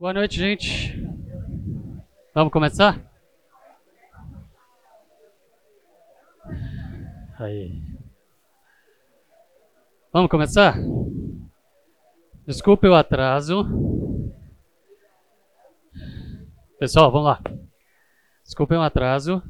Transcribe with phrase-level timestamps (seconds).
[0.00, 0.96] Boa noite, gente.
[2.32, 3.00] Vamos começar?
[7.36, 7.82] Aí.
[10.12, 10.76] Vamos começar?
[12.46, 13.66] Desculpe o atraso.
[16.78, 17.42] Pessoal, vamos lá.
[18.44, 19.42] Desculpe o atraso,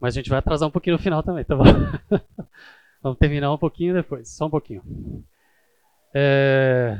[0.00, 1.64] mas a gente vai atrasar um pouquinho no final também, tá bom?
[3.02, 4.82] vamos terminar um pouquinho depois, só um pouquinho.
[6.14, 6.98] É...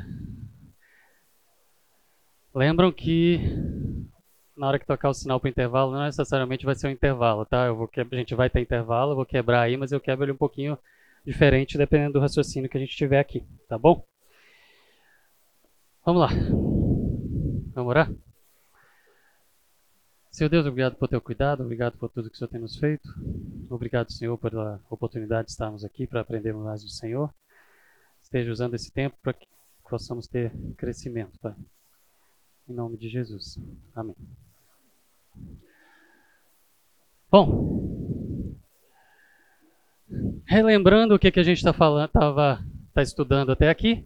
[2.57, 3.37] Lembram que
[4.57, 7.45] na hora que tocar o sinal para o intervalo, não necessariamente vai ser um intervalo,
[7.45, 7.67] tá?
[7.67, 8.01] Eu vou que...
[8.01, 10.75] A gente vai ter intervalo, eu vou quebrar aí, mas eu quebro ele um pouquinho
[11.23, 14.03] diferente dependendo do raciocínio que a gente tiver aqui, tá bom?
[16.03, 16.29] Vamos lá.
[17.75, 18.11] Vamos orar?
[20.31, 23.07] Senhor Deus, obrigado por teu cuidado, obrigado por tudo que o Senhor tem nos feito.
[23.69, 27.31] Obrigado, Senhor, pela oportunidade de estarmos aqui para aprendermos mais do Senhor.
[28.19, 29.45] Esteja usando esse tempo para que
[29.87, 31.53] possamos ter crescimento, Pai.
[32.69, 33.57] Em nome de Jesus.
[33.95, 34.15] Amém.
[37.31, 38.55] Bom,
[40.45, 42.59] relembrando o que, que a gente está falando, estava
[42.93, 44.05] tá estudando até aqui,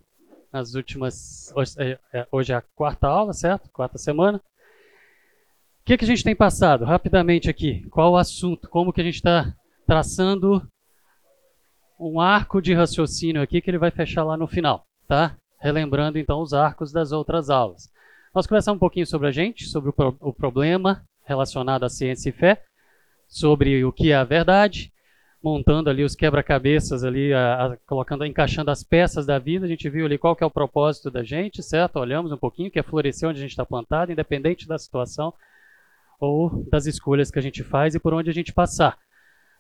[0.54, 1.52] nas últimas.
[1.56, 3.68] Hoje é, é, hoje é a quarta aula, certo?
[3.72, 4.38] Quarta semana.
[4.38, 6.86] O que, que a gente tem passado?
[6.86, 7.88] Rapidamente aqui.
[7.90, 8.70] Qual o assunto?
[8.70, 9.56] Como que a gente está
[9.88, 10.68] traçando
[12.00, 15.36] um arco de raciocínio aqui que ele vai fechar lá no final, tá?
[15.60, 17.92] Relembrando então os arcos das outras aulas.
[18.34, 22.30] Nós conversamos um pouquinho sobre a gente, sobre o, pro, o problema relacionado à ciência
[22.30, 22.64] e fé,
[23.28, 24.94] sobre o que é a verdade,
[25.44, 29.66] montando ali os quebra-cabeças ali, a, a, colocando, encaixando as peças da vida.
[29.66, 32.00] A gente viu ali qual que é o propósito da gente, certo?
[32.00, 35.34] Olhamos um pouquinho que é florescer onde a gente está plantado, independente da situação
[36.18, 38.98] ou das escolhas que a gente faz e por onde a gente passar.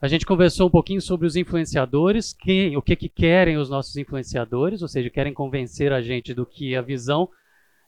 [0.02, 3.97] A gente conversou um pouquinho sobre os influenciadores, quem, o que, que querem os nossos
[3.97, 7.27] influenciadores, ou seja, querem convencer a gente do que a visão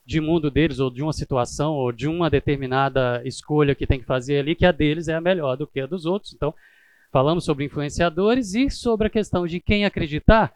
[0.04, 4.06] de mundo deles, ou de uma situação, ou de uma determinada escolha que tem que
[4.06, 6.34] fazer ali, que a deles é a melhor do que a dos outros.
[6.34, 6.54] Então,
[7.10, 10.52] falamos sobre influenciadores e sobre a questão de quem acreditar.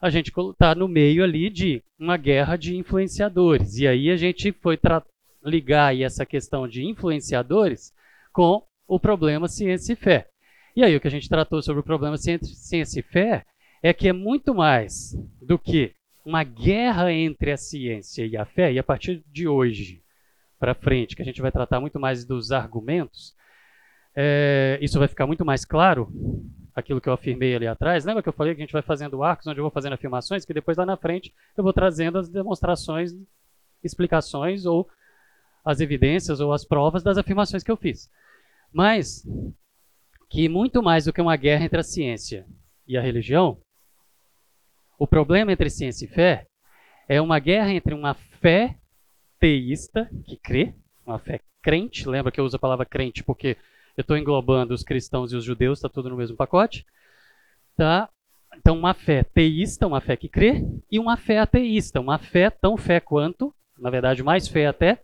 [0.00, 3.76] A gente está no meio ali de uma guerra de influenciadores.
[3.78, 4.78] E aí a gente foi
[5.44, 7.92] ligar aí essa questão de influenciadores
[8.32, 10.28] com o problema ciência e fé.
[10.76, 13.44] E aí o que a gente tratou sobre o problema ciência e fé
[13.82, 15.95] é que é muito mais do que
[16.26, 20.02] uma guerra entre a ciência e a fé, e a partir de hoje
[20.58, 23.32] para frente, que a gente vai tratar muito mais dos argumentos,
[24.12, 26.12] é, isso vai ficar muito mais claro,
[26.74, 28.04] aquilo que eu afirmei ali atrás.
[28.04, 30.44] Lembra que eu falei que a gente vai fazendo arcos, onde eu vou fazendo afirmações,
[30.44, 33.12] que depois lá na frente eu vou trazendo as demonstrações,
[33.84, 34.88] explicações ou
[35.64, 38.10] as evidências ou as provas das afirmações que eu fiz.
[38.72, 39.24] Mas
[40.28, 42.44] que muito mais do que uma guerra entre a ciência
[42.84, 43.60] e a religião,
[44.98, 46.46] o problema entre ciência e fé
[47.08, 48.76] é uma guerra entre uma fé
[49.38, 50.74] teísta, que crê,
[51.06, 53.56] uma fé crente, lembra que eu uso a palavra crente porque
[53.96, 56.84] eu estou englobando os cristãos e os judeus, está tudo no mesmo pacote.
[57.76, 58.08] Tá?
[58.56, 62.76] Então, uma fé teísta, uma fé que crê, e uma fé ateísta, uma fé tão
[62.76, 65.02] fé quanto, na verdade, mais fé até,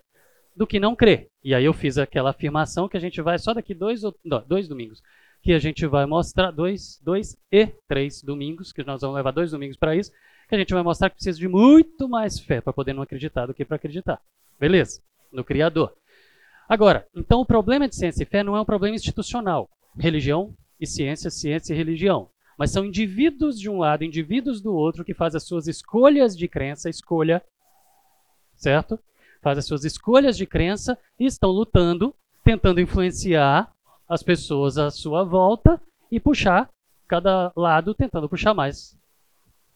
[0.55, 1.29] do que não crer.
[1.43, 4.69] E aí eu fiz aquela afirmação que a gente vai só daqui dois, não, dois
[4.69, 5.03] domingos,
[5.43, 9.51] que a gente vai mostrar, dois, dois e três domingos, que nós vamos levar dois
[9.51, 10.13] domingos para isso,
[10.49, 13.47] que a gente vai mostrar que precisa de muito mais fé para poder não acreditar
[13.47, 14.21] do que para acreditar.
[14.59, 15.03] Beleza?
[15.33, 15.93] No Criador.
[16.69, 19.69] Agora, então o problema de ciência e fé não é um problema institucional.
[19.99, 22.29] Religião e ciência, ciência e religião.
[22.57, 26.47] Mas são indivíduos de um lado, indivíduos do outro, que fazem as suas escolhas de
[26.47, 27.43] crença, escolha,
[28.55, 28.99] certo?
[29.43, 32.15] faz as suas escolhas de crença e estão lutando,
[32.45, 33.71] tentando influenciar
[34.13, 35.81] as pessoas à sua volta
[36.11, 36.69] e puxar
[37.09, 38.95] cada lado, tentando puxar mais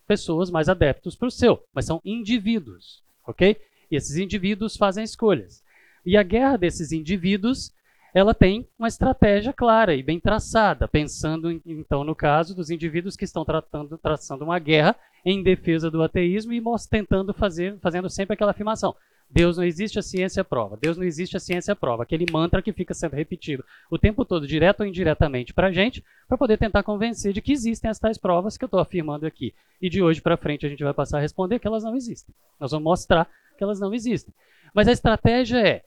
[0.07, 1.63] pessoas, mais adeptos para o seu.
[1.75, 3.57] Mas são indivíduos, ok?
[3.91, 5.65] E esses indivíduos fazem escolhas.
[6.05, 7.73] E a guerra desses indivíduos,
[8.13, 13.25] ela tem uma estratégia clara e bem traçada, pensando então no caso dos indivíduos que
[13.25, 18.51] estão tratando, traçando uma guerra em defesa do ateísmo e tentando fazer, fazendo sempre aquela
[18.51, 18.95] afirmação:
[19.29, 20.77] Deus não existe, a ciência prova.
[20.77, 22.05] Deus não existe, a ciência prova.
[22.05, 26.05] Aquele mantra que fica sendo repetido o tempo todo, direto ou indiretamente, para a gente,
[26.29, 29.53] para poder tentar convencer de que existem as tais provas que eu estou afirmando aqui.
[29.83, 32.35] E de hoje para frente a gente vai passar a responder que elas não existem.
[32.59, 33.29] Nós vamos mostrar
[33.59, 34.33] que elas não existem.
[34.73, 35.83] Mas a estratégia é: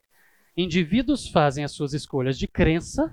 [0.55, 3.09] indivíduos fazem as suas escolhas de crença,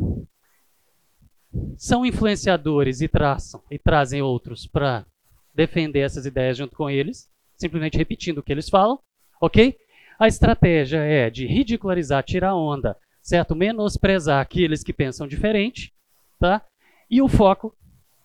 [1.77, 5.07] são influenciadores e traçam e trazem outros para
[5.55, 8.99] defender essas ideias junto com eles, simplesmente repetindo o que eles falam,
[9.41, 9.77] ok?
[10.19, 13.55] A estratégia é de ridicularizar, tirar onda, certo?
[13.55, 15.93] Menosprezar aqueles que pensam diferente,
[16.39, 16.65] tá?
[17.11, 17.77] E o foco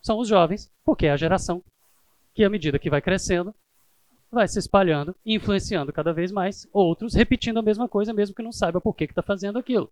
[0.01, 1.63] são os jovens, porque é a geração
[2.33, 3.53] que, à medida que vai crescendo,
[4.31, 8.51] vai se espalhando influenciando cada vez mais outros, repetindo a mesma coisa, mesmo que não
[8.51, 9.91] saiba por que está fazendo aquilo.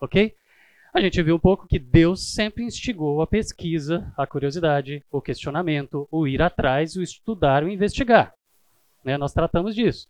[0.00, 0.34] Ok?
[0.92, 6.06] A gente viu um pouco que Deus sempre instigou a pesquisa, a curiosidade, o questionamento,
[6.10, 8.34] o ir atrás, o estudar, o investigar.
[9.04, 9.16] Né?
[9.16, 10.08] Nós tratamos disso.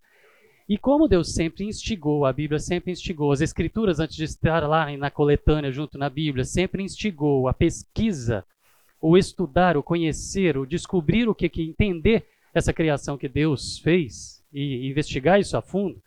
[0.69, 4.95] E como Deus sempre instigou, a Bíblia sempre instigou, as Escrituras, antes de estar lá
[4.95, 8.45] na coletânea junto na Bíblia, sempre instigou a pesquisa,
[9.01, 14.43] o estudar, o conhecer, o descobrir o que, que entender essa criação que Deus fez
[14.53, 15.99] e investigar isso a fundo.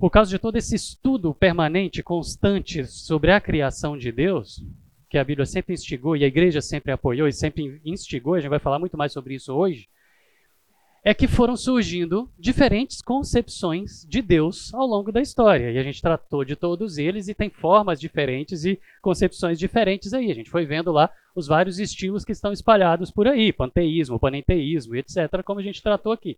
[0.00, 4.64] Por causa de todo esse estudo permanente, constante sobre a criação de Deus,
[5.10, 8.48] que a Bíblia sempre instigou e a igreja sempre apoiou e sempre instigou, a gente
[8.48, 9.86] vai falar muito mais sobre isso hoje
[11.06, 15.70] é que foram surgindo diferentes concepções de Deus ao longo da história.
[15.70, 20.32] E a gente tratou de todos eles e tem formas diferentes e concepções diferentes aí.
[20.32, 24.96] A gente foi vendo lá os vários estilos que estão espalhados por aí, panteísmo, panenteísmo,
[24.96, 26.36] etc., como a gente tratou aqui.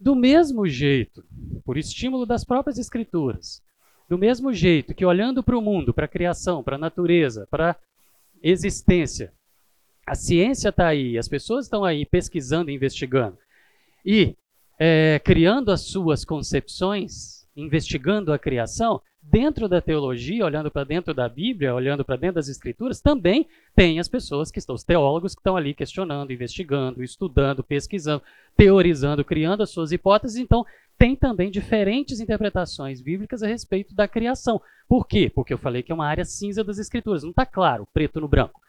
[0.00, 1.24] Do mesmo jeito,
[1.64, 3.62] por estímulo das próprias escrituras,
[4.08, 7.70] do mesmo jeito que olhando para o mundo, para a criação, para a natureza, para
[7.70, 7.76] a
[8.42, 9.32] existência,
[10.04, 13.38] a ciência está aí, as pessoas estão aí pesquisando e investigando
[14.04, 14.36] e
[14.78, 21.28] é, criando as suas concepções, investigando a criação, dentro da teologia, olhando para dentro da
[21.28, 25.40] Bíblia, olhando para dentro das Escrituras, também tem as pessoas que estão, os teólogos que
[25.40, 28.22] estão ali questionando, investigando, estudando, pesquisando,
[28.56, 30.36] teorizando, criando as suas hipóteses.
[30.36, 30.64] Então,
[30.98, 34.60] tem também diferentes interpretações bíblicas a respeito da criação.
[34.88, 35.30] Por quê?
[35.34, 38.28] Porque eu falei que é uma área cinza das Escrituras, não está claro, preto no
[38.28, 38.60] branco.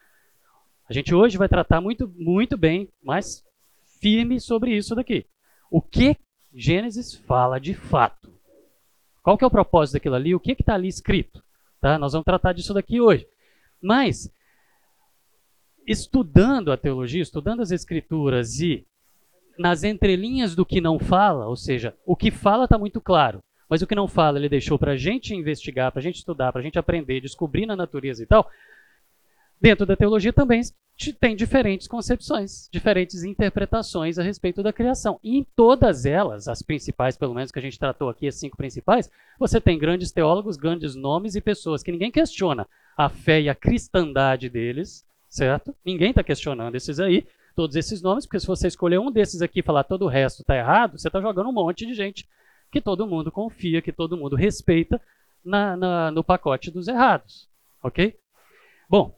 [0.89, 3.43] A gente hoje vai tratar muito, muito bem, mais
[4.05, 5.25] firme sobre isso daqui.
[5.71, 6.15] O que
[6.53, 8.31] Gênesis fala de fato?
[9.23, 10.35] Qual que é o propósito daquilo ali?
[10.35, 11.43] O que está ali escrito?
[11.81, 11.97] Tá?
[11.97, 13.27] Nós vamos tratar disso daqui hoje.
[13.81, 14.31] Mas,
[15.87, 18.85] estudando a teologia, estudando as escrituras e
[19.57, 23.81] nas entrelinhas do que não fala, ou seja, o que fala está muito claro, mas
[23.81, 26.61] o que não fala ele deixou para a gente investigar, para a gente estudar, para
[26.61, 28.47] a gente aprender, descobrir na natureza e tal.
[29.59, 30.61] Dentro da teologia também
[31.19, 35.19] tem diferentes concepções, diferentes interpretações a respeito da criação.
[35.23, 38.55] E em todas elas, as principais, pelo menos que a gente tratou aqui, as cinco
[38.55, 43.49] principais, você tem grandes teólogos, grandes nomes e pessoas que ninguém questiona a fé e
[43.49, 45.75] a cristandade deles, certo?
[45.83, 49.59] Ninguém está questionando esses aí, todos esses nomes, porque se você escolher um desses aqui
[49.59, 52.27] e falar todo o resto está errado, você está jogando um monte de gente
[52.71, 55.01] que todo mundo confia, que todo mundo respeita
[55.43, 57.49] na, na, no pacote dos errados,
[57.83, 58.17] ok?
[58.89, 59.15] Bom,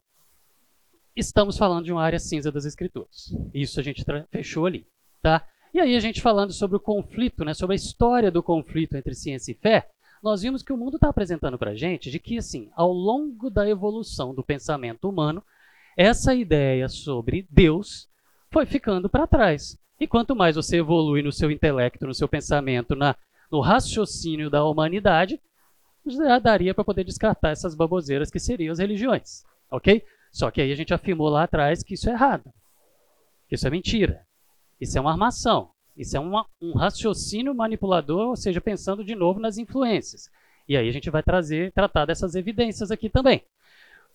[1.19, 3.35] estamos falando de uma área cinza das escrituras.
[3.53, 4.85] Isso a gente fechou ali,
[5.21, 5.45] tá?
[5.73, 9.13] E aí a gente falando sobre o conflito, né, sobre a história do conflito entre
[9.13, 9.89] ciência e fé,
[10.23, 13.49] nós vimos que o mundo está apresentando para a gente de que, assim, ao longo
[13.49, 15.43] da evolução do pensamento humano,
[15.95, 18.07] essa ideia sobre Deus
[18.51, 19.77] foi ficando para trás.
[19.99, 23.15] E quanto mais você evolui no seu intelecto, no seu pensamento, na,
[23.51, 25.39] no raciocínio da humanidade,
[26.05, 30.03] já daria para poder descartar essas baboseiras que seriam as religiões, ok?
[30.31, 32.51] Só que aí a gente afirmou lá atrás que isso é errado.
[33.47, 34.25] Que isso é mentira.
[34.79, 35.71] Isso é uma armação.
[35.95, 40.29] Isso é uma, um raciocínio manipulador, ou seja, pensando de novo nas influências.
[40.69, 43.44] E aí a gente vai trazer, tratar dessas evidências aqui também.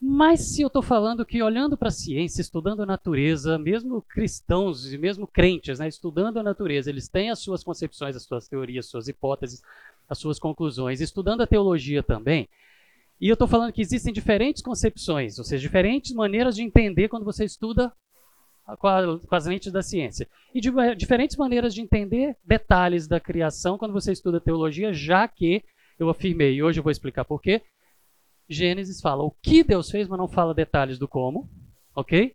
[0.05, 4.93] Mas se eu estou falando que olhando para a ciência, estudando a natureza, mesmo cristãos
[4.93, 8.87] e mesmo crentes, né, estudando a natureza, eles têm as suas concepções, as suas teorias,
[8.87, 9.63] as suas hipóteses,
[10.09, 12.49] as suas conclusões, estudando a teologia também,
[13.23, 17.25] e eu estou falando que existem diferentes concepções, ou seja, diferentes maneiras de entender quando
[17.25, 17.93] você estuda
[18.81, 20.29] com, a, com as lentes da ciência.
[20.53, 25.63] E de, diferentes maneiras de entender detalhes da criação quando você estuda teologia, já que
[26.01, 27.63] eu afirmei, e hoje eu vou explicar por quê,
[28.49, 31.49] Gênesis fala o que Deus fez, mas não fala detalhes do como,
[31.95, 32.35] ok?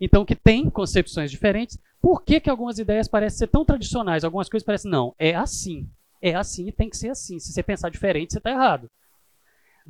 [0.00, 1.78] Então, que tem concepções diferentes.
[2.00, 4.24] Por que, que algumas ideias parecem ser tão tradicionais?
[4.24, 5.86] Algumas coisas parecem, não, é assim.
[6.22, 7.38] É assim e tem que ser assim.
[7.38, 8.90] Se você pensar diferente, você está errado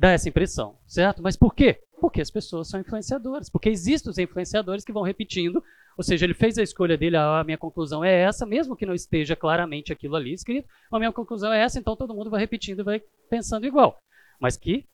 [0.01, 1.21] dá essa impressão, certo?
[1.21, 1.79] Mas por quê?
[1.99, 5.63] Porque as pessoas são influenciadoras, porque existem os influenciadores que vão repetindo,
[5.95, 8.83] ou seja, ele fez a escolha dele, ah, a minha conclusão é essa, mesmo que
[8.83, 12.39] não esteja claramente aquilo ali escrito, a minha conclusão é essa, então todo mundo vai
[12.39, 13.95] repetindo e vai pensando igual.
[14.39, 14.87] Mas que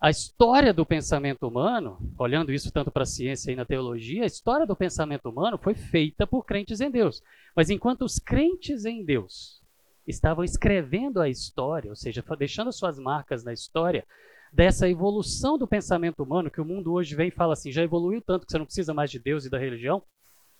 [0.00, 4.26] a história do pensamento humano, olhando isso tanto para a ciência e na teologia, a
[4.26, 7.22] história do pensamento humano foi feita por crentes em Deus.
[7.54, 9.61] Mas enquanto os crentes em Deus
[10.06, 14.04] estavam escrevendo a história, ou seja, deixando suas marcas na história
[14.52, 18.20] dessa evolução do pensamento humano que o mundo hoje vem e fala assim, já evoluiu
[18.20, 20.02] tanto que você não precisa mais de Deus e da religião.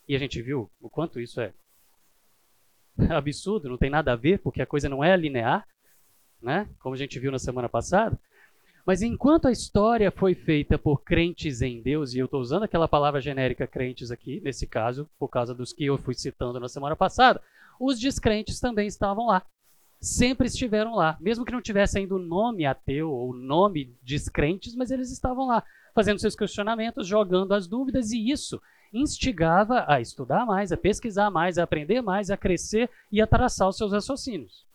[0.09, 1.53] E a gente viu o quanto isso é
[3.11, 5.67] absurdo, não tem nada a ver, porque a coisa não é linear,
[6.41, 6.69] né?
[6.81, 8.19] Como a gente viu na semana passada.
[8.85, 12.89] Mas enquanto a história foi feita por crentes em Deus, e eu estou usando aquela
[12.89, 16.97] palavra genérica crentes aqui, nesse caso, por causa dos que eu fui citando na semana
[16.97, 17.41] passada,
[17.79, 19.45] os descrentes também estavam lá.
[20.01, 24.91] Sempre estiveram lá, mesmo que não tivesse ainda o nome ateu ou nome descrentes, mas
[24.91, 25.63] eles estavam lá,
[25.95, 28.61] fazendo seus questionamentos, jogando as dúvidas, e isso
[28.93, 33.69] instigava a estudar mais, a pesquisar mais, a aprender mais, a crescer e a traçar
[33.69, 34.67] os seus raciocínios.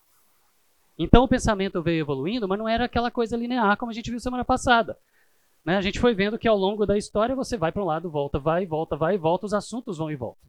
[0.98, 4.18] Então o pensamento veio evoluindo, mas não era aquela coisa linear como a gente viu
[4.18, 4.98] semana passada.
[5.64, 5.76] Né?
[5.76, 8.38] A gente foi vendo que ao longo da história você vai para um lado, volta,
[8.38, 10.48] vai, volta, vai volta, os assuntos vão e voltam.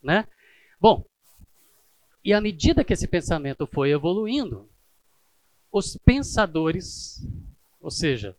[0.00, 0.28] Né?
[0.80, 1.04] Bom,
[2.24, 4.68] e à medida que esse pensamento foi evoluindo,
[5.70, 7.26] os pensadores,
[7.80, 8.36] ou seja,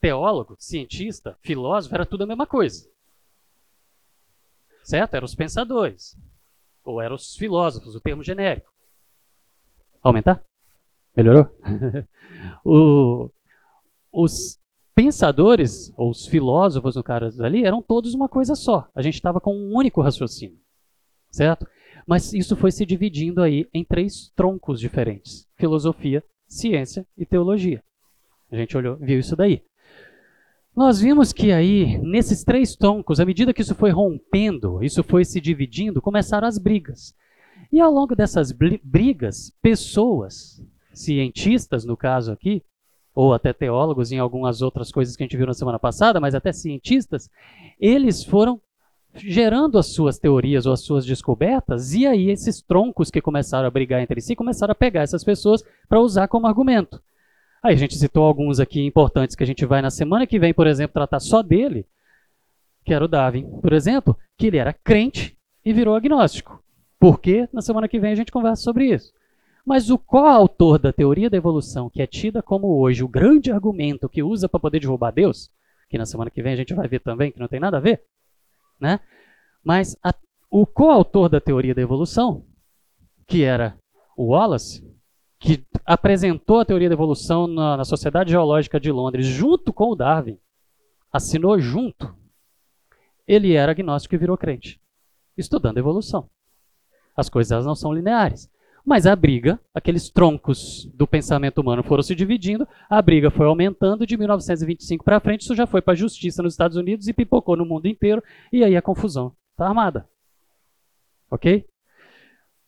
[0.00, 2.88] teólogo, cientista, filósofo, era tudo a mesma coisa.
[4.84, 5.14] Certo?
[5.14, 6.16] Eram os pensadores.
[6.84, 8.72] Ou eram os filósofos, o termo genérico.
[10.02, 10.42] Aumentar?
[11.16, 11.46] Melhorou?
[12.64, 13.30] o,
[14.12, 14.58] os
[14.94, 18.88] pensadores, ou os filósofos, no caso ali, eram todos uma coisa só.
[18.94, 20.58] A gente estava com um único raciocínio.
[21.30, 21.66] Certo?
[22.08, 27.82] Mas isso foi se dividindo aí em três troncos diferentes: filosofia, ciência e teologia.
[28.50, 29.62] A gente olhou, viu isso daí.
[30.74, 35.22] Nós vimos que aí, nesses três troncos, à medida que isso foi rompendo, isso foi
[35.22, 37.12] se dividindo, começaram as brigas.
[37.70, 42.62] E ao longo dessas brigas, pessoas, cientistas no caso aqui,
[43.14, 46.34] ou até teólogos em algumas outras coisas que a gente viu na semana passada, mas
[46.34, 47.28] até cientistas,
[47.78, 48.62] eles foram
[49.18, 53.70] gerando as suas teorias ou as suas descobertas, e aí esses troncos que começaram a
[53.70, 57.02] brigar entre si começaram a pegar essas pessoas para usar como argumento.
[57.62, 60.54] Aí a gente citou alguns aqui importantes que a gente vai na semana que vem,
[60.54, 61.86] por exemplo, tratar só dele,
[62.84, 66.62] que era o Darwin, por exemplo, que ele era crente e virou agnóstico.
[66.98, 67.48] Por quê?
[67.52, 69.12] Na semana que vem a gente conversa sobre isso.
[69.64, 74.08] Mas o coautor da teoria da evolução, que é tida como hoje o grande argumento
[74.08, 75.50] que usa para poder derrubar Deus,
[75.90, 77.80] que na semana que vem a gente vai ver também que não tem nada a
[77.80, 78.02] ver,
[78.80, 79.00] né?
[79.62, 80.14] Mas a,
[80.50, 82.44] o coautor da teoria da evolução,
[83.26, 83.78] que era
[84.16, 84.86] o Wallace,
[85.38, 89.96] que apresentou a teoria da evolução na, na Sociedade Geológica de Londres junto com o
[89.96, 90.38] Darwin,
[91.12, 92.14] assinou junto,
[93.26, 94.80] ele era agnóstico e virou crente,
[95.36, 96.28] estudando evolução.
[97.16, 98.50] As coisas não são lineares.
[98.88, 104.06] Mas a briga, aqueles troncos do pensamento humano foram se dividindo, a briga foi aumentando
[104.06, 107.54] de 1925 para frente, isso já foi para a justiça nos Estados Unidos e pipocou
[107.54, 110.08] no mundo inteiro, e aí a confusão está armada.
[111.30, 111.66] Ok?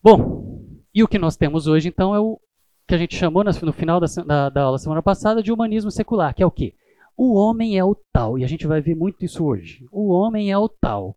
[0.03, 2.39] Bom, e o que nós temos hoje então é o
[2.87, 6.35] que a gente chamou no final da, da, da aula semana passada de humanismo secular,
[6.35, 6.75] que é o quê?
[7.17, 9.87] O homem é o tal, e a gente vai ver muito isso hoje.
[9.91, 11.17] O homem é o tal.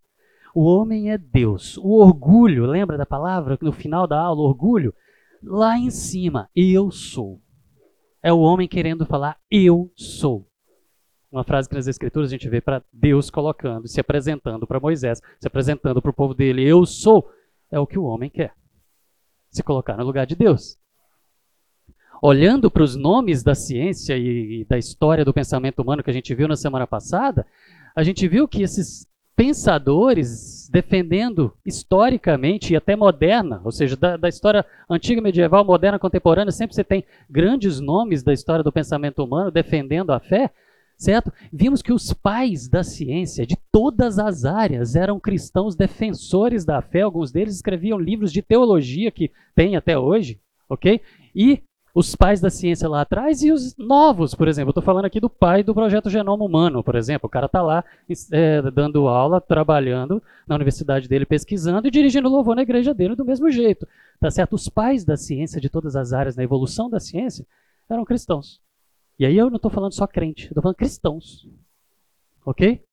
[0.53, 1.77] O homem é Deus.
[1.77, 4.41] O orgulho, lembra da palavra no final da aula?
[4.41, 4.93] Orgulho?
[5.41, 7.41] Lá em cima, eu sou.
[8.21, 10.47] É o homem querendo falar, eu sou.
[11.31, 15.19] Uma frase que nas Escrituras a gente vê para Deus colocando, se apresentando para Moisés,
[15.39, 17.27] se apresentando para o povo dele, eu sou.
[17.71, 18.53] É o que o homem quer.
[19.49, 20.77] Se colocar no lugar de Deus.
[22.21, 26.33] Olhando para os nomes da ciência e da história do pensamento humano que a gente
[26.35, 27.45] viu na semana passada,
[27.95, 34.29] a gente viu que esses pensadores defendendo historicamente e até moderna, ou seja, da, da,
[34.29, 39.51] história antiga, medieval, moderna, contemporânea, sempre você tem grandes nomes da história do pensamento humano
[39.51, 40.51] defendendo a fé,
[40.97, 41.31] certo?
[41.51, 47.01] Vimos que os pais da ciência de todas as áreas eram cristãos defensores da fé,
[47.01, 51.01] alguns deles escreviam livros de teologia que tem até hoje, ok?
[51.35, 51.61] E
[51.93, 54.71] os pais da ciência lá atrás e os novos, por exemplo.
[54.71, 57.27] Estou falando aqui do pai do projeto Genoma Humano, por exemplo.
[57.27, 57.85] O cara está lá
[58.31, 63.23] é, dando aula, trabalhando na universidade dele, pesquisando e dirigindo louvor na igreja dele do
[63.23, 63.87] mesmo jeito.
[64.19, 64.53] Tá certo?
[64.53, 67.45] Os pais da ciência de todas as áreas, na evolução da ciência,
[67.87, 68.59] eram cristãos.
[69.19, 71.47] E aí eu não estou falando só crente, estou falando cristãos.
[72.43, 72.83] Ok?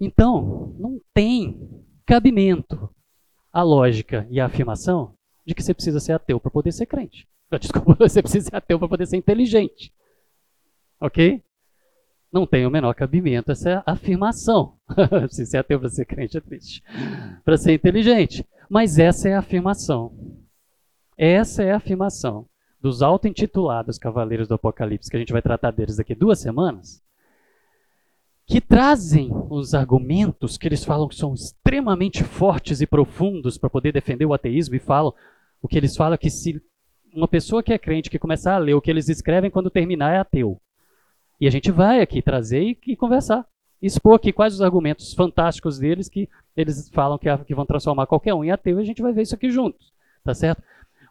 [0.00, 1.60] Então, não tem
[2.06, 2.88] cabimento
[3.52, 5.14] a lógica e a afirmação
[5.46, 7.28] de que você precisa ser ateu para poder ser crente.
[7.60, 9.92] Desculpa, você precisa ser ateu para poder ser inteligente.
[11.00, 11.42] Ok?
[12.32, 14.76] Não tem o menor cabimento essa afirmação.
[15.30, 16.82] Se ser ateu para ser crente é triste.
[17.44, 18.46] Para ser inteligente.
[18.68, 20.12] Mas essa é a afirmação.
[21.16, 22.46] Essa é a afirmação
[22.80, 27.02] dos auto-intitulados Cavaleiros do Apocalipse, que a gente vai tratar deles daqui duas semanas,
[28.46, 33.92] que trazem os argumentos que eles falam que são extremamente fortes e profundos para poder
[33.92, 35.14] defender o ateísmo e falam
[35.62, 36.60] o que eles falam é que se
[37.14, 40.14] uma pessoa que é crente que começar a ler o que eles escrevem quando terminar
[40.14, 40.60] é ateu.
[41.40, 43.46] E a gente vai aqui trazer e, e conversar.
[43.80, 48.34] Expor aqui quais os argumentos fantásticos deles que eles falam que, que vão transformar qualquer
[48.34, 49.92] um em ateu e a gente vai ver isso aqui juntos.
[50.24, 50.62] Tá certo?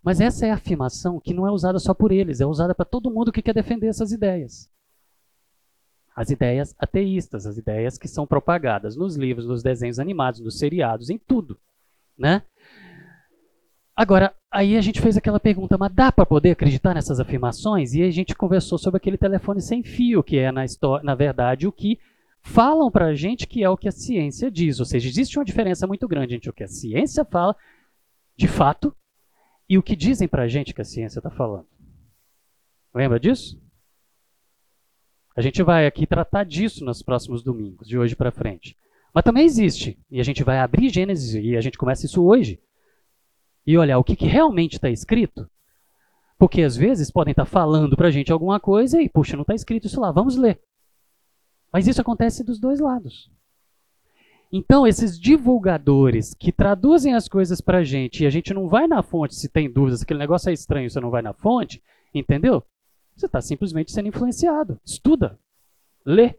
[0.04, 2.84] Mas essa é a afirmação que não é usada só por eles, é usada para
[2.84, 4.70] todo mundo que quer defender essas ideias.
[6.16, 11.10] As ideias ateístas, as ideias que são propagadas nos livros, nos desenhos animados, nos seriados,
[11.10, 11.58] em tudo.
[12.18, 12.44] Né?
[13.96, 17.94] Agora, aí a gente fez aquela pergunta, mas dá para poder acreditar nessas afirmações?
[17.94, 21.68] E a gente conversou sobre aquele telefone sem fio, que é, na, história, na verdade,
[21.68, 22.00] o que
[22.42, 24.80] falam para a gente que é o que a ciência diz.
[24.80, 27.56] Ou seja, existe uma diferença muito grande entre o que a ciência fala,
[28.38, 28.96] de fato,
[29.68, 31.68] e o que dizem para a gente que a ciência está falando.
[32.94, 33.60] Lembra disso?
[35.36, 38.78] A gente vai aqui tratar disso nos próximos domingos, de hoje para frente.
[39.12, 42.60] Mas também existe, e a gente vai abrir Gênesis, e a gente começa isso hoje
[43.66, 45.50] e olhar o que, que realmente está escrito,
[46.38, 49.44] porque às vezes podem estar tá falando para a gente alguma coisa e, puxa, não
[49.44, 50.62] está escrito isso lá, vamos ler.
[51.72, 53.32] Mas isso acontece dos dois lados.
[54.52, 58.86] Então, esses divulgadores que traduzem as coisas para a gente e a gente não vai
[58.88, 61.82] na fonte se tem dúvidas, aquele negócio é estranho, você não vai na fonte,
[62.14, 62.62] entendeu?
[63.16, 64.80] Você está simplesmente sendo influenciado.
[64.86, 65.40] Estuda,
[66.06, 66.36] lê,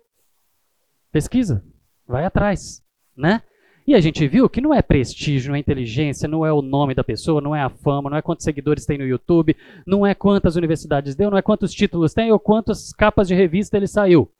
[1.11, 1.64] pesquisa,
[2.07, 2.85] vai atrás,
[3.16, 3.43] né?
[3.87, 6.95] E a gente viu que não é prestígio, não é inteligência, não é o nome
[6.95, 9.55] da pessoa, não é a fama, não é quantos seguidores tem no YouTube,
[9.87, 13.76] não é quantas universidades deu, não é quantos títulos tem ou quantas capas de revista
[13.76, 14.31] ele saiu.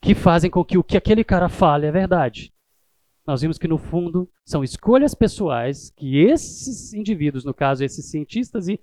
[0.00, 2.52] Que fazem com que o que aquele cara fale é verdade.
[3.26, 8.68] Nós vimos que no fundo são escolhas pessoais que esses indivíduos, no caso esses cientistas
[8.68, 8.78] e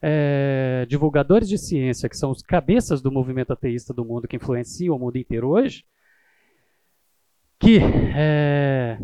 [0.00, 4.96] é, divulgadores de ciência, que são os cabeças do movimento ateísta do mundo, que influenciam
[4.96, 5.84] o mundo inteiro hoje,
[7.64, 7.78] que
[8.14, 8.98] é,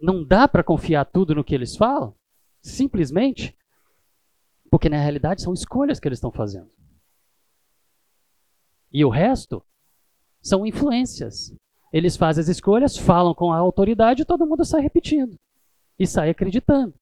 [0.00, 2.14] não dá para confiar tudo no que eles falam,
[2.62, 3.56] simplesmente
[4.70, 6.70] porque na realidade são escolhas que eles estão fazendo.
[8.92, 9.60] E o resto
[10.40, 11.52] são influências.
[11.92, 15.36] Eles fazem as escolhas, falam com a autoridade e todo mundo sai repetindo
[15.98, 16.94] e sai acreditando.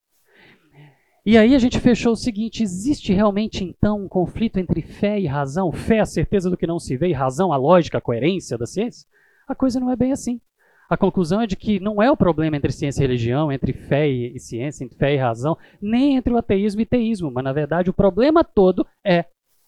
[1.23, 5.27] E aí a gente fechou o seguinte: existe realmente então um conflito entre fé e
[5.27, 5.71] razão?
[5.71, 8.65] Fé, a certeza do que não se vê, e razão, a lógica, a coerência da
[8.65, 9.07] ciência?
[9.47, 10.41] A coisa não é bem assim.
[10.89, 14.07] A conclusão é de que não é o problema entre ciência e religião, entre fé
[14.07, 17.89] e ciência, entre fé e razão, nem entre o ateísmo e teísmo, mas na verdade
[17.89, 19.25] o problema todo é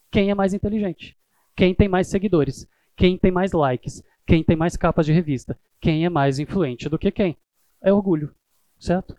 [0.09, 1.17] quem é mais inteligente,
[1.55, 6.05] quem tem mais seguidores, quem tem mais likes, quem tem mais capas de revista, quem
[6.05, 7.37] é mais influente do que quem.
[7.81, 8.33] É orgulho,
[8.77, 9.15] certo?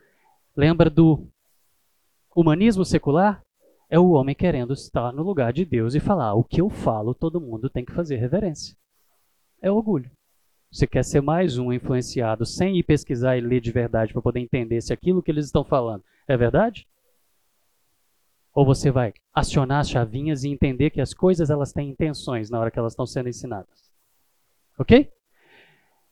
[0.56, 1.26] Lembra do
[2.34, 3.42] humanismo secular?
[3.90, 7.14] É o homem querendo estar no lugar de Deus e falar: o que eu falo,
[7.14, 8.76] todo mundo tem que fazer reverência.
[9.60, 10.10] É orgulho.
[10.70, 14.38] Você quer ser mais um influenciado sem ir pesquisar e ler de verdade para poder
[14.38, 16.86] entender se aquilo que eles estão falando é verdade?
[18.54, 22.60] Ou você vai acionar as chavinhas e entender que as coisas elas têm intenções na
[22.60, 23.90] hora que elas estão sendo ensinadas?
[24.78, 25.10] Ok?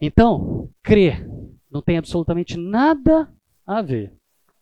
[0.01, 1.25] Então, crer
[1.71, 3.33] não tem absolutamente nada
[3.64, 4.12] a ver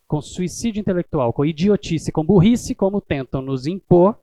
[0.07, 4.19] com suicídio intelectual, com idiotice, com burrice, como tentam nos impor,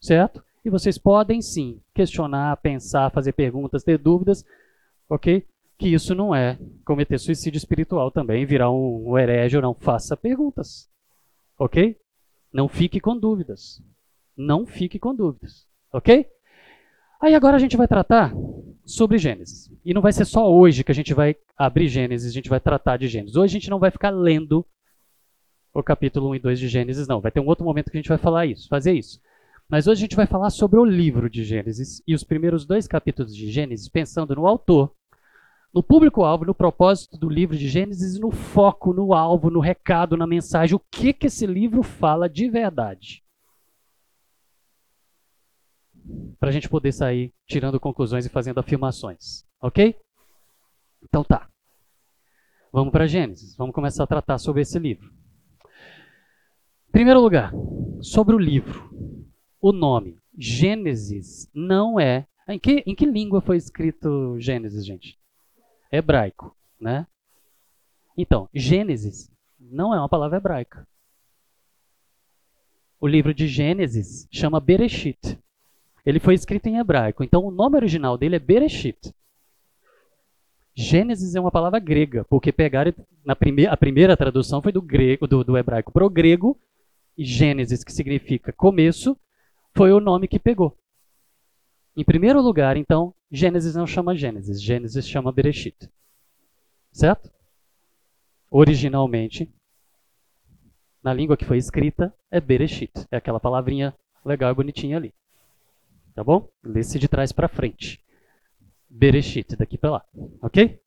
[0.00, 0.44] certo?
[0.64, 4.44] E vocês podem sim questionar, pensar, fazer perguntas, ter dúvidas,
[5.08, 5.46] ok?
[5.78, 9.74] Que isso não é cometer suicídio espiritual também, virar um, um herege ou não.
[9.74, 10.90] Faça perguntas,
[11.58, 11.96] ok?
[12.52, 13.82] Não fique com dúvidas.
[14.36, 16.26] Não fique com dúvidas, ok?
[17.20, 18.34] Aí agora a gente vai tratar
[18.84, 19.70] sobre Gênesis.
[19.84, 22.60] E não vai ser só hoje que a gente vai abrir Gênesis, a gente vai
[22.60, 23.36] tratar de Gênesis.
[23.36, 24.66] Hoje a gente não vai ficar lendo
[25.72, 27.20] o capítulo 1 e 2 de Gênesis, não.
[27.20, 29.20] Vai ter um outro momento que a gente vai falar isso, fazer isso.
[29.68, 32.86] Mas hoje a gente vai falar sobre o livro de Gênesis e os primeiros dois
[32.86, 34.94] capítulos de Gênesis, pensando no autor,
[35.72, 40.26] no público-alvo, no propósito do livro de Gênesis, no foco, no alvo, no recado, na
[40.26, 43.24] mensagem, o que, que esse livro fala de verdade.
[46.38, 49.44] Para a gente poder sair tirando conclusões e fazendo afirmações.
[49.60, 49.96] Ok?
[51.02, 51.48] Então tá.
[52.70, 53.56] Vamos para Gênesis.
[53.56, 55.10] Vamos começar a tratar sobre esse livro.
[56.88, 57.52] Em primeiro lugar,
[58.00, 58.93] sobre o livro
[59.64, 62.26] o nome Gênesis não é.
[62.46, 65.18] Em que, em que língua foi escrito Gênesis, gente?
[65.90, 67.06] Hebraico, né?
[68.14, 70.86] Então, Gênesis não é uma palavra hebraica.
[73.00, 75.38] O livro de Gênesis chama Bereshit.
[76.04, 79.14] Ele foi escrito em hebraico, então o nome original dele é Bereshit.
[80.74, 82.92] Gênesis é uma palavra grega, porque pegaram
[83.24, 86.60] na primeira, a primeira tradução foi do grego, do, do hebraico para o grego,
[87.16, 89.16] e Gênesis que significa começo,
[89.74, 90.76] foi o nome que pegou.
[91.96, 95.90] Em primeiro lugar, então, Gênesis não chama Gênesis, Gênesis chama Bereshit.
[96.92, 97.30] Certo?
[98.50, 99.52] Originalmente,
[101.02, 102.92] na língua que foi escrita, é Bereshit.
[103.10, 105.12] É aquela palavrinha legal e bonitinha ali.
[106.14, 106.48] Tá bom?
[106.62, 108.00] Lê-se de trás para frente.
[108.88, 110.04] Bereshit, daqui para lá.
[110.40, 110.80] Ok?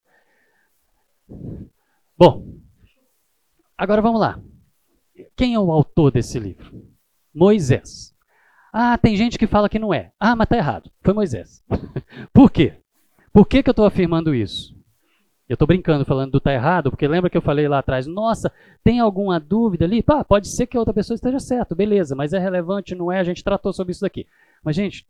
[2.17, 2.57] Bom,
[3.77, 4.41] agora vamos lá.
[5.35, 6.87] Quem é o autor desse livro?
[7.33, 8.16] Moisés.
[8.79, 10.11] Ah, tem gente que fala que não é.
[10.19, 10.91] Ah, mas está errado.
[11.01, 11.63] Foi Moisés.
[12.31, 12.73] Por quê?
[13.33, 14.71] Por que, que eu estou afirmando isso?
[15.49, 18.53] Eu estou brincando falando do tá errado, porque lembra que eu falei lá atrás, nossa,
[18.83, 20.03] tem alguma dúvida ali?
[20.03, 23.19] Pá, pode ser que a outra pessoa esteja certo, beleza, mas é relevante, não é?
[23.19, 24.27] A gente tratou sobre isso daqui.
[24.63, 25.07] Mas, gente,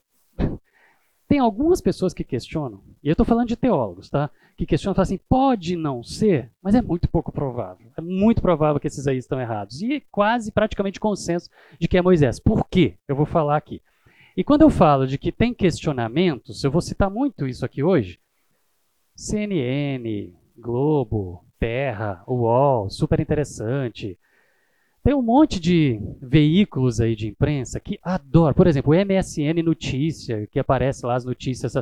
[1.27, 4.29] tem algumas pessoas que questionam, e eu estou falando de teólogos, tá?
[4.55, 7.91] Que questionam e falam assim, pode não ser, mas é muito pouco provável.
[7.97, 9.81] É muito provável que esses aí estão errados.
[9.81, 12.39] E quase praticamente consenso de que é Moisés.
[12.39, 12.95] Por quê?
[13.07, 13.81] Eu vou falar aqui.
[14.35, 18.19] E quando eu falo de que tem questionamentos, eu vou citar muito isso aqui hoje,
[19.15, 24.17] CNN, Globo, Terra, UOL, super interessante.
[25.07, 28.53] Tem um monte de veículos aí de imprensa que adoram.
[28.53, 31.75] Por exemplo, o MSN Notícia, que aparece lá as notícias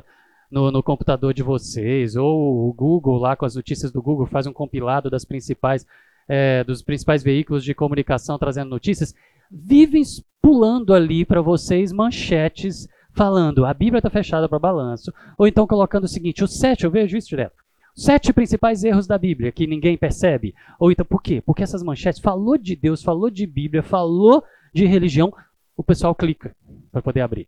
[0.51, 4.45] no, no, computador de vocês, ou o Google lá com as notícias do Google faz
[4.45, 5.87] um compilado das principais,
[6.27, 9.15] é, dos principais veículos de comunicação trazendo notícias.
[9.49, 10.03] Vivem
[10.39, 16.03] pulando ali para vocês manchetes falando a Bíblia está fechada para balanço, ou então colocando
[16.03, 17.55] o seguinte, os sete, eu vejo isso direto,
[17.95, 20.53] sete principais erros da Bíblia que ninguém percebe.
[20.79, 21.41] Ou então, por quê?
[21.41, 25.33] Porque essas manchetes falou de Deus, falou de Bíblia, falou de religião,
[25.75, 26.55] o pessoal clica
[26.91, 27.47] para poder abrir.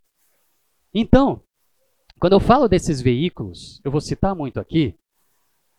[0.94, 1.42] Então,
[2.18, 4.94] quando eu falo desses veículos, eu vou citar muito aqui,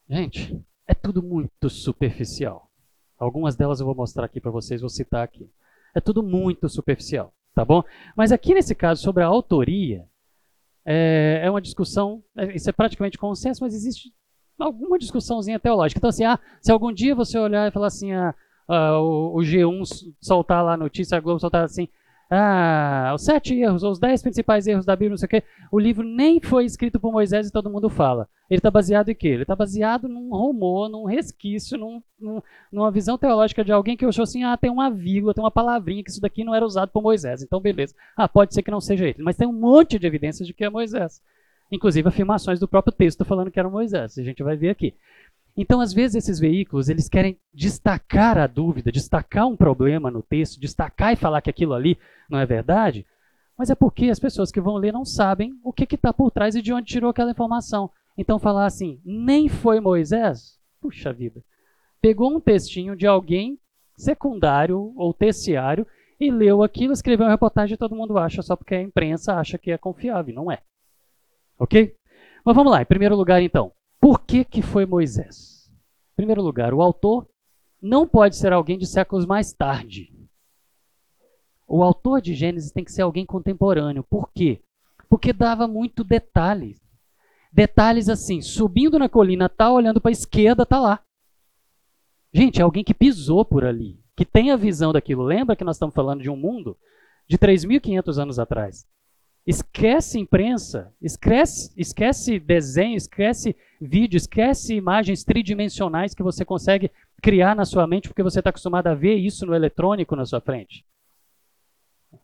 [0.07, 2.69] gente, é tudo muito superficial.
[3.17, 5.49] Algumas delas eu vou mostrar aqui para vocês, vou citar aqui.
[5.93, 7.83] É tudo muito superficial tá bom?
[8.15, 10.07] Mas aqui nesse caso, sobre a autoria,
[10.85, 14.13] é, é uma discussão, é, isso é praticamente consenso, mas existe
[14.59, 15.99] alguma discussãozinha teológica.
[15.99, 18.33] Então, assim, ah, se algum dia você olhar e falar assim, ah,
[18.67, 19.83] ah, o, o, G1
[20.21, 21.87] soltar lá a notícia, a Globo soltar assim,
[22.31, 25.43] ah, os sete erros, ou os dez principais erros da Bíblia, não sei o quê.
[25.71, 28.29] O livro nem foi escrito por Moisés e todo mundo fala.
[28.47, 29.29] Ele está baseado em quê?
[29.29, 32.39] Ele está baseado num rumor, num resquício, num, num,
[32.71, 36.03] numa visão teológica de alguém que achou assim, ah, tem uma vírgula, tem uma palavrinha
[36.03, 37.41] que isso daqui não era usado por Moisés.
[37.41, 37.95] Então, beleza.
[38.15, 39.23] Ah, pode ser que não seja ele.
[39.23, 41.21] Mas tem um monte de evidências de que é Moisés.
[41.71, 44.17] Inclusive afirmações do próprio texto falando que era Moisés.
[44.17, 44.95] A gente vai ver aqui.
[45.55, 50.59] Então, às vezes, esses veículos, eles querem destacar a dúvida, destacar um problema no texto,
[50.59, 51.97] destacar e falar que aquilo ali
[52.29, 53.05] não é verdade,
[53.57, 56.55] mas é porque as pessoas que vão ler não sabem o que está por trás
[56.55, 57.89] e de onde tirou aquela informação.
[58.17, 61.43] Então, falar assim, nem foi Moisés, puxa vida,
[62.01, 63.59] pegou um textinho de alguém
[63.97, 65.85] secundário ou terciário
[66.19, 69.57] e leu aquilo, escreveu uma reportagem e todo mundo acha só porque a imprensa acha
[69.57, 70.33] que é confiável.
[70.33, 70.59] Não é.
[71.59, 71.93] Ok?
[72.45, 73.71] Mas vamos lá, em primeiro lugar, então.
[73.99, 75.69] Por que, que foi Moisés?
[76.13, 77.27] Em primeiro lugar, o autor
[77.81, 80.11] não pode ser alguém de séculos mais tarde.
[81.67, 84.03] O autor de Gênesis tem que ser alguém contemporâneo.
[84.03, 84.61] Por quê?
[85.09, 86.81] Porque dava muito detalhes.
[87.51, 91.03] Detalhes assim, subindo na colina, tá olhando para a esquerda, tá lá.
[92.33, 95.23] Gente, é alguém que pisou por ali, que tem a visão daquilo.
[95.23, 96.77] Lembra que nós estamos falando de um mundo
[97.27, 98.87] de 3.500 anos atrás.
[99.49, 107.65] Esquece imprensa, esquece, esquece desenho, esquece vídeo, esquece imagens tridimensionais que você consegue criar na
[107.65, 110.85] sua mente porque você está acostumado a ver isso no eletrônico na sua frente.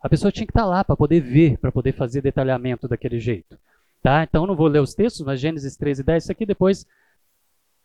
[0.03, 3.19] A pessoa tinha que estar tá lá para poder ver, para poder fazer detalhamento daquele
[3.19, 3.57] jeito.
[4.03, 4.21] Tá?
[4.21, 6.85] Então não vou ler os textos, mas Gênesis 13 10, isso aqui depois,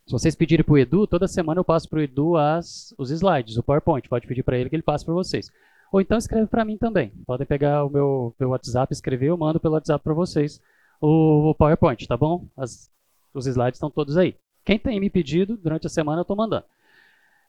[0.05, 3.09] se vocês pedirem para o Edu, toda semana eu passo para o Edu as, os
[3.09, 5.51] slides, o PowerPoint, pode pedir para ele que ele passe para vocês.
[5.91, 7.11] Ou então escreve para mim também.
[7.25, 10.61] Podem pegar o meu, meu WhatsApp, escrever, eu mando pelo WhatsApp para vocês
[11.01, 12.47] o, o, PowerPoint, tá bom?
[12.55, 12.89] As,
[13.33, 14.35] os slides estão todos aí.
[14.63, 16.65] Quem tem me pedido, durante a semana eu estou mandando.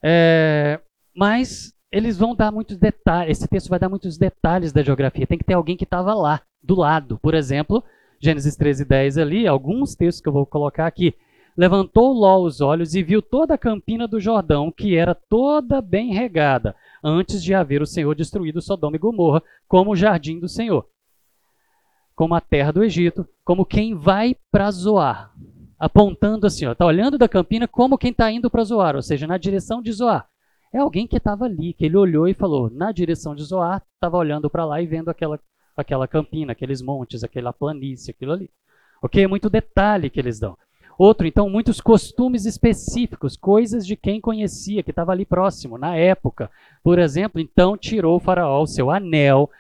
[0.03, 0.81] É,
[1.15, 5.27] mas eles vão dar muitos detalhes, esse texto vai dar muitos detalhes da geografia.
[5.27, 7.19] Tem que ter alguém que estava lá, do lado.
[7.23, 7.85] Por exemplo,
[8.19, 11.15] Gênesis 13, 10 ali, alguns textos que eu vou colocar aqui.
[11.57, 16.15] Levantou Ló os olhos e viu toda a campina do Jordão, que era toda bem
[16.15, 20.87] regada, antes de haver o Senhor destruído Sodoma e Gomorra, como o jardim do Senhor,
[22.15, 25.33] como a terra do Egito, como quem vai para Zoar,
[25.79, 29.37] apontando assim, está olhando da campina como quem está indo para Zoar, ou seja, na
[29.37, 30.29] direção de Zoar.
[30.73, 34.17] É alguém que estava ali, que ele olhou e falou, na direção de Zoar, estava
[34.17, 35.39] olhando para lá e vendo aquela,
[35.77, 38.51] aquela campina, aqueles montes, aquela planície, aquilo ali.
[39.03, 39.23] Ok?
[39.23, 40.57] É muito detalhe que eles dão.
[41.03, 46.49] Outro, então, muitos costumes específicos, coisas de quem conhecia, que estava ali próximo, na época.
[46.81, 49.51] Por exemplo, então tirou o faraó o seu anel,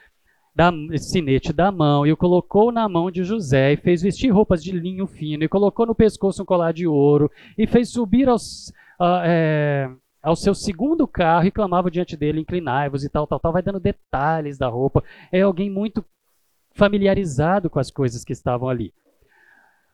[0.54, 4.62] da sinete da mão e o colocou na mão de José e fez vestir roupas
[4.62, 7.28] de linho fino e colocou no pescoço um colar de ouro
[7.58, 8.72] e fez subir aos,
[9.24, 9.90] é,
[10.22, 13.80] ao seu segundo carro e clamava diante dele, inclinai-vos e tal, tal, tal, vai dando
[13.80, 15.02] detalhes da roupa.
[15.32, 16.04] É alguém muito
[16.72, 18.94] familiarizado com as coisas que estavam ali.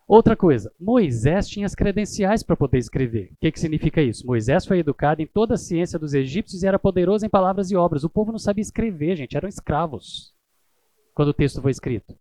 [0.08, 3.30] Outra coisa, Moisés tinha as credenciais para poder escrever.
[3.34, 4.26] O que, que significa isso?
[4.26, 7.76] Moisés foi educado em toda a ciência dos egípcios e era poderoso em palavras e
[7.76, 8.04] obras.
[8.04, 10.32] O povo não sabia escrever, gente, eram escravos
[11.14, 12.16] quando o texto foi escrito.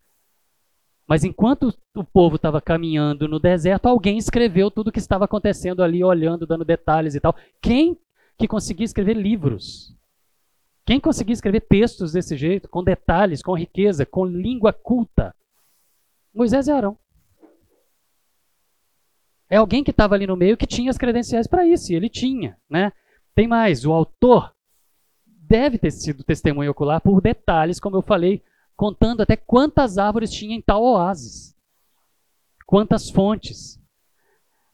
[1.07, 5.81] Mas enquanto o povo estava caminhando no deserto, alguém escreveu tudo o que estava acontecendo
[5.81, 7.33] ali, olhando, dando detalhes e tal.
[7.61, 7.97] Quem
[8.37, 9.95] que conseguia escrever livros?
[10.85, 15.33] Quem conseguia escrever textos desse jeito, com detalhes, com riqueza, com língua culta?
[16.33, 16.97] Moisés e Arão.
[19.49, 22.09] É alguém que estava ali no meio que tinha as credenciais para isso, e ele
[22.09, 22.91] tinha, né?
[23.33, 24.53] Tem mais, o autor
[25.25, 28.41] deve ter sido testemunho ocular por detalhes, como eu falei,
[28.75, 31.55] contando até quantas árvores tinha em tal oásis,
[32.65, 33.79] quantas fontes,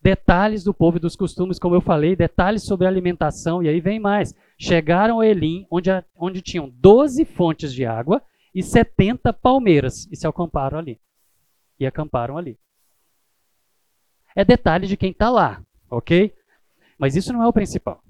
[0.01, 3.79] detalhes do povo e dos costumes, como eu falei, detalhes sobre a alimentação, e aí
[3.79, 4.33] vem mais.
[4.57, 8.21] Chegaram a Elim, onde, onde tinham 12 fontes de água
[8.53, 10.99] e 70 palmeiras, e se acamparam ali.
[11.79, 12.57] E acamparam ali
[14.35, 16.33] é detalhe de quem está lá, ok?
[16.97, 18.03] Mas isso não é o principal.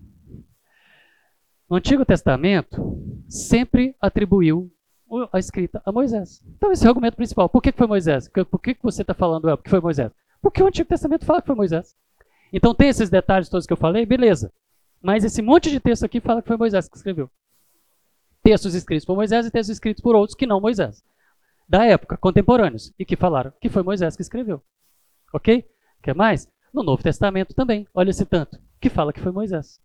[1.70, 4.72] O Antigo Testamento sempre atribuiu
[5.32, 6.44] a escrita a Moisés.
[6.58, 7.50] Então esse é o argumento principal.
[7.50, 8.30] Por que foi Moisés?
[8.50, 10.12] Por que você está falando é porque foi Moisés?
[10.42, 11.96] Porque o Antigo Testamento fala que foi Moisés.
[12.52, 14.52] Então tem esses detalhes todos que eu falei, beleza.
[15.02, 17.30] Mas esse monte de texto aqui fala que foi Moisés que escreveu.
[18.44, 21.04] Textos escritos por Moisés e textos escritos por outros que não Moisés.
[21.68, 24.62] Da época, contemporâneos, e que falaram que foi Moisés que escreveu.
[25.34, 25.66] Ok?
[26.04, 26.48] Quer mais?
[26.74, 29.80] No Novo Testamento também, olha esse tanto, que fala que foi Moisés.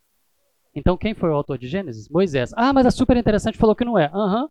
[0.75, 2.09] Então quem foi o autor de Gênesis?
[2.09, 2.53] Moisés.
[2.57, 4.07] Ah, mas a super interessante falou que não é.
[4.07, 4.43] Aham.
[4.43, 4.49] Uhum.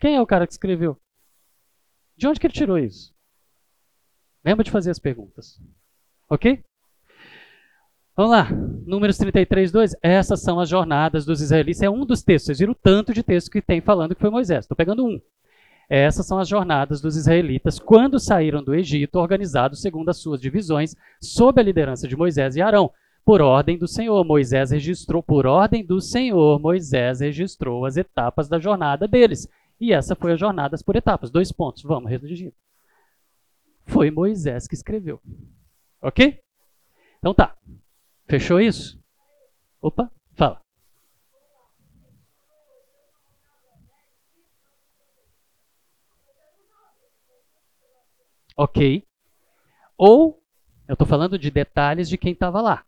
[0.00, 1.00] Quem é o cara que escreveu?
[2.16, 3.14] De onde que ele tirou isso?
[4.44, 5.60] Lembra de fazer as perguntas.
[6.28, 6.62] Ok?
[8.16, 8.48] Vamos lá.
[8.86, 9.96] Números 33, 2.
[10.02, 11.82] Essas são as jornadas dos israelitas.
[11.82, 12.46] É um dos textos.
[12.46, 14.64] Vocês viram o tanto de texto que tem falando que foi Moisés.
[14.64, 15.20] Estou pegando um.
[15.88, 20.94] Essas são as jornadas dos israelitas quando saíram do Egito, organizados segundo as suas divisões,
[21.20, 22.92] sob a liderança de Moisés e Arão.
[23.24, 28.58] Por ordem do Senhor, Moisés registrou, por ordem do Senhor, Moisés registrou as etapas da
[28.58, 29.48] jornada deles.
[29.80, 31.30] E essa foi as jornadas por etapas.
[31.30, 32.52] Dois pontos, vamos redigir.
[33.86, 35.20] Foi Moisés que escreveu.
[36.02, 36.38] Ok?
[37.18, 37.56] Então tá.
[38.26, 38.98] Fechou isso?
[39.80, 40.60] Opa, fala.
[48.58, 49.04] Ok?
[49.96, 50.42] Ou
[50.88, 52.84] eu estou falando de detalhes de quem estava lá.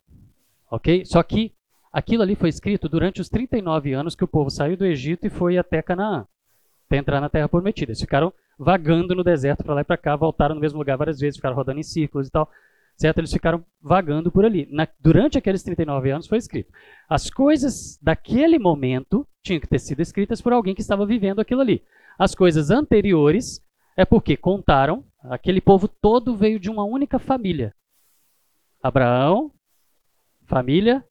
[0.69, 1.05] Ok?
[1.05, 1.55] Só que
[1.93, 5.31] aquilo ali foi escrito durante os 39 anos que o povo saiu do Egito e
[5.31, 6.27] foi até Canaã,
[6.89, 7.93] para entrar na Terra Prometida.
[7.93, 11.21] Eles ficaram vagando no deserto para lá e para cá, voltaram no mesmo lugar várias
[11.21, 12.51] vezes, ficaram rodando em círculos e tal.
[12.97, 13.19] Certo?
[13.19, 14.67] Eles ficaram vagando por ali.
[14.73, 16.73] Na, durante aqueles 39 anos foi escrito.
[17.09, 21.61] As coisas daquele momento tinham que ter sido escritas por alguém que estava vivendo aquilo
[21.61, 21.81] ali.
[22.19, 23.65] As coisas anteriores
[23.97, 27.75] é porque contaram, aquele povo todo veio de uma única família.
[28.83, 29.53] Abraão,
[30.47, 31.05] família,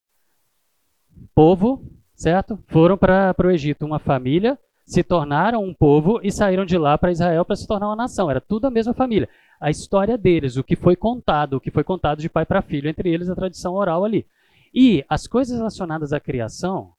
[1.35, 2.57] povo, certo?
[2.67, 7.11] Foram para o Egito, uma família, se tornaram um povo e saíram de lá para
[7.11, 8.29] Israel para se tornar uma nação.
[8.29, 9.29] Era tudo a mesma família.
[9.61, 12.89] A história deles, o que foi contado, o que foi contado de pai para filho,
[12.89, 14.25] entre eles a tradição oral ali.
[14.73, 16.93] E as coisas relacionadas à criação,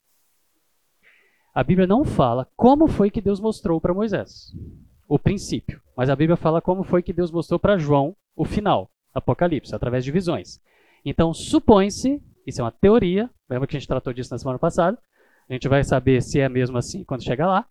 [1.53, 4.53] a Bíblia não fala como foi que Deus mostrou para Moisés
[5.11, 5.83] o princípio.
[5.97, 10.05] Mas a Bíblia fala como foi que Deus mostrou para João o final, Apocalipse, através
[10.05, 10.61] de visões.
[11.05, 14.97] Então, supõe-se, isso é uma teoria, lembra que a gente tratou disso na semana passada,
[15.49, 17.67] a gente vai saber se é mesmo assim quando chegar lá,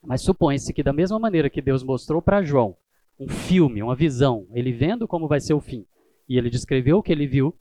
[0.00, 2.76] mas supõe-se que da mesma maneira que Deus mostrou para João
[3.18, 5.84] um filme, uma visão, ele vendo como vai ser o fim,
[6.28, 7.58] e ele descreveu o que ele viu,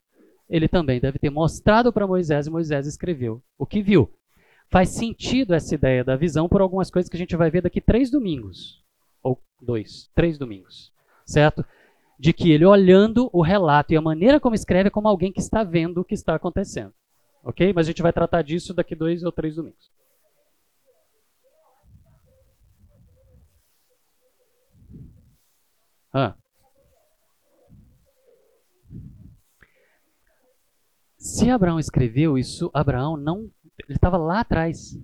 [0.48, 4.14] ele também deve ter mostrado para Moisés e Moisés escreveu o que viu.
[4.70, 7.80] Faz sentido essa ideia da visão por algumas coisas que a gente vai ver daqui
[7.80, 8.84] três domingos.
[9.22, 10.92] Ou dois, três domingos.
[11.26, 11.66] Certo?
[12.20, 15.40] De que ele olhando o relato e a maneira como escreve é como alguém que
[15.40, 16.94] está vendo o que está acontecendo.
[17.44, 17.72] Ok?
[17.74, 19.92] Mas a gente vai tratar disso daqui dois ou três domingos.
[26.12, 26.34] Ah.
[31.18, 34.98] Se Abraão escreveu isso, Abraão não ele estava lá atrás.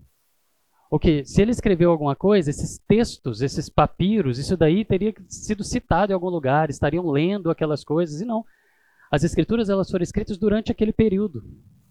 [0.90, 6.12] Ok, se ele escreveu alguma coisa, esses textos, esses papiros, isso daí teria sido citado
[6.12, 8.44] em algum lugar, estariam lendo aquelas coisas, e não.
[9.10, 11.44] As escrituras elas foram escritas durante aquele período,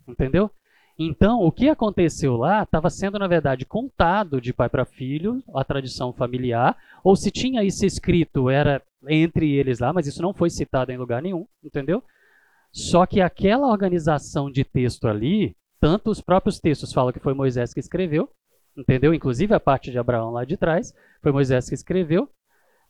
[0.06, 0.50] entendeu?
[0.98, 5.64] Então, o que aconteceu lá estava sendo, na verdade, contado de pai para filho, a
[5.64, 10.50] tradição familiar, ou se tinha isso escrito, era entre eles lá, mas isso não foi
[10.50, 12.02] citado em lugar nenhum, entendeu?
[12.70, 17.72] Só que aquela organização de texto ali tanto os próprios textos falam que foi Moisés
[17.72, 18.28] que escreveu,
[18.76, 19.14] entendeu?
[19.14, 22.28] Inclusive a parte de Abraão lá de trás, foi Moisés que escreveu.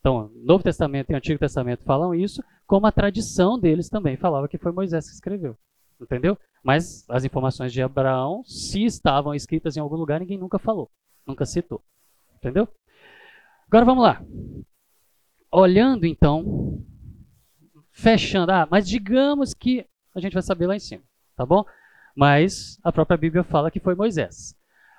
[0.00, 4.58] Então, Novo Testamento e Antigo Testamento falam isso, como a tradição deles também falava que
[4.58, 5.56] foi Moisés que escreveu,
[6.00, 6.36] entendeu?
[6.62, 10.90] Mas as informações de Abraão, se estavam escritas em algum lugar, ninguém nunca falou,
[11.26, 11.82] nunca citou,
[12.36, 12.66] entendeu?
[13.68, 14.22] Agora vamos lá.
[15.52, 16.82] olhando então,
[17.92, 21.02] fechando, ah, mas digamos que a gente vai saber lá em cima,
[21.36, 21.64] tá bom?
[22.16, 24.54] Mas a própria Bíblia fala que foi Moisés.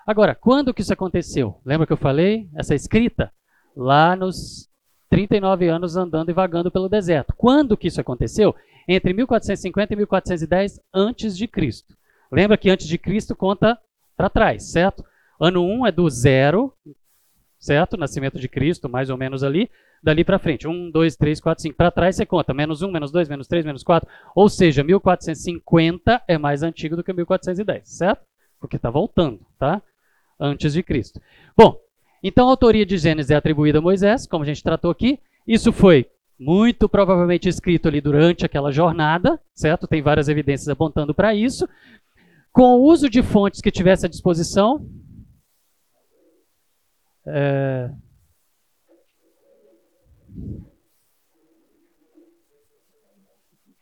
[0.06, 1.60] Agora, quando que isso aconteceu?
[1.65, 2.50] Lembra que eu falei?
[2.56, 3.32] Essa escrita?
[3.76, 4.69] Lá nos
[5.10, 7.34] 39 anos andando e vagando pelo deserto.
[7.36, 8.56] Quando que isso aconteceu?
[8.88, 11.95] Entre 1450 e 1410 antes de Cristo.
[12.32, 13.78] Lembra que antes de Cristo conta
[14.15, 15.04] para trás, certo?
[15.39, 16.74] Ano 1 é do zero,
[17.60, 17.97] certo?
[17.97, 19.69] Nascimento de Cristo, mais ou menos ali.
[20.04, 21.76] Dali para frente, 1, 2, 3, 4, 5.
[21.76, 24.10] Para trás você conta menos 1, menos 2, menos 3, menos 4.
[24.36, 28.26] Ou seja, 1450 é mais antigo do que 1410, certo?
[28.60, 29.82] Porque está voltando, tá?
[30.40, 31.22] Antes de Cristo.
[31.56, 31.78] Bom,
[32.24, 35.20] então a autoria de Gênesis é atribuída a Moisés, como a gente tratou aqui.
[35.48, 36.10] Isso foi
[36.40, 39.88] muito provavelmente escrito ali durante aquela jornada, certo?
[39.88, 41.70] Tem várias evidências apontando para isso.
[42.52, 44.84] Com o uso de fontes que tivesse à disposição.
[47.28, 47.92] É...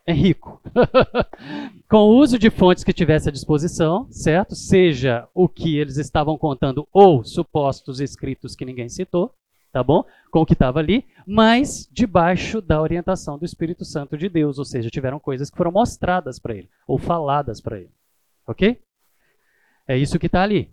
[0.09, 0.59] é rico.
[1.88, 4.55] Com o uso de fontes que tivesse à disposição, certo?
[4.55, 9.33] Seja o que eles estavam contando ou supostos escritos que ninguém citou,
[9.71, 10.03] tá bom?
[10.31, 14.65] Com o que estava ali, mas debaixo da orientação do Espírito Santo de Deus, ou
[14.65, 17.91] seja, tiveram coisas que foram mostradas para ele ou faladas para ele.
[18.47, 18.81] OK?
[19.88, 20.71] É isso que está ali.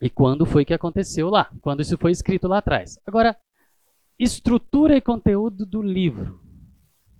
[0.00, 1.50] E quando foi que aconteceu lá?
[1.60, 2.98] Quando isso foi escrito lá atrás.
[3.06, 3.36] Agora,
[4.22, 6.40] estrutura e conteúdo do livro.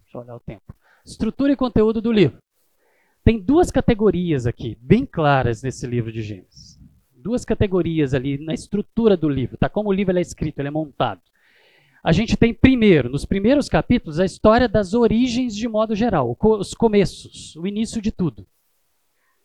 [0.02, 0.74] Deixa eu olhar o tempo.
[1.04, 2.38] Estrutura e conteúdo do livro.
[3.24, 6.78] Tem duas categorias aqui, bem claras nesse livro de Gênesis.
[7.10, 9.68] Duas categorias ali na estrutura do livro, tá?
[9.68, 11.22] Como o livro é escrito, ele é montado.
[12.02, 16.74] A gente tem primeiro, nos primeiros capítulos, a história das origens de modo geral, os
[16.74, 18.46] começos, o início de tudo.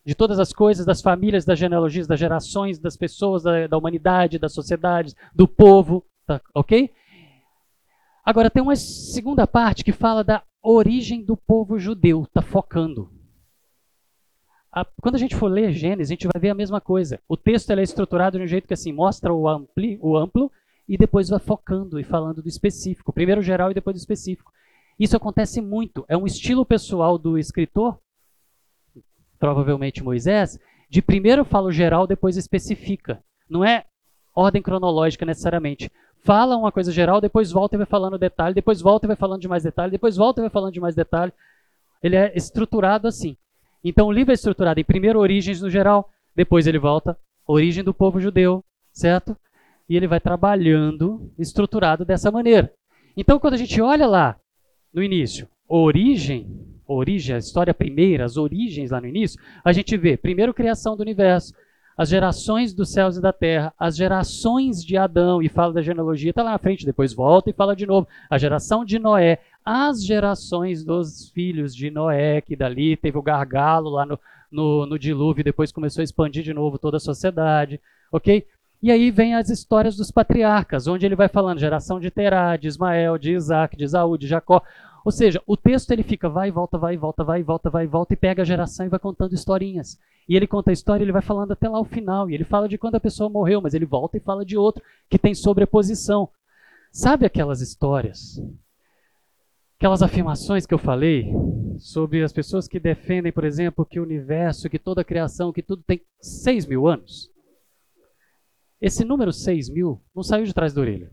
[0.06, 4.40] De todas as coisas, das famílias, das genealogias, das gerações, das pessoas, da, da humanidade,
[4.40, 6.92] das sociedades, do povo, tá, ok?
[8.26, 13.12] Agora tem uma segunda parte que fala da origem do povo judeu, está focando.
[15.00, 17.22] Quando a gente for ler Gênesis, a gente vai ver a mesma coisa.
[17.30, 20.52] O texto é estruturado de um jeito que assim mostra o, ampli, o amplo
[20.90, 23.14] e depois vai focando e falando do específico.
[23.14, 24.52] Primeiro o geral e depois do específico.
[25.00, 26.04] Isso acontece muito.
[26.08, 27.98] É um estilo pessoal do escritor,
[29.38, 30.60] provavelmente Moisés,
[30.90, 33.24] de primeiro fala o geral, depois especifica.
[33.48, 33.86] Não é
[34.34, 35.92] ordem cronológica necessariamente
[36.26, 39.42] fala uma coisa geral, depois volta e vai falando detalhe, depois volta e vai falando
[39.42, 41.32] de mais detalhe, depois volta e vai falando de mais detalhe.
[42.02, 43.38] Ele é estruturado assim.
[43.84, 47.16] Então o livro é estruturado em primeiro origens no geral, depois ele volta
[47.48, 49.38] origem do povo judeu, certo?
[49.88, 52.74] E ele vai trabalhando estruturado dessa maneira.
[53.16, 54.36] Então quando a gente olha lá
[54.92, 56.48] no início, origem,
[56.88, 61.02] origem, a história primeira, as origens lá no início, a gente vê primeiro criação do
[61.02, 61.54] universo,
[61.98, 66.32] as gerações dos céus e da terra, as gerações de Adão, e fala da genealogia,
[66.32, 70.04] está lá na frente, depois volta e fala de novo, a geração de Noé, as
[70.04, 74.20] gerações dos filhos de Noé, que dali teve o gargalo lá no,
[74.52, 77.80] no, no dilúvio, depois começou a expandir de novo toda a sociedade,
[78.12, 78.46] ok?
[78.86, 82.68] E aí vem as histórias dos patriarcas, onde ele vai falando geração de Terá, de
[82.68, 84.62] Ismael, de Isaac, de Isaú, de Jacó.
[85.06, 87.70] Ou seja, o texto ele fica vai e volta, vai e volta, vai e volta,
[87.70, 90.00] vai e volta e pega a geração e vai contando historinhas.
[90.28, 92.68] E ele conta a história, ele vai falando até lá o final, e ele fala
[92.68, 96.28] de quando a pessoa morreu, mas ele volta e fala de outro que tem sobreposição.
[96.92, 98.42] Sabe aquelas histórias?
[99.78, 101.32] Aquelas afirmações que eu falei
[101.78, 105.62] sobre as pessoas que defendem, por exemplo, que o universo, que toda a criação, que
[105.62, 107.30] tudo tem 6 mil anos?
[108.82, 111.12] Esse número 6 mil não saiu de trás da orelha.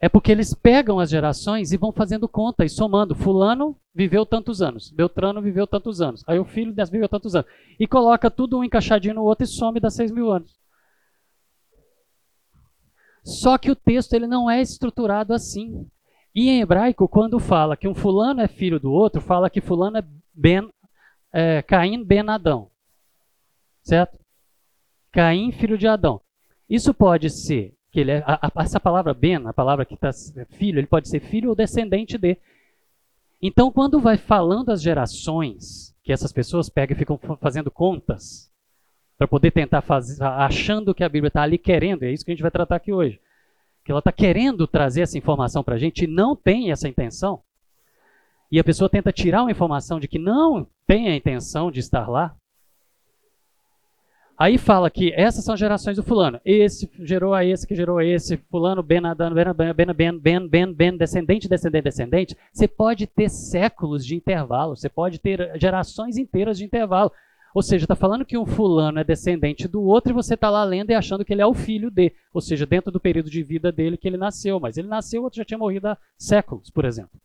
[0.00, 3.14] É porque eles pegam as gerações e vão fazendo conta e somando.
[3.14, 7.50] Fulano viveu tantos anos, Beltrano viveu tantos anos, aí o filho desse viveu tantos anos.
[7.80, 10.54] E coloca tudo um encaixadinho no outro e some das seis mil anos.
[13.24, 15.88] Só que o texto ele não é estruturado assim.
[16.34, 19.96] E em hebraico, quando fala que um fulano é filho do outro, fala que fulano
[19.96, 20.70] é, ben,
[21.32, 22.70] é Caim ben Adão.
[23.82, 24.18] Certo?
[25.10, 26.20] Caim, filho de Adão.
[26.68, 30.10] Isso pode ser que ele é, a, a, essa palavra ben, a palavra que está
[30.50, 32.36] filho, ele pode ser filho ou descendente de.
[33.40, 38.52] Então, quando vai falando as gerações, que essas pessoas pegam e ficam fazendo contas,
[39.16, 42.34] para poder tentar fazer, achando que a Bíblia está ali querendo, é isso que a
[42.34, 43.18] gente vai tratar aqui hoje,
[43.82, 47.42] que ela está querendo trazer essa informação para a gente e não tem essa intenção,
[48.52, 52.10] e a pessoa tenta tirar uma informação de que não tem a intenção de estar
[52.10, 52.36] lá,
[54.38, 56.38] Aí fala que essas são gerações do fulano.
[56.44, 60.48] Esse gerou a esse, que gerou a esse, fulano, ben, Adano, ben, ben, ben, ben,
[60.48, 62.36] ben, ben, descendente, descendente, descendente.
[62.52, 67.10] Você pode ter séculos de intervalo, você pode ter gerações inteiras de intervalo.
[67.54, 70.62] Ou seja, está falando que um fulano é descendente do outro e você está lá
[70.62, 72.12] lendo e achando que ele é o filho de.
[72.34, 74.60] Ou seja, dentro do período de vida dele que ele nasceu.
[74.60, 77.18] Mas ele nasceu, o outro já tinha morrido há séculos, por exemplo.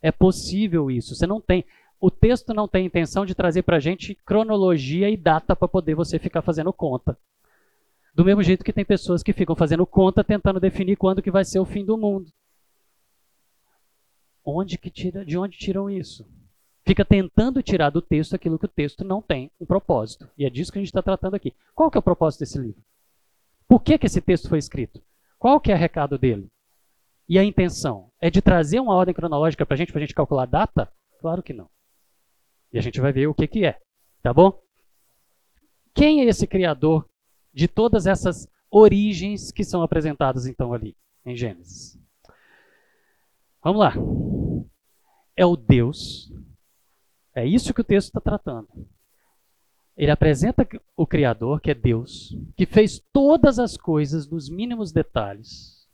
[0.00, 1.14] É possível isso.
[1.14, 1.66] Você não tem.
[2.04, 5.94] O texto não tem intenção de trazer para a gente cronologia e data para poder
[5.94, 7.18] você ficar fazendo conta.
[8.14, 11.46] Do mesmo jeito que tem pessoas que ficam fazendo conta tentando definir quando que vai
[11.46, 12.30] ser o fim do mundo.
[14.44, 16.28] Onde que tira, de onde tiram isso?
[16.84, 20.28] Fica tentando tirar do texto aquilo que o texto não tem um propósito.
[20.36, 21.54] E é disso que a gente está tratando aqui.
[21.74, 22.82] Qual que é o propósito desse livro?
[23.66, 25.00] Por que, que esse texto foi escrito?
[25.38, 26.52] Qual que é o recado dele?
[27.26, 28.10] E a intenção?
[28.20, 30.92] É de trazer uma ordem cronológica para a gente, para a gente calcular a data?
[31.18, 31.72] Claro que não.
[32.74, 33.78] E a gente vai ver o que, que é.
[34.20, 34.60] Tá bom?
[35.94, 37.08] Quem é esse criador
[37.52, 41.96] de todas essas origens que são apresentadas então ali em Gênesis.
[43.62, 43.94] Vamos lá.
[45.36, 46.32] É o Deus.
[47.32, 48.68] É isso que o texto está tratando.
[49.96, 50.66] Ele apresenta
[50.96, 55.88] o Criador, que é Deus, que fez todas as coisas nos mínimos detalhes,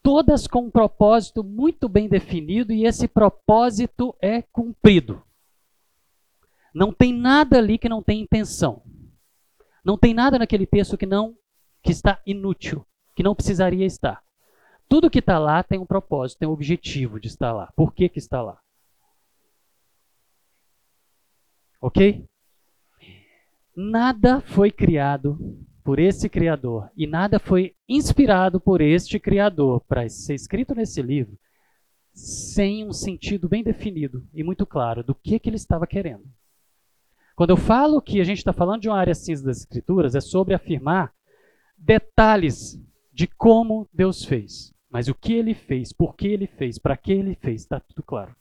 [0.00, 5.20] todas com um propósito muito bem definido, e esse propósito é cumprido.
[6.74, 8.82] Não tem nada ali que não tem intenção.
[9.84, 11.36] Não tem nada naquele texto que não
[11.82, 14.22] que está inútil, que não precisaria estar.
[14.88, 17.72] Tudo que está lá tem um propósito, tem um objetivo de estar lá.
[17.74, 18.60] Por que, que está lá?
[21.80, 22.24] Ok?
[23.74, 25.38] Nada foi criado
[25.82, 31.36] por esse Criador e nada foi inspirado por este Criador para ser escrito nesse livro
[32.14, 36.24] sem um sentido bem definido e muito claro do que, que ele estava querendo.
[37.34, 40.20] Quando eu falo que a gente está falando de uma área cinza das Escrituras, é
[40.20, 41.12] sobre afirmar
[41.76, 42.78] detalhes
[43.12, 44.72] de como Deus fez.
[44.90, 48.02] Mas o que ele fez, por que ele fez, para que ele fez, está tudo
[48.02, 48.36] claro.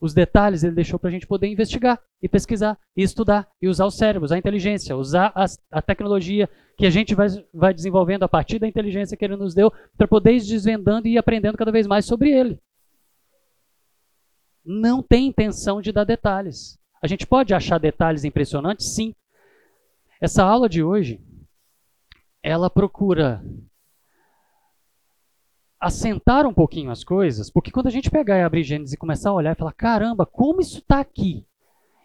[0.00, 3.86] Os detalhes ele deixou para a gente poder investigar e pesquisar e estudar e usar
[3.86, 8.22] o cérebro, usar a inteligência, usar a, a tecnologia que a gente vai, vai desenvolvendo
[8.22, 11.56] a partir da inteligência que ele nos deu para poder ir desvendando e ir aprendendo
[11.56, 12.60] cada vez mais sobre ele.
[14.64, 16.78] Não tem intenção de dar detalhes.
[17.02, 18.86] A gente pode achar detalhes impressionantes?
[18.86, 19.14] Sim.
[20.20, 21.20] Essa aula de hoje,
[22.42, 23.42] ela procura
[25.78, 29.30] assentar um pouquinho as coisas, porque quando a gente pegar e abrir Gênesis e começar
[29.30, 31.44] a olhar e falar, caramba, como isso está aqui?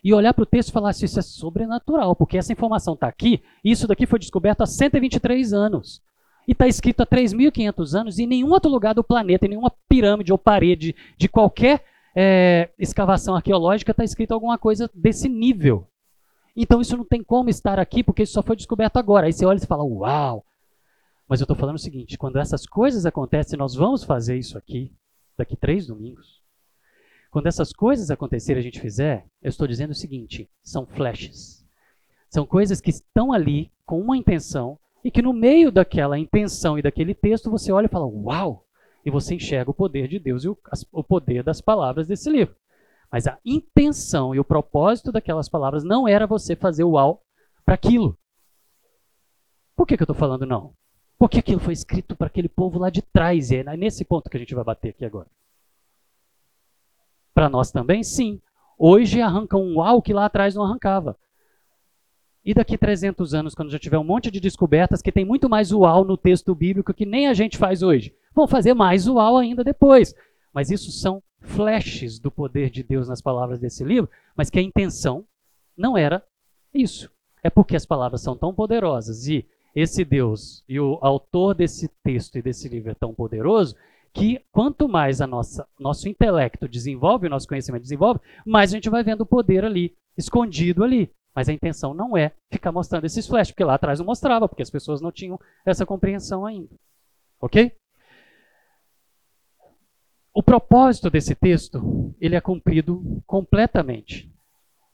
[0.04, 3.08] E olhar para o texto e falar, assim, isso é sobrenatural, porque essa informação está
[3.08, 6.02] aqui, isso daqui foi descoberto há 123 anos.
[6.48, 9.72] E está escrito há 3.500 anos, e em nenhum outro lugar do planeta, em nenhuma
[9.88, 11.84] pirâmide ou parede de qualquer
[12.16, 15.88] é, escavação arqueológica está escrito alguma coisa desse nível.
[16.56, 19.28] Então isso não tem como estar aqui porque isso só foi descoberto agora.
[19.28, 20.46] Aí você olha e fala, uau!
[21.32, 24.92] Mas eu estou falando o seguinte: quando essas coisas acontecem, nós vamos fazer isso aqui
[25.38, 26.42] daqui três domingos.
[27.32, 31.66] Quando essas coisas acontecerem a gente fizer, eu estou dizendo o seguinte: são flashes.
[32.30, 36.82] São coisas que estão ali com uma intenção e que no meio daquela intenção e
[36.82, 38.66] daquele texto você olha e fala: Uau!
[39.06, 40.58] E você enxerga o poder de Deus e o,
[40.92, 42.56] o poder das palavras desse livro.
[43.12, 47.24] Mas a intenção e o propósito daquelas palavras não era você fazer o uau
[47.66, 48.18] para aquilo.
[49.76, 50.74] Por que, que eu estou falando não?
[51.18, 54.38] Porque aquilo foi escrito para aquele povo lá de trás, e é nesse ponto que
[54.38, 55.28] a gente vai bater aqui agora.
[57.34, 58.42] Para nós também, sim.
[58.78, 61.18] Hoje arranca um uau que lá atrás não arrancava.
[62.44, 65.72] E daqui 300 anos, quando já tiver um monte de descobertas que tem muito mais
[65.72, 69.64] uau no texto bíblico que nem a gente faz hoje, vão fazer mais uau ainda
[69.64, 70.14] depois.
[70.54, 74.62] Mas isso são flashes do poder de Deus nas palavras desse livro, mas que a
[74.62, 75.26] intenção
[75.76, 76.24] não era
[76.74, 77.12] isso.
[77.44, 82.38] É porque as palavras são tão poderosas e esse Deus e o autor desse texto
[82.38, 83.76] e desse livro é tão poderoso
[84.14, 88.90] que quanto mais a nossa nosso intelecto desenvolve, o nosso conhecimento desenvolve, mais a gente
[88.90, 91.10] vai vendo o poder ali, escondido ali.
[91.34, 94.62] Mas a intenção não é ficar mostrando esses flashes, porque lá atrás não mostrava, porque
[94.62, 96.76] as pessoas não tinham essa compreensão ainda.
[97.40, 97.72] Ok?
[100.34, 104.32] O propósito desse texto, ele é cumprido completamente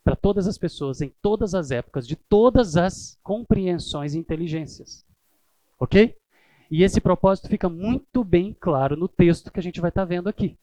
[0.04, 5.06] para todas as pessoas, em todas as épocas, de todas as compreensões e inteligências.
[5.80, 6.16] Ok?
[6.72, 10.06] E esse propósito fica muito bem claro no texto que a gente vai estar tá
[10.06, 10.58] vendo aqui.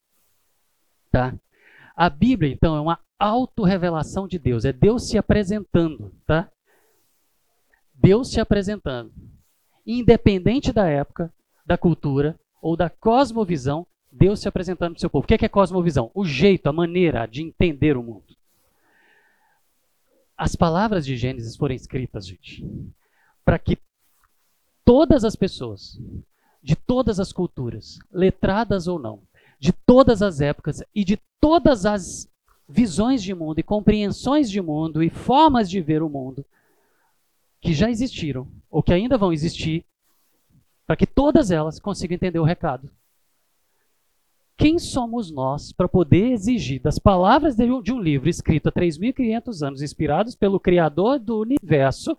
[1.10, 1.34] Tá?
[1.94, 6.50] A Bíblia, então, é uma autorrevelação de Deus, é Deus se apresentando, tá?
[7.94, 9.12] Deus se apresentando.
[9.86, 11.32] Independente da época,
[11.64, 15.24] da cultura ou da cosmovisão, Deus se apresentando para o seu povo.
[15.24, 16.10] O que é, que é cosmovisão?
[16.14, 18.36] O jeito, a maneira de entender o mundo.
[20.36, 22.64] As palavras de Gênesis foram escritas, gente,
[23.44, 23.76] para que
[24.84, 26.00] todas as pessoas,
[26.62, 29.20] de todas as culturas, letradas ou não,
[29.58, 32.28] de todas as épocas e de todas as
[32.68, 36.44] visões de mundo e compreensões de mundo e formas de ver o mundo
[37.60, 39.84] que já existiram ou que ainda vão existir,
[40.86, 42.88] para que todas elas consigam entender o recado.
[44.64, 49.82] Quem somos nós para poder exigir das palavras de um livro escrito há 3.500 anos,
[49.82, 52.16] inspirados pelo Criador do universo,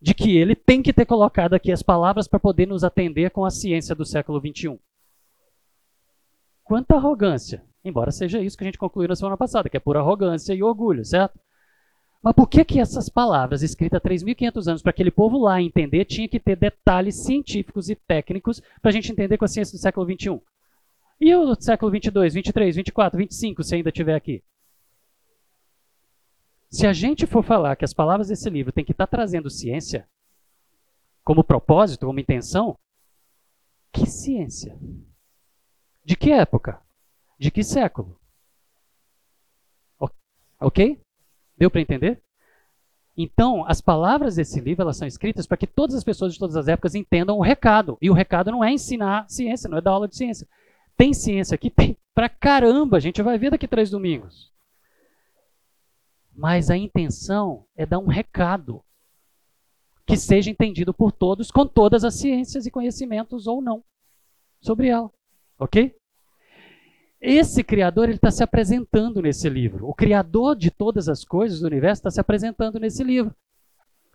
[0.00, 3.44] de que ele tem que ter colocado aqui as palavras para poder nos atender com
[3.44, 4.78] a ciência do século XXI?
[6.62, 7.62] Quanta arrogância!
[7.84, 10.62] Embora seja isso que a gente concluiu na semana passada, que é por arrogância e
[10.62, 11.38] orgulho, certo?
[12.22, 16.06] Mas por que, que essas palavras escritas há 3.500 anos para aquele povo lá entender
[16.06, 19.82] tinha que ter detalhes científicos e técnicos para a gente entender com a ciência do
[19.82, 20.40] século XXI?
[21.24, 24.44] E o século 22, 23, 24, 25, se ainda estiver aqui?
[26.68, 29.48] Se a gente for falar que as palavras desse livro têm que estar tá trazendo
[29.48, 30.06] ciência
[31.24, 32.78] como propósito, como intenção,
[33.90, 34.78] que ciência?
[36.04, 36.82] De que época?
[37.38, 38.20] De que século?
[40.60, 41.00] Ok?
[41.56, 42.22] Deu para entender?
[43.16, 46.54] Então, as palavras desse livro elas são escritas para que todas as pessoas de todas
[46.54, 47.96] as épocas entendam o recado.
[48.02, 50.46] E o recado não é ensinar ciência, não é dar aula de ciência.
[50.96, 51.70] Tem ciência aqui?
[51.70, 51.96] Tem.
[52.14, 54.52] Pra caramba, a gente vai ver daqui três domingos.
[56.34, 58.82] Mas a intenção é dar um recado
[60.06, 63.82] que seja entendido por todos, com todas as ciências e conhecimentos ou não
[64.60, 65.10] sobre ela.
[65.58, 65.94] Ok?
[67.20, 69.88] Esse Criador está se apresentando nesse livro.
[69.88, 73.34] O Criador de todas as coisas do universo está se apresentando nesse livro.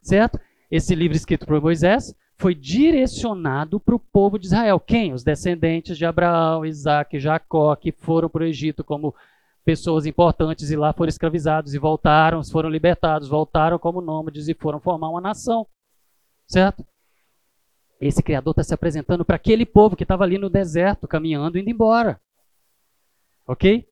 [0.02, 0.40] Certo?
[0.70, 4.80] Esse livro escrito por Moisés foi direcionado para o povo de Israel.
[4.80, 5.14] Quem?
[5.14, 9.14] Os descendentes de Abraão, Isaac e Jacó, que foram para o Egito como
[9.66, 14.80] pessoas importantes e lá foram escravizados e voltaram, foram libertados, voltaram como nômades e foram
[14.80, 15.68] formar uma nação.
[16.48, 16.86] Certo?
[18.00, 21.70] Esse Criador está se apresentando para aquele povo que estava ali no deserto, caminhando, indo
[21.70, 22.22] embora.
[23.46, 23.86] Ok?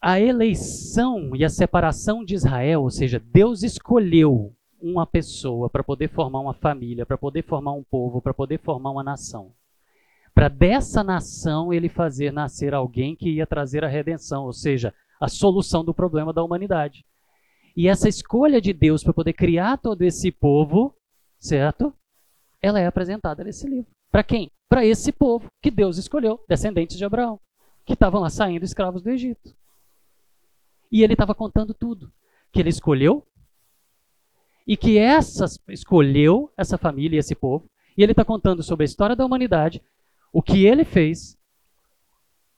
[0.00, 6.08] A eleição e a separação de Israel, ou seja, Deus escolheu uma pessoa para poder
[6.08, 9.52] formar uma família, para poder formar um povo, para poder formar uma nação.
[10.34, 15.28] Para dessa nação ele fazer nascer alguém que ia trazer a redenção, ou seja, a
[15.28, 17.04] solução do problema da humanidade.
[17.76, 20.94] E essa escolha de Deus para poder criar todo esse povo,
[21.38, 21.92] certo?
[22.60, 23.90] Ela é apresentada nesse livro.
[24.10, 24.50] Para quem?
[24.68, 27.40] Para esse povo que Deus escolheu, descendentes de Abraão
[27.86, 29.54] que estavam lá saindo escravos do Egito.
[30.90, 32.12] E ele estava contando tudo.
[32.52, 33.24] Que ele escolheu
[34.66, 37.70] e que essa escolheu essa família e esse povo.
[37.96, 39.82] E ele está contando sobre a história da humanidade,
[40.32, 41.38] o que ele fez,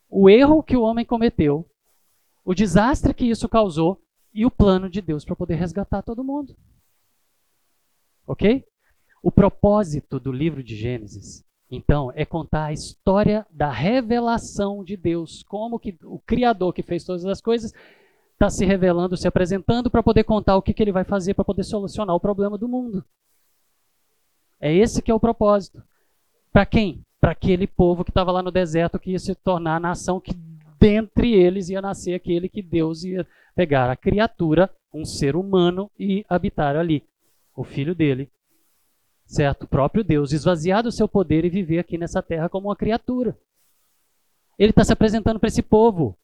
[0.08, 1.68] o erro que o homem cometeu,
[2.44, 4.02] o desastre que isso causou
[4.32, 6.56] e o plano de Deus para poder resgatar todo mundo.
[8.26, 8.64] Ok?
[9.22, 15.42] O propósito do livro de Gênesis então, é contar a história da revelação de Deus,
[15.42, 17.74] como que o Criador que fez todas as coisas
[18.38, 21.44] está se revelando, se apresentando para poder contar o que, que ele vai fazer para
[21.44, 23.04] poder solucionar o problema do mundo.
[24.60, 25.82] É esse que é o propósito.
[26.52, 27.04] Para quem?
[27.20, 30.32] Para aquele povo que estava lá no deserto, que ia se tornar a nação que
[30.78, 33.26] dentre eles ia nascer aquele que Deus ia
[33.56, 37.04] pegar a criatura, um ser humano, e habitar ali,
[37.56, 38.30] o filho dele,
[39.26, 39.64] certo?
[39.64, 43.36] O próprio Deus, esvaziar do seu poder e viver aqui nessa terra como uma criatura.
[44.56, 46.16] Ele está se apresentando para esse povo.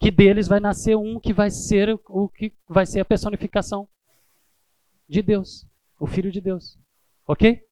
[0.00, 3.86] Que deles vai nascer um que vai ser o que vai ser a personificação
[5.08, 5.66] de Deus,
[5.98, 6.76] o Filho de Deus.
[7.26, 7.62] Ok?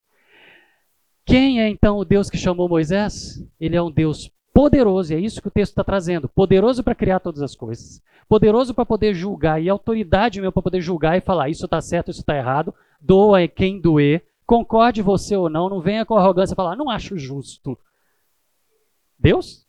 [1.25, 3.43] Quem é então o Deus que chamou Moisés?
[3.59, 6.29] Ele é um Deus poderoso, e é isso que o texto está trazendo.
[6.29, 8.01] Poderoso para criar todas as coisas.
[8.27, 12.11] Poderoso para poder julgar, e autoridade meu para poder julgar e falar: isso está certo,
[12.11, 16.75] isso está errado doa quem doer, concorde você ou não, não venha com arrogância falar,
[16.75, 17.77] não acho justo.
[19.17, 19.67] Deus?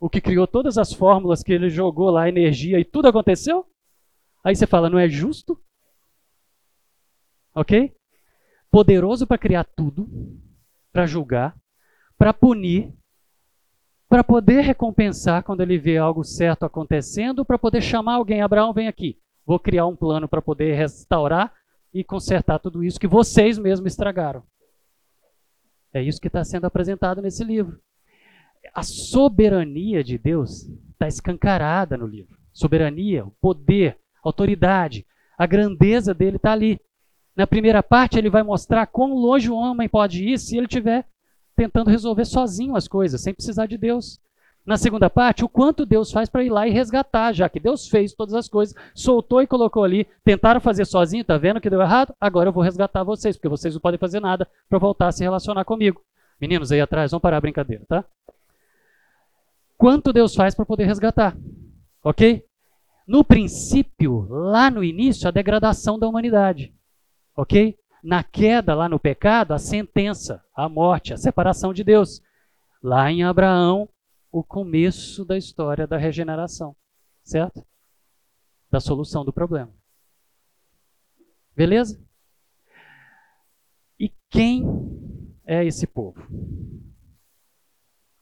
[0.00, 3.66] O que criou todas as fórmulas que ele jogou lá, energia e tudo aconteceu?
[4.44, 5.60] Aí você fala, não é justo?
[7.54, 7.92] Ok?
[8.70, 10.08] Poderoso para criar tudo,
[10.92, 11.56] para julgar,
[12.16, 12.94] para punir,
[14.08, 18.86] para poder recompensar quando ele vê algo certo acontecendo, para poder chamar alguém, Abraão, vem
[18.86, 19.20] aqui.
[19.44, 21.52] Vou criar um plano para poder restaurar
[21.92, 24.44] e consertar tudo isso que vocês mesmos estragaram.
[25.92, 27.80] É isso que está sendo apresentado nesse livro.
[28.74, 32.36] A soberania de Deus está escancarada no livro.
[32.52, 35.06] Soberania, o poder, autoridade,
[35.36, 36.80] a grandeza dele está ali.
[37.36, 41.06] Na primeira parte, ele vai mostrar quão longe o homem pode ir se ele estiver
[41.54, 44.20] tentando resolver sozinho as coisas, sem precisar de Deus.
[44.64, 47.88] Na segunda parte, o quanto Deus faz para ir lá e resgatar, já que Deus
[47.88, 51.80] fez todas as coisas, soltou e colocou ali, tentaram fazer sozinho, tá vendo que deu
[51.80, 52.14] errado?
[52.20, 55.24] Agora eu vou resgatar vocês, porque vocês não podem fazer nada para voltar a se
[55.24, 56.00] relacionar comigo.
[56.40, 58.04] Meninos aí atrás, vamos parar a brincadeira, tá?
[59.78, 61.38] Quanto Deus faz para poder resgatar?
[62.02, 62.44] Ok?
[63.06, 66.74] No princípio, lá no início, a degradação da humanidade.
[67.36, 67.78] Ok?
[68.02, 72.20] Na queda, lá no pecado, a sentença, a morte, a separação de Deus.
[72.82, 73.88] Lá em Abraão,
[74.32, 76.74] o começo da história da regeneração.
[77.22, 77.64] Certo?
[78.68, 79.72] Da solução do problema.
[81.54, 82.04] Beleza?
[83.98, 84.64] E quem
[85.46, 86.20] é esse povo?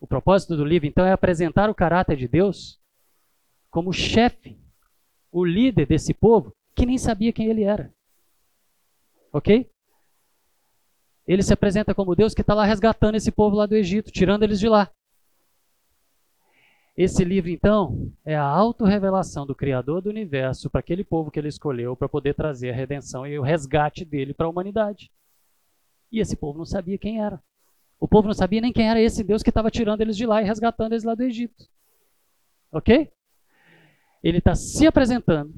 [0.07, 2.81] O propósito do livro, então, é apresentar o caráter de Deus
[3.69, 4.57] como chefe,
[5.33, 7.93] o líder desse povo, que nem sabia quem ele era.
[9.33, 9.69] Ok?
[11.27, 14.45] Ele se apresenta como Deus que está lá resgatando esse povo lá do Egito, tirando
[14.45, 14.89] eles de lá.
[16.97, 21.49] Esse livro, então, é a autorrevelação do Criador do universo para aquele povo que ele
[21.49, 25.11] escolheu para poder trazer a redenção e o resgate dele para a humanidade.
[26.13, 27.43] E esse povo não sabia quem era.
[27.99, 30.43] O povo não sabia nem quem era esse Deus que estava tirando eles de lá
[30.43, 31.67] e resgatando eles lá do Egito.
[32.71, 33.11] Ok?
[34.23, 35.53] Ele está se apresentando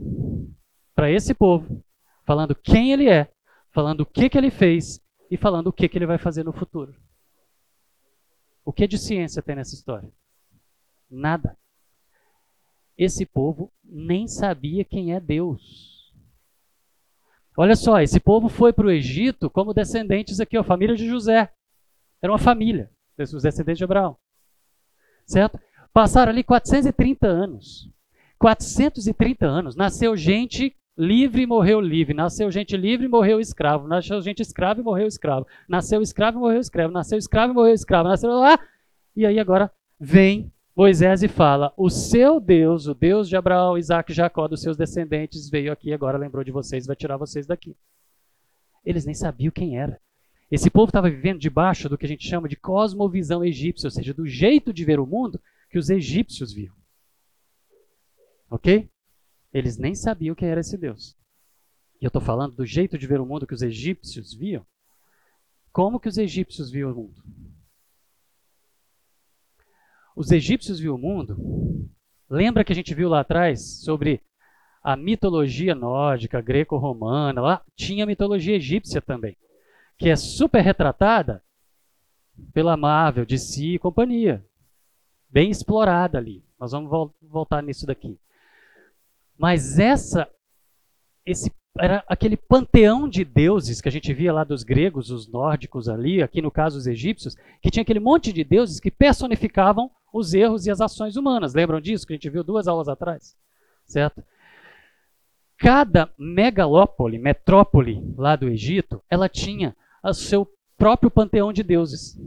[0.95, 1.83] para esse povo,
[2.25, 3.31] falando quem ele é,
[3.71, 6.53] falando o que, que ele fez e falando o que, que ele vai fazer no
[6.53, 6.95] futuro.
[8.65, 10.11] O que de ciência tem nessa história?
[11.11, 11.57] Nada.
[12.97, 16.13] Esse povo nem sabia quem é Deus.
[17.57, 21.53] Olha só, esse povo foi para o Egito como descendentes aqui, a família de José.
[22.23, 24.17] Era uma família, os descendentes de Abraão.
[25.27, 25.59] Certo?
[25.93, 27.91] Passaram ali 430 anos.
[28.39, 29.77] 430 anos.
[29.77, 32.15] Nasceu gente livre e morreu livre.
[32.15, 33.87] Nasceu gente livre e morreu escravo.
[33.87, 35.47] Nasceu gente escravo e morreu escravo.
[35.69, 36.93] Nasceu escravo e morreu escravo.
[36.93, 38.09] Nasceu escravo e morreu escravo.
[38.09, 38.59] Nasceu lá.
[39.15, 44.13] E aí agora vem Moisés e fala: O seu Deus, o Deus de Abraão, Isaac
[44.13, 47.77] e Jacó, dos seus descendentes, veio aqui agora, lembrou de vocês, vai tirar vocês daqui.
[48.85, 50.01] Eles nem sabiam quem era.
[50.51, 54.15] Esse povo estava vivendo debaixo do que a gente chama de cosmovisão egípcia, ou seja,
[54.15, 55.41] do jeito de ver o mundo
[55.71, 56.75] que os egípcios viam.
[58.51, 58.91] Ok?
[59.53, 61.17] Eles nem sabiam quem era esse Deus.
[62.01, 64.67] E eu estou falando do jeito de ver o mundo que os egípcios viam.
[65.71, 67.23] Como que os egípcios viam o mundo?
[70.17, 71.37] Os egípcios viam o mundo.
[72.29, 74.23] Lembra que a gente viu lá atrás sobre
[74.83, 77.41] a mitologia nórdica, greco-romana?
[77.41, 79.37] Lá tinha mitologia egípcia também,
[79.99, 81.43] que é super retratada
[82.55, 84.45] pela Marvel, DC e companhia.
[85.29, 86.45] Bem explorada ali.
[86.59, 88.19] Nós vamos vol voltar nisso daqui.
[89.37, 90.29] Mas essa
[91.27, 95.89] esse era aquele panteão de deuses que a gente via lá dos gregos, os nórdicos
[95.89, 100.35] ali, aqui no caso os egípcios, que tinha aquele monte de deuses que personificavam os
[100.35, 101.55] erros e as ações humanas.
[101.55, 103.37] Lembram disso que a gente viu duas aulas atrás?
[103.85, 104.25] Certo?
[105.59, 112.19] Cada megalópole, metrópole lá do Egito, ela tinha o seu próprio panteão de deuses.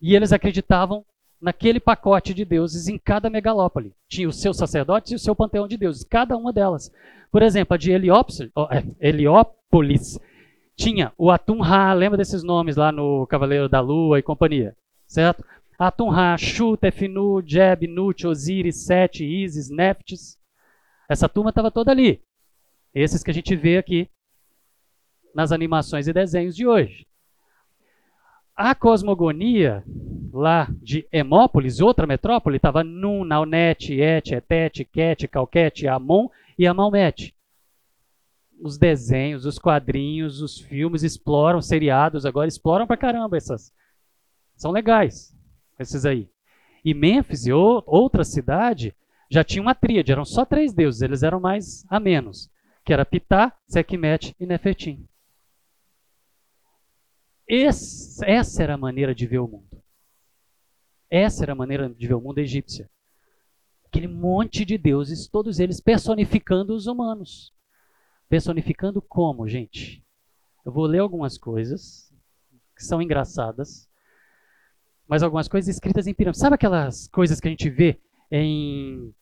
[0.00, 1.04] E eles acreditavam
[1.40, 3.94] naquele pacote de deuses em cada megalópole.
[4.08, 6.92] Tinha os seus sacerdotes e o seu panteão de deuses, cada uma delas.
[7.30, 10.20] Por exemplo, a de Heliópolis, é,
[10.76, 14.76] tinha o Atum-Ra, lembra desses nomes lá no Cavaleiro da Lua e companhia,
[15.06, 15.44] certo?
[15.78, 20.36] Atum-Ra, Shu, Tefinu, Jeb, Nut, Osiris, Sete, Isis, Neftis.
[21.08, 22.20] Essa turma estava toda ali.
[22.94, 24.08] Esses que a gente vê aqui
[25.34, 27.06] nas animações e desenhos de hoje.
[28.56, 29.84] A cosmogonia
[30.32, 37.34] lá de Hemópolis, outra metrópole, estava Nun, Naunet, Et, Etet, Ket, Calquete, Amon e Amalmet.
[38.60, 43.72] Os desenhos, os quadrinhos, os filmes exploram, seriados agora exploram pra caramba essas.
[44.56, 45.32] São legais,
[45.78, 46.28] esses aí.
[46.84, 48.94] E Mênfis e outra cidade
[49.30, 52.50] já tinha uma tríade, eram só três deuses, eles eram mais a menos,
[52.84, 55.06] que era Pitá, Sekhmet e Nefertim.
[57.48, 59.82] Esse, essa era a maneira de ver o mundo.
[61.10, 62.90] Essa era a maneira de ver o mundo egípcia.
[63.86, 67.54] Aquele monte de deuses, todos eles personificando os humanos.
[68.28, 70.04] Personificando como, gente?
[70.64, 72.12] Eu vou ler algumas coisas
[72.76, 73.88] que são engraçadas,
[75.08, 76.38] mas algumas coisas escritas em pirâmide.
[76.38, 77.98] Sabe aquelas coisas que a gente vê
[78.30, 79.14] em,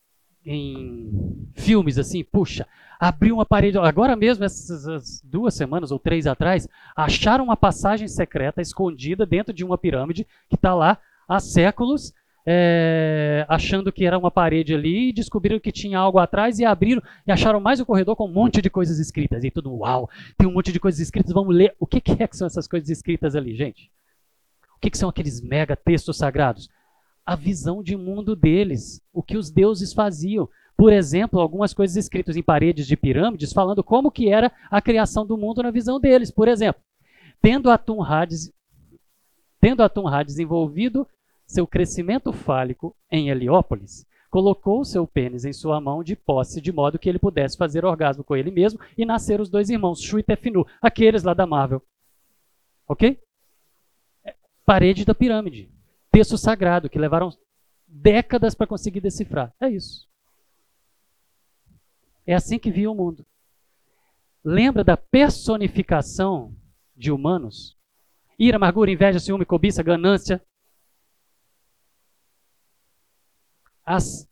[0.47, 2.23] em filmes assim?
[2.23, 2.67] Puxa,
[2.99, 3.77] abriu uma parede.
[3.79, 9.65] Agora mesmo, essas duas semanas ou três atrás, acharam uma passagem secreta escondida dentro de
[9.65, 12.15] uma pirâmide que está lá há séculos,
[12.49, 17.33] é, achando que era uma parede ali, descobriram que tinha algo atrás e abriram e
[17.33, 19.43] acharam mais um corredor com um monte de coisas escritas.
[19.43, 21.75] E tudo, uau, tem um monte de coisas escritas, vamos ler.
[21.81, 23.91] O que, que é que são essas coisas escritas ali, gente?
[24.77, 26.69] O que, que são aqueles mega textos sagrados?
[27.27, 30.49] A visão de mundo deles, o que os deuses faziam.
[30.77, 35.27] Por exemplo, algumas coisas escritas em paredes de pirâmides falando como que era a criação
[35.27, 36.31] do mundo na visão deles.
[36.31, 36.81] Por exemplo,
[37.43, 38.27] tendo Atum-Ra
[39.61, 39.83] tendo
[40.25, 41.07] desenvolvido
[41.47, 46.99] seu crescimento fálico em Heliópolis, colocou seu pênis em sua mão de posse, de modo
[46.99, 50.23] que ele pudesse fazer orgasmo com ele mesmo e nascer os dois irmãos, Shu e
[50.23, 51.83] Tefinu, aqueles lá da Marvel.
[52.87, 53.19] Ok?
[54.65, 55.76] Parede da pirâmide.
[56.17, 57.31] Texto sagrado, que levaram
[57.87, 59.55] décadas para conseguir decifrar.
[59.61, 60.09] É isso.
[62.27, 63.27] É assim que via o mundo.
[64.43, 66.57] Lembra da personificação
[66.97, 67.77] de humanos?
[68.39, 70.43] Ira, amargura, inveja, ciúme, cobiça, ganância.
[73.85, 74.27] As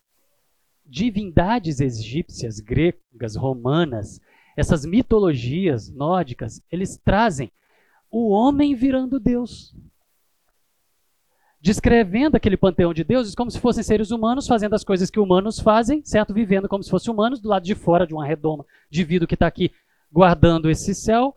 [0.87, 4.23] divindades egípcias, gregas, romanas,
[4.57, 7.53] essas mitologias nórdicas, eles trazem
[8.11, 9.77] o homem virando Deus.
[11.65, 15.59] Descrevendo aquele panteão de deuses como se fossem seres humanos, fazendo as coisas que humanos
[15.59, 16.35] fazem, certo?
[16.35, 19.33] Vivendo como se fossem humanos, do lado de fora de uma redoma de vidro que
[19.33, 19.73] está aqui
[20.13, 21.35] guardando esse céu,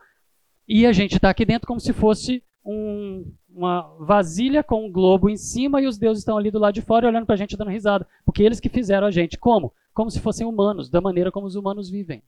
[0.68, 5.30] e a gente está aqui dentro como se fosse um, uma vasilha com um globo
[5.30, 7.56] em cima e os deuses estão ali do lado de fora olhando para a gente
[7.56, 8.06] dando risada.
[8.26, 9.38] Porque eles que fizeram a gente.
[9.38, 9.72] Como?
[9.94, 12.22] Como se fossem humanos, da maneira como os humanos vivem.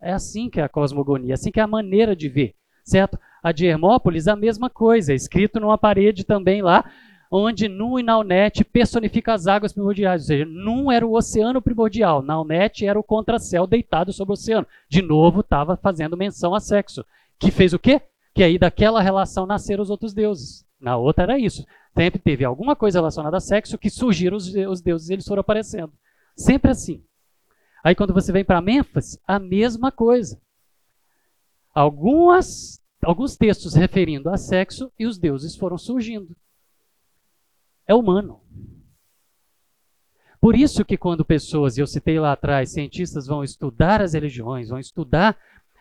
[0.00, 3.18] É assim que é a cosmogonia, é assim que é a maneira de ver, certo?
[3.46, 6.84] A de Hermópolis, a mesma coisa, escrito numa parede também lá,
[7.30, 12.22] onde Nun e Naunet personifica as águas primordiais, ou seja, Nun era o oceano primordial,
[12.22, 14.66] Naunet era o contracéu deitado sobre o oceano.
[14.88, 17.04] De novo, estava fazendo menção a sexo,
[17.38, 18.00] que fez o quê?
[18.36, 20.62] que aí daquela relação nasceram os outros deuses.
[20.78, 21.64] Na outra era isso.
[21.96, 25.40] Sempre teve alguma coisa relacionada a sexo que surgiram os, os deuses e eles foram
[25.40, 25.90] aparecendo.
[26.36, 27.02] Sempre assim.
[27.82, 30.38] Aí quando você vem para Mênfase, a mesma coisa.
[31.74, 36.36] Algumas, alguns textos referindo a sexo e os deuses foram surgindo.
[37.86, 38.40] É humano.
[40.40, 44.68] Por isso que quando pessoas, e eu citei lá atrás, cientistas vão estudar as religiões,
[44.68, 45.36] vão estudar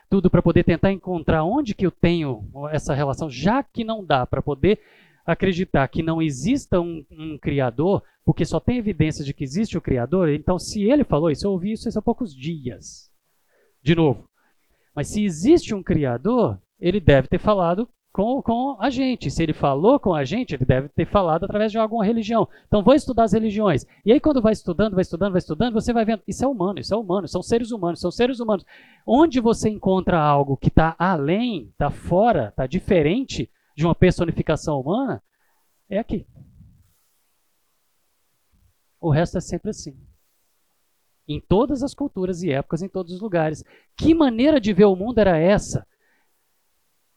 [0.09, 4.26] tudo para poder tentar encontrar onde que eu tenho essa relação, já que não dá
[4.26, 4.80] para poder
[5.26, 9.82] acreditar que não exista um, um, criador, porque só tem evidência de que existe o
[9.82, 13.11] criador, então se ele falou isso, eu ouvi isso há poucos dias.
[13.82, 14.30] De novo.
[14.95, 19.30] Mas se existe um criador, ele deve ter falado com, com a gente.
[19.30, 22.47] Se ele falou com a gente, ele deve ter falado através de alguma religião.
[22.65, 23.86] Então, vou estudar as religiões.
[24.05, 26.80] E aí, quando vai estudando, vai estudando, vai estudando, você vai vendo, isso é humano,
[26.80, 28.65] isso é humano, são seres humanos, são seres humanos.
[29.05, 35.21] Onde você encontra algo que está além, está fora, está diferente de uma personificação humana,
[35.89, 36.26] é aqui.
[39.01, 39.93] O resto é sempre assim.
[41.28, 43.61] Em todas as culturas e épocas, em todos os lugares.
[43.97, 45.86] Que maneira de ver o mundo era essa?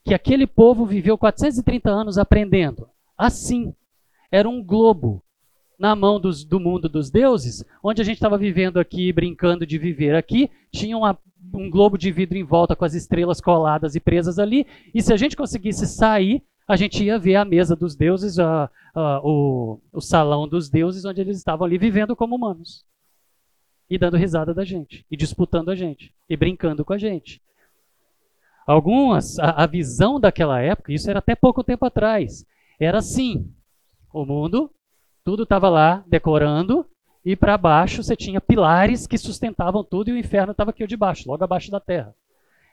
[0.09, 2.89] Que aquele povo viveu 430 anos aprendendo.
[3.17, 3.75] Assim,
[4.33, 5.23] era um globo
[5.79, 9.77] na mão dos, do mundo dos deuses, onde a gente estava vivendo aqui, brincando de
[9.77, 11.17] viver aqui, tinha uma,
[11.53, 15.13] um globo de vidro em volta com as estrelas coladas e presas ali, e se
[15.13, 19.79] a gente conseguisse sair, a gente ia ver a mesa dos deuses, a, a, o,
[19.93, 22.83] o salão dos deuses, onde eles estavam ali vivendo como humanos.
[23.91, 27.43] E dando risada da gente, e disputando a gente, e brincando com a gente.
[28.69, 32.45] Algumas, a, a visão daquela época, isso era até pouco tempo atrás,
[32.79, 33.51] era assim:
[34.13, 34.71] o mundo,
[35.25, 36.85] tudo estava lá decorando,
[37.25, 41.27] e para baixo você tinha pilares que sustentavam tudo e o inferno estava aqui debaixo,
[41.27, 42.15] logo abaixo da terra.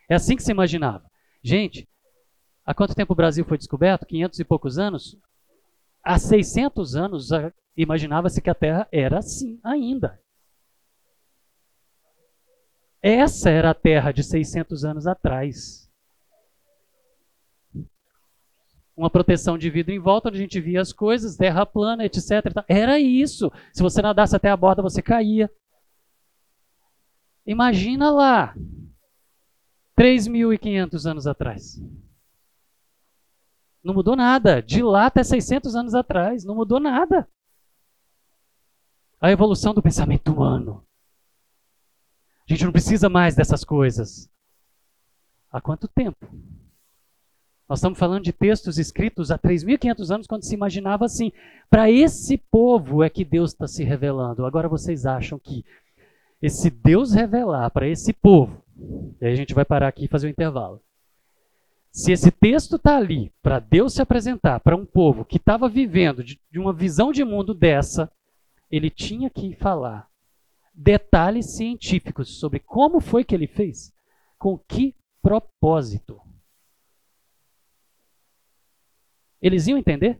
[0.10, 1.10] É assim que se imaginava.
[1.42, 1.88] Gente,
[2.66, 4.06] há quanto tempo o Brasil foi descoberto?
[4.06, 5.18] 500 e poucos anos?
[6.04, 7.30] Há 600 anos
[7.78, 10.20] imaginava-se que a terra era assim ainda.
[13.02, 15.85] Essa era a terra de 600 anos atrás
[18.96, 22.64] uma proteção de vidro em volta, onde a gente via as coisas, terra plana, etc.
[22.68, 23.52] Era isso.
[23.74, 25.52] Se você nadasse até a borda, você caía.
[27.46, 28.56] Imagina lá,
[29.98, 31.82] 3.500 anos atrás.
[33.84, 34.62] Não mudou nada.
[34.62, 37.30] De lá até 600 anos atrás, não mudou nada.
[39.22, 40.86] A evolução do pensamento humano.
[42.48, 44.30] A gente não precisa mais dessas coisas.
[45.52, 46.28] Há quanto tempo?
[47.68, 51.32] Nós estamos falando de textos escritos há 3.500 anos, quando se imaginava assim.
[51.70, 54.46] Para esse povo é que Deus está se revelando.
[54.46, 55.66] Agora vocês acham que
[56.42, 58.62] esse Deus revelar para esse povo,
[59.20, 60.80] e aí a gente vai parar aqui e fazer um intervalo.
[61.92, 66.24] Se esse texto está ali para Deus se apresentar para um povo que estava vivendo
[66.24, 68.12] de, de uma visão de mundo dessa,
[68.70, 70.08] ele tinha que falar
[70.74, 73.94] detalhes científicos sobre como foi que ele fez,
[74.38, 76.25] com que propósito.
[79.46, 80.20] Eles iam entender?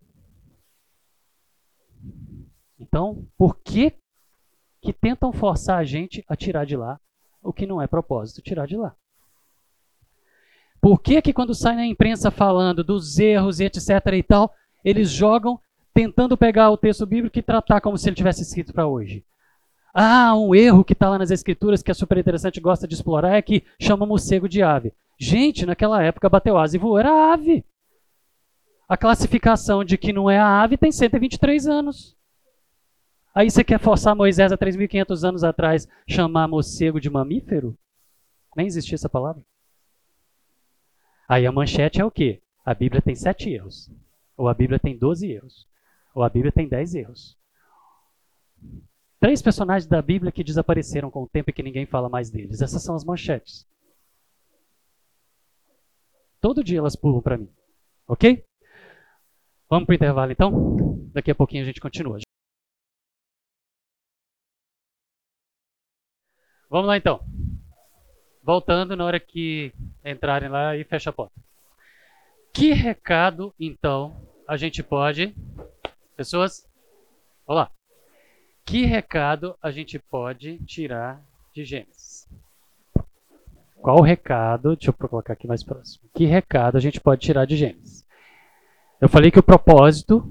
[2.80, 3.92] Então, por que,
[4.80, 7.00] que tentam forçar a gente a tirar de lá
[7.42, 8.96] o que não é propósito tirar de lá?
[10.80, 14.54] Por que, que quando sai na imprensa falando dos erros e etc e tal,
[14.84, 15.60] eles jogam
[15.92, 19.26] tentando pegar o texto bíblico e tratar como se ele tivesse escrito para hoje.
[19.92, 23.38] Ah, um erro que está lá nas escrituras que é super interessante gosta de explorar
[23.38, 24.94] é que chama morcego de ave.
[25.20, 27.66] Gente, naquela época bateu asa e voou, era ave.
[28.88, 32.16] A classificação de que não é a ave tem 123 anos.
[33.34, 37.78] Aí você quer forçar Moisés há 3.500 anos atrás chamar morcego de mamífero?
[38.56, 39.44] Nem existia essa palavra.
[41.28, 42.42] Aí a manchete é o quê?
[42.64, 43.92] A Bíblia tem sete erros.
[44.38, 45.68] Ou a Bíblia tem 12 erros.
[46.14, 47.38] Ou a Bíblia tem 10 erros.
[49.20, 52.62] Três personagens da Bíblia que desapareceram com o tempo e que ninguém fala mais deles.
[52.62, 53.68] Essas são as manchetes.
[56.40, 57.50] Todo dia elas pulam para mim.
[58.08, 58.46] Ok?
[59.70, 61.10] Vamos para o intervalo então?
[61.14, 62.20] Daqui a pouquinho a gente continua.
[66.70, 67.20] Vamos lá então.
[68.44, 71.34] Voltando na hora que entrarem lá e fecha a porta.
[72.54, 74.16] Que recado, então,
[74.48, 75.36] a gente pode.
[76.16, 76.68] Pessoas?
[77.46, 77.72] Olá.
[78.64, 82.28] Que recado a gente pode tirar de Gênesis?
[83.82, 84.76] Qual recado?
[84.76, 86.10] Deixa eu colocar aqui mais próximo.
[86.14, 88.05] Que recado a gente pode tirar de Gênesis?
[89.02, 90.28] Eu falei que o propósito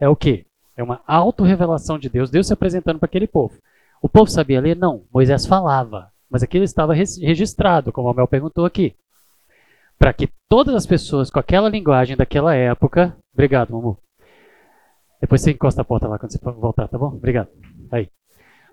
[0.00, 0.44] é o quê?
[0.76, 3.58] É uma autorrevelação de Deus, Deus se apresentando para aquele povo.
[4.00, 4.76] O povo sabia ler?
[4.76, 5.04] Não.
[5.12, 8.94] Moisés falava, mas aquilo estava registrado, como o Mel perguntou aqui.
[9.98, 13.16] Para que todas as pessoas com aquela linguagem daquela época.
[13.32, 13.98] Obrigado, Mamu.
[15.20, 17.08] Depois você encosta a porta lá quando você voltar, tá bom?
[17.08, 17.48] Obrigado.
[17.90, 18.08] Aí.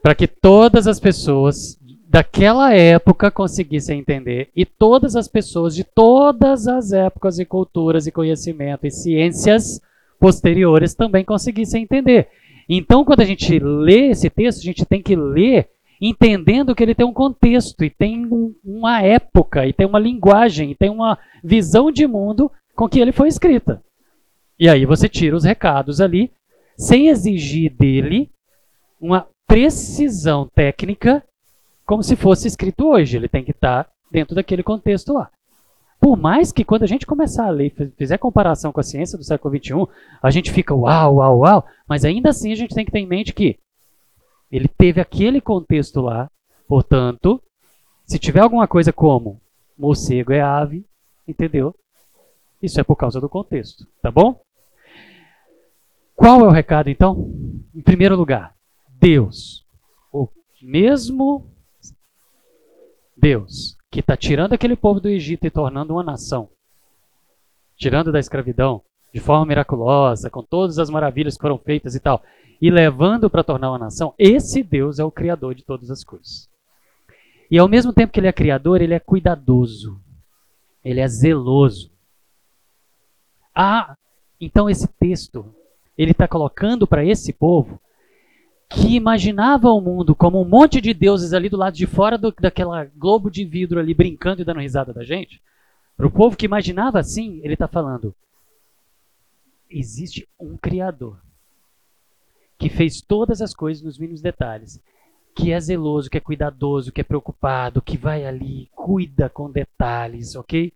[0.04, 6.68] Para que todas as pessoas daquela época conseguissem entender e todas as pessoas de todas
[6.68, 9.82] as épocas e culturas e conhecimento e ciências
[10.20, 12.28] posteriores também conseguissem entender.
[12.70, 15.70] Então, quando a gente lê esse texto, a gente tem que ler
[16.02, 20.72] entendendo que ele tem um contexto e tem um, uma época e tem uma linguagem
[20.72, 23.82] e tem uma visão de mundo com que ele foi escrita.
[24.60, 26.32] E aí você tira os recados ali
[26.78, 28.30] sem exigir dele
[29.00, 31.24] uma precisão técnica
[31.86, 33.18] como se fosse escrito hoje.
[33.18, 35.30] Ele tem que estar dentro daquele contexto lá.
[36.00, 39.24] Por mais que quando a gente começar a ler, fizer comparação com a ciência do
[39.24, 39.74] século XXI,
[40.22, 43.08] a gente fica uau, uau, uau, mas ainda assim a gente tem que ter em
[43.08, 43.58] mente que
[44.52, 46.30] ele teve aquele contexto lá,
[46.68, 47.42] portanto,
[48.06, 49.42] se tiver alguma coisa como
[49.78, 50.86] morcego é ave,
[51.28, 51.74] entendeu?
[52.62, 54.40] Isso é por causa do contexto, tá bom?
[56.16, 57.32] Qual é o recado então?
[57.74, 58.56] Em primeiro lugar,
[58.88, 59.66] Deus,
[60.12, 60.30] o
[60.62, 61.50] mesmo
[63.16, 66.50] Deus que está tirando aquele povo do Egito e tornando uma nação,
[67.78, 68.82] tirando da escravidão
[69.14, 72.22] de forma miraculosa, com todas as maravilhas que foram feitas e tal,
[72.62, 76.50] e levando para tornar uma nação, esse Deus é o criador de todas as coisas.
[77.50, 80.02] E ao mesmo tempo que ele é criador, ele é cuidadoso.
[80.84, 81.92] Ele é zeloso.
[83.54, 83.96] Ah,
[84.42, 85.56] então esse texto,
[85.98, 87.80] ele está colocando para esse povo
[88.76, 92.32] que imaginava o mundo como um monte de deuses ali do lado de fora do,
[92.32, 95.42] daquela globo de vidro ali brincando e dando risada da gente.
[95.96, 98.14] Para o povo que imaginava assim, ele está falando:
[99.70, 101.22] existe um Criador
[102.58, 104.82] que fez todas as coisas nos mínimos detalhes,
[105.34, 110.36] que é zeloso, que é cuidadoso, que é preocupado, que vai ali, cuida com detalhes,
[110.36, 110.72] ok?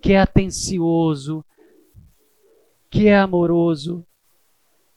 [0.00, 1.44] Que é atencioso,
[2.90, 4.04] que é amoroso,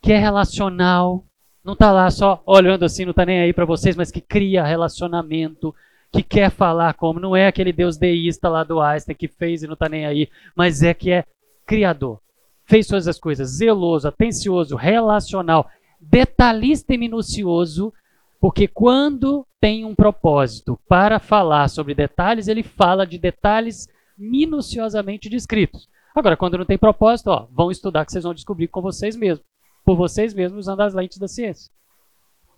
[0.01, 1.23] que é relacional.
[1.65, 4.63] Não está lá só olhando assim, não está nem aí para vocês, mas que cria
[4.63, 5.73] relacionamento,
[6.11, 7.19] que quer falar como.
[7.19, 10.29] Não é aquele Deus deísta lá do Einstein que fez e não está nem aí,
[10.55, 11.25] mas é que é
[11.65, 12.21] criador.
[12.65, 17.91] Fez todas as coisas, zeloso, atencioso, relacional detalhista e minucioso,
[18.39, 23.87] porque quando tem um propósito para falar sobre detalhes, ele fala de detalhes
[24.17, 25.89] minuciosamente descritos.
[26.15, 29.43] Agora, quando não tem propósito, ó, vão estudar que vocês vão descobrir com vocês mesmos,
[29.85, 31.71] por vocês mesmos usando as lentes da ciência.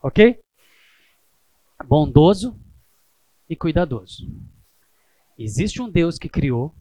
[0.01, 0.39] Ok?
[1.85, 2.57] Bondoso
[3.49, 4.25] e cuidadoso.
[5.37, 6.73] Existe um Deus que criou,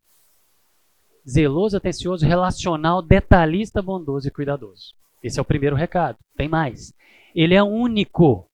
[1.28, 4.94] zeloso, atencioso, relacional, detalhista, bondoso e cuidadoso.
[5.22, 6.16] Esse é o primeiro recado.
[6.36, 6.94] Tem mais.
[7.34, 8.48] Ele é único.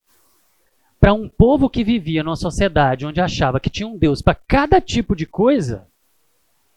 [0.98, 4.80] Para um povo que vivia numa sociedade onde achava que tinha um Deus para cada
[4.80, 5.86] tipo de coisa,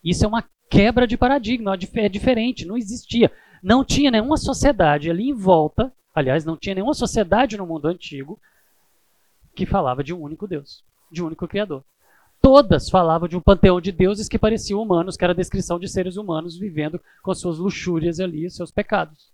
[0.03, 3.31] isso é uma quebra de paradigma, é diferente, não existia.
[3.65, 8.39] Não tinha nenhuma sociedade ali em volta, aliás, não tinha nenhuma sociedade no mundo antigo
[9.55, 11.83] que falava de um único Deus, de um único Criador.
[12.39, 15.87] Todas falavam de um panteão de deuses que pareciam humanos, que era a descrição de
[15.87, 19.31] seres humanos vivendo com suas luxúrias ali, seus pecados.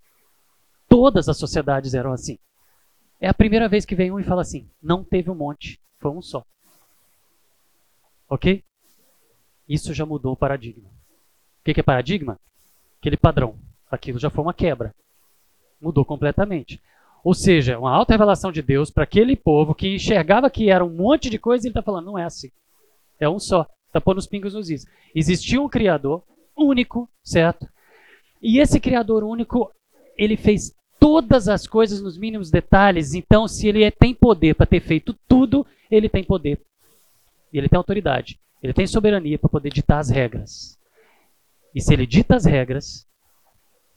[0.88, 2.40] Todas as sociedades eram assim.
[3.20, 6.10] É a primeira vez que vem um e fala assim: não teve um monte, foi
[6.10, 6.46] um só.
[8.30, 8.64] Ok?
[9.68, 10.88] Isso já mudou o paradigma.
[10.88, 12.40] O que é paradigma?
[12.98, 13.60] Aquele padrão.
[13.92, 14.96] Aquilo já foi uma quebra.
[15.82, 16.82] Mudou completamente.
[17.24, 20.90] Ou seja, uma alta revelação de Deus para aquele povo que enxergava que era um
[20.90, 22.50] monte de coisa, ele está falando, não é assim.
[23.20, 23.68] É um só.
[23.88, 24.86] Está pondo os pingos nos is.
[25.14, 26.24] Existia um Criador
[26.58, 27.68] único, certo?
[28.42, 29.70] E esse Criador único,
[30.18, 33.14] ele fez todas as coisas nos mínimos detalhes.
[33.14, 36.60] Então, se ele é, tem poder para ter feito tudo, ele tem poder.
[37.52, 38.40] E ele tem autoridade.
[38.64, 40.80] Ele tem soberania para poder ditar as regras.
[41.76, 43.06] E se ele dita as regras,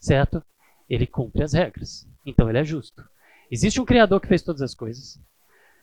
[0.05, 0.43] certo?
[0.89, 2.07] Ele cumpre as regras.
[2.25, 3.03] Então ele é justo.
[3.51, 5.19] Existe um Criador que fez todas as coisas,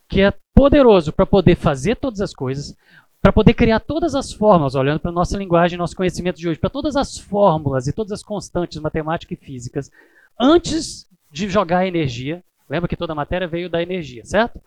[0.09, 2.77] que é poderoso para poder fazer todas as coisas,
[3.21, 6.59] para poder criar todas as fórmulas, olhando para a nossa linguagem, nosso conhecimento de hoje,
[6.59, 9.91] para todas as fórmulas e todas as constantes matemáticas e físicas,
[10.39, 12.43] antes de jogar a energia.
[12.69, 14.61] Lembra que toda a matéria veio da energia, certo?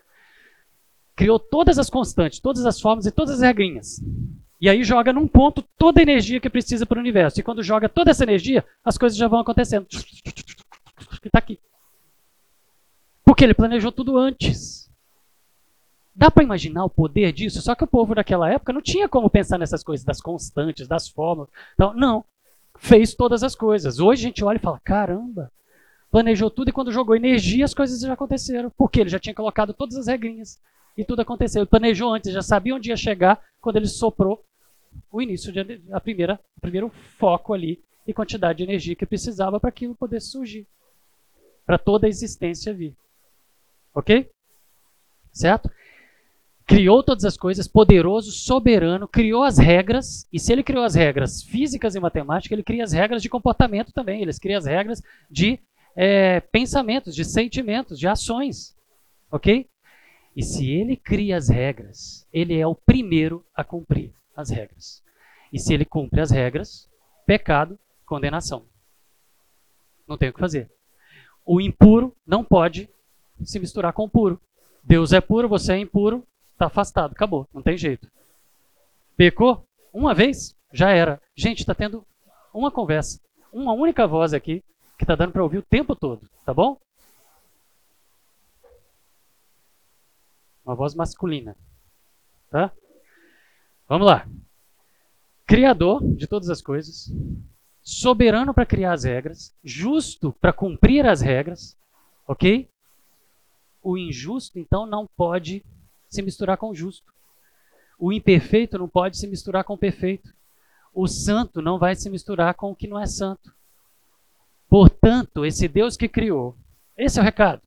[1.15, 4.01] Criou todas as constantes, todas as fórmulas e todas as regrinhas.
[4.59, 7.39] E aí joga num ponto toda a energia que precisa para o universo.
[7.39, 9.85] E quando joga toda essa energia, as coisas já vão acontecendo.
[9.91, 11.59] E está aqui.
[13.23, 14.89] Porque ele planejou tudo antes.
[16.15, 17.61] Dá para imaginar o poder disso?
[17.61, 21.09] Só que o povo daquela época não tinha como pensar nessas coisas, das constantes, das
[21.09, 21.49] fórmulas.
[21.73, 22.23] Então, não.
[22.77, 23.99] Fez todas as coisas.
[23.99, 25.51] Hoje a gente olha e fala: caramba,
[26.09, 28.71] planejou tudo e quando jogou energia as coisas já aconteceram.
[28.77, 30.59] Porque ele já tinha colocado todas as regrinhas
[30.97, 31.61] e tudo aconteceu.
[31.61, 34.45] Ele planejou antes, já sabia onde ia chegar quando ele soprou
[35.11, 36.87] o início, de, a primeira, o primeiro
[37.17, 40.67] foco ali e quantidade de energia que precisava para aquilo poder surgir,
[41.65, 42.95] para toda a existência vir.
[43.91, 44.29] Ok?
[45.33, 45.67] Certo?
[46.67, 51.41] Criou todas as coisas, poderoso, soberano, criou as regras, e se ele criou as regras
[51.41, 55.59] físicas e matemáticas, ele cria as regras de comportamento também, ele cria as regras de
[55.95, 58.75] é, pensamentos, de sentimentos, de ações.
[59.31, 59.67] Ok?
[60.35, 65.01] E se ele cria as regras, ele é o primeiro a cumprir as regras.
[65.51, 66.89] E se ele cumpre as regras,
[67.25, 68.65] pecado, condenação.
[70.07, 70.69] Não tem o que fazer.
[71.45, 72.89] O impuro não pode
[73.43, 74.39] se misturar com o puro.
[74.83, 78.09] Deus é puro, você é impuro, está afastado, acabou, não tem jeito.
[79.15, 81.21] Pecou uma vez, já era.
[81.35, 82.05] Gente, está tendo
[82.53, 83.19] uma conversa,
[83.51, 84.63] uma única voz aqui
[84.97, 86.77] que está dando para ouvir o tempo todo, tá bom?
[90.65, 91.55] Uma voz masculina,
[92.49, 92.71] tá?
[93.87, 94.27] Vamos lá.
[95.45, 97.13] Criador de todas as coisas,
[97.83, 101.77] soberano para criar as regras, justo para cumprir as regras,
[102.27, 102.67] ok?
[103.83, 105.63] O injusto, então, não pode
[106.09, 107.13] se misturar com o justo.
[107.99, 110.33] O imperfeito não pode se misturar com o perfeito.
[110.91, 113.53] O santo não vai se misturar com o que não é santo.
[114.67, 116.57] Portanto, esse Deus que criou,
[116.97, 117.61] esse é o recado.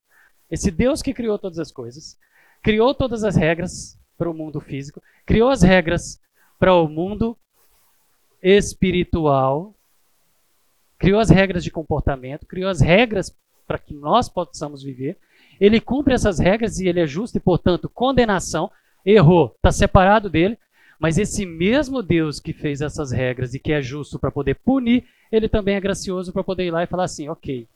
[0.50, 2.18] Esse Deus que criou todas as coisas,
[2.62, 6.20] criou todas as regras para o mundo físico, criou as regras
[6.58, 7.36] para o mundo
[8.42, 9.74] espiritual,
[10.98, 13.34] criou as regras de comportamento, criou as regras
[13.66, 15.18] para que nós possamos viver.
[15.60, 18.70] Ele cumpre essas regras e ele é justo e, portanto, condenação.
[19.04, 20.58] Errou, está separado dele.
[20.98, 25.04] Mas esse mesmo Deus que fez essas regras e que é justo para poder punir,
[25.30, 27.68] ele também é gracioso para poder ir lá e falar assim: ok,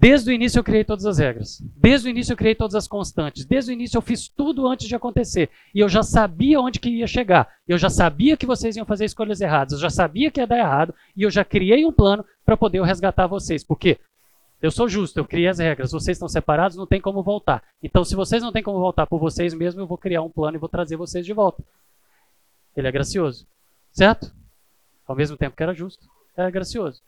[0.00, 1.60] Desde o início eu criei todas as regras.
[1.76, 3.44] Desde o início eu criei todas as constantes.
[3.44, 5.50] Desde o início eu fiz tudo antes de acontecer.
[5.74, 7.52] E eu já sabia onde que ia chegar.
[7.66, 9.72] Eu já sabia que vocês iam fazer escolhas erradas.
[9.72, 10.94] Eu já sabia que ia dar errado.
[11.16, 13.64] E eu já criei um plano para poder resgatar vocês.
[13.64, 13.98] Por quê?
[14.62, 15.90] Eu sou justo, eu criei as regras.
[15.90, 17.64] Vocês estão separados, não tem como voltar.
[17.82, 20.56] Então, se vocês não têm como voltar por vocês mesmos, eu vou criar um plano
[20.56, 21.64] e vou trazer vocês de volta.
[22.76, 23.48] Ele é gracioso.
[23.90, 24.32] Certo?
[25.06, 27.02] Ao mesmo tempo que era justo, era gracioso.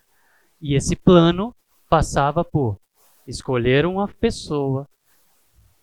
[0.61, 1.55] E esse plano
[1.91, 2.79] passava por
[3.27, 4.89] escolher uma pessoa,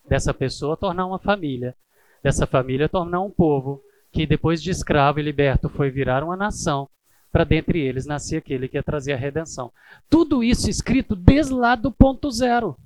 [0.07, 1.75] dessa pessoa tornar uma família,
[2.23, 6.89] dessa família tornar um povo, que depois de escravo e liberto foi virar uma nação,
[7.29, 9.71] para dentre eles nascer aquele que ia trazer a redenção.
[10.09, 12.77] Tudo isso escrito desde lá do ponto zero.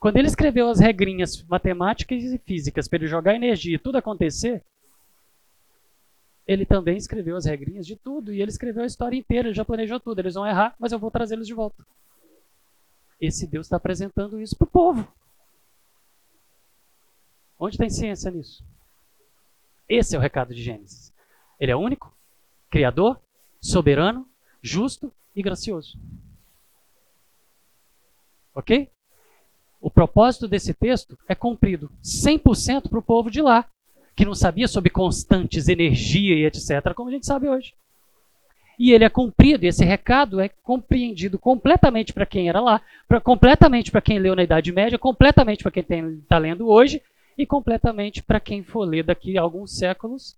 [0.00, 4.64] Quando ele escreveu as regrinhas matemáticas e físicas para ele jogar energia e tudo acontecer,
[6.48, 9.66] ele também escreveu as regrinhas de tudo e ele escreveu a história inteira, ele já
[9.66, 10.18] planejou tudo.
[10.18, 11.86] Eles vão errar, mas eu vou trazê-los de volta.
[13.20, 15.12] Esse Deus está apresentando isso para o povo.
[17.58, 18.64] Onde tem ciência nisso?
[19.86, 21.12] Esse é o recado de Gênesis.
[21.60, 22.16] Ele é único,
[22.70, 23.20] criador,
[23.60, 24.26] soberano,
[24.62, 25.98] justo e gracioso.
[28.54, 28.90] Ok?
[29.82, 33.68] O propósito desse texto é cumprido 100% para o povo de lá
[34.18, 37.72] que não sabia sobre constantes, energia e etc., como a gente sabe hoje.
[38.76, 43.92] E ele é cumprido, esse recado é compreendido completamente para quem era lá, pra, completamente
[43.92, 47.00] para quem leu na Idade Média, completamente para quem está lendo hoje,
[47.36, 50.36] e completamente para quem for ler daqui a alguns séculos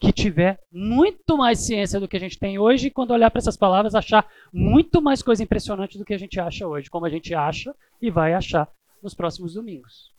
[0.00, 3.40] que tiver muito mais ciência do que a gente tem hoje e quando olhar para
[3.40, 7.10] essas palavras achar muito mais coisa impressionante do que a gente acha hoje, como a
[7.10, 8.66] gente acha e vai achar
[9.02, 10.10] nos próximos domingos.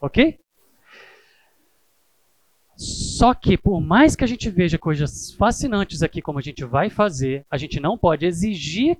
[0.00, 0.38] Ok?
[2.76, 6.90] Só que, por mais que a gente veja coisas fascinantes aqui, como a gente vai
[6.90, 8.98] fazer, a gente não pode exigir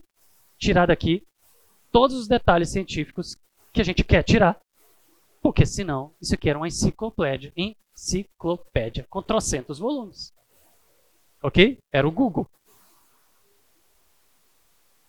[0.59, 1.23] tirar daqui
[1.93, 3.37] todos os detalhes científicos
[3.73, 4.59] que a gente quer tirar,
[5.43, 10.33] porque senão isso aqui era uma enciclopédia, enciclopédia com trocentos volumes.
[11.43, 11.79] Ok?
[11.93, 12.49] Era o Google.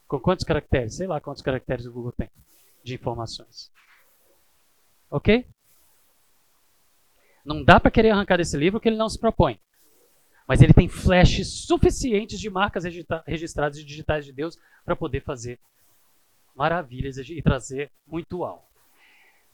[0.09, 0.95] Com quantos caracteres?
[0.95, 2.29] Sei lá quantos caracteres o Google tem
[2.83, 3.71] de informações.
[5.09, 5.47] Ok?
[7.47, 9.59] Não dá para querer arrancar desse livro que ele não se propõe.
[10.47, 12.83] Mas ele tem flashes suficientes de marcas
[13.25, 15.59] registradas e digitais de Deus para poder fazer
[16.55, 18.65] maravilhas e trazer muito alto.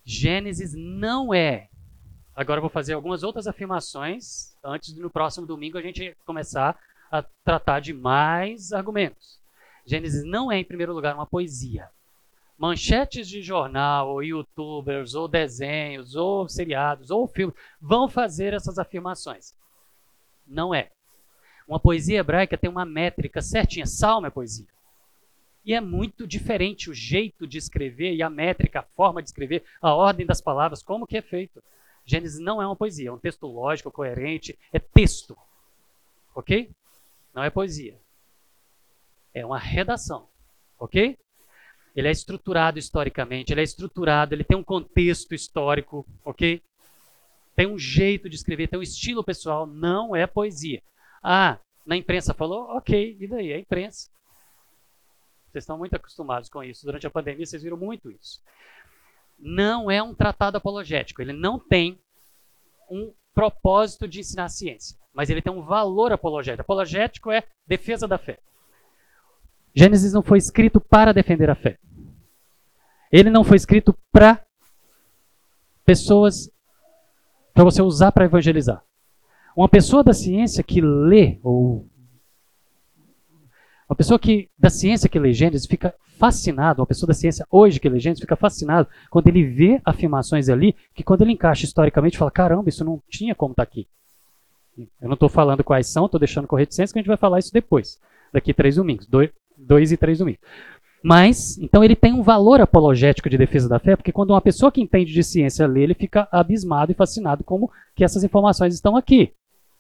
[0.04, 1.70] Gênesis não é
[2.36, 6.80] Agora eu vou fazer algumas outras afirmações antes de no próximo domingo a gente começar
[7.12, 9.40] a tratar de mais argumentos.
[9.86, 11.90] Gênesis não é, em primeiro lugar, uma poesia.
[12.58, 19.54] Manchetes de jornal, ou youtubers, ou desenhos, ou seriados, ou filmes vão fazer essas afirmações.
[20.48, 20.92] Não é.
[21.68, 23.86] Uma poesia hebraica tem uma métrica certinha.
[23.86, 24.68] Salmo é poesia.
[25.66, 29.64] E é muito diferente o jeito de escrever e a métrica, a forma de escrever,
[29.82, 31.64] a ordem das palavras, como que é feito.
[32.06, 35.38] Gênesis não é uma poesia, é um texto lógico, coerente, é texto.
[36.36, 36.70] Ok?
[37.34, 37.98] Não é poesia.
[39.34, 40.28] É uma redação.
[40.78, 41.18] Ok?
[41.96, 46.62] Ele é estruturado historicamente, ele é estruturado, ele tem um contexto histórico, ok?
[47.56, 50.82] Tem um jeito de escrever, tem um estilo pessoal, não é poesia.
[51.22, 52.64] Ah, na imprensa falou?
[52.78, 53.52] Ok, e daí?
[53.52, 54.10] É imprensa.
[55.52, 56.84] Vocês estão muito acostumados com isso.
[56.84, 58.42] Durante a pandemia, vocês viram muito isso
[59.44, 61.22] não é um tratado apologético.
[61.22, 62.00] Ele não tem
[62.90, 66.62] um propósito de ensinar ciência, mas ele tem um valor apologético.
[66.62, 68.40] Apologético é defesa da fé.
[69.76, 71.78] Gênesis não foi escrito para defender a fé.
[73.12, 74.44] Ele não foi escrito para
[75.86, 76.50] pessoas
[77.54, 78.84] para você usar para evangelizar.
[79.56, 81.88] Uma pessoa da ciência que lê ou
[83.88, 87.80] uma pessoa que da ciência que lê Gênesis fica fascinado, uma pessoa da ciência hoje
[87.80, 92.18] que lê Gênesis fica fascinado quando ele vê afirmações ali que quando ele encaixa historicamente
[92.18, 93.88] fala, caramba, isso não tinha como estar tá aqui.
[94.76, 97.38] Eu não estou falando quais são, estou deixando com reticência que a gente vai falar
[97.38, 98.00] isso depois,
[98.32, 100.42] daqui três domingos, dois, dois e três domingos.
[101.04, 104.72] Mas, então ele tem um valor apologético de defesa da fé, porque quando uma pessoa
[104.72, 108.96] que entende de ciência lê, ele fica abismado e fascinado como que essas informações estão
[108.96, 109.34] aqui.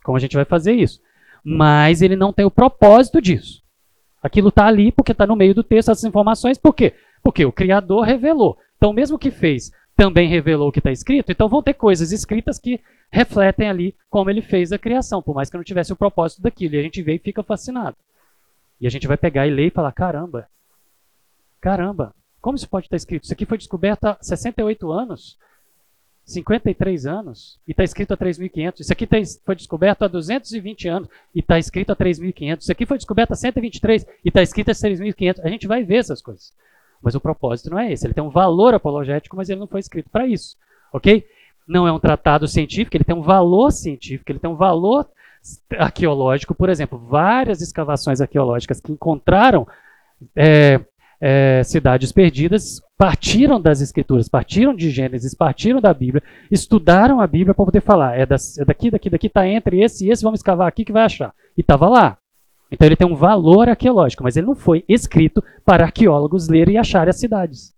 [0.03, 0.99] Como a gente vai fazer isso.
[1.43, 3.63] Mas ele não tem o propósito disso.
[4.21, 6.57] Aquilo está ali porque está no meio do texto, essas informações.
[6.57, 6.93] Por quê?
[7.23, 8.57] Porque o Criador revelou.
[8.75, 12.59] Então, mesmo que fez, também revelou o que está escrito, então vão ter coisas escritas
[12.59, 16.41] que refletem ali como ele fez a criação, por mais que não tivesse o propósito
[16.41, 16.75] daquilo.
[16.75, 17.95] E a gente vê e fica fascinado.
[18.83, 20.45] E a gente vai pegar e ler e falar: caramba,
[21.61, 23.23] caramba, como isso pode estar escrito?
[23.23, 25.37] Isso aqui foi descoberto há 68 anos.
[26.25, 28.81] 53 anos e está escrito a 3.500.
[28.81, 32.59] Isso aqui tá, foi descoberto há 220 anos e está escrito a 3.500.
[32.59, 35.39] Isso aqui foi descoberto há 123 e está escrito a 3.500.
[35.41, 36.53] A gente vai ver essas coisas.
[37.01, 38.05] Mas o propósito não é esse.
[38.05, 40.57] Ele tem um valor apologético, mas ele não foi escrito para isso.
[40.91, 41.25] Ok?
[41.65, 45.07] Não é um tratado científico, ele tem um valor científico, ele tem um valor
[45.77, 46.55] arqueológico.
[46.55, 49.67] Por exemplo, várias escavações arqueológicas que encontraram
[50.35, 50.79] é,
[51.19, 57.53] é, cidades perdidas partiram das escrituras, partiram de Gênesis, partiram da Bíblia, estudaram a Bíblia
[57.53, 60.39] para poder falar, é, das, é daqui, daqui, daqui, está entre esse e esse, vamos
[60.39, 61.33] escavar aqui que vai achar.
[61.57, 62.17] E estava lá.
[62.71, 66.77] Então ele tem um valor arqueológico, mas ele não foi escrito para arqueólogos lerem e
[66.77, 67.73] acharem as cidades.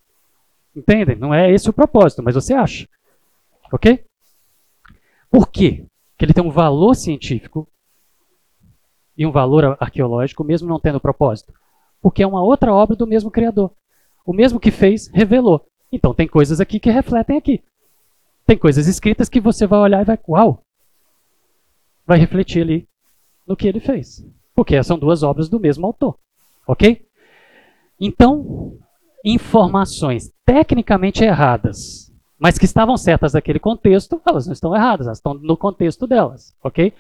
[0.76, 1.16] Entendem?
[1.16, 2.88] Não é esse o propósito, mas você acha.
[3.72, 4.04] Ok?
[5.30, 5.86] Por quê?
[6.18, 7.68] Que ele tem um valor científico
[9.18, 11.54] e um valor arqueológico, mesmo não tendo propósito
[12.06, 13.74] porque é uma outra obra do mesmo Criador.
[14.24, 15.66] O mesmo que fez, revelou.
[15.92, 17.64] Então tem coisas aqui que refletem aqui.
[18.46, 20.62] Tem coisas escritas que você vai olhar e vai, uau!
[22.06, 22.88] Vai refletir ali
[23.48, 24.24] no que ele fez.
[24.54, 26.16] Porque são duas obras do mesmo autor.
[26.68, 27.04] Ok?
[28.00, 28.78] Então,
[29.26, 32.05] informações tecnicamente erradas,
[32.38, 36.54] mas que estavam certas naquele contexto, elas não estão erradas, elas estão no contexto delas.
[36.64, 36.94] Ok?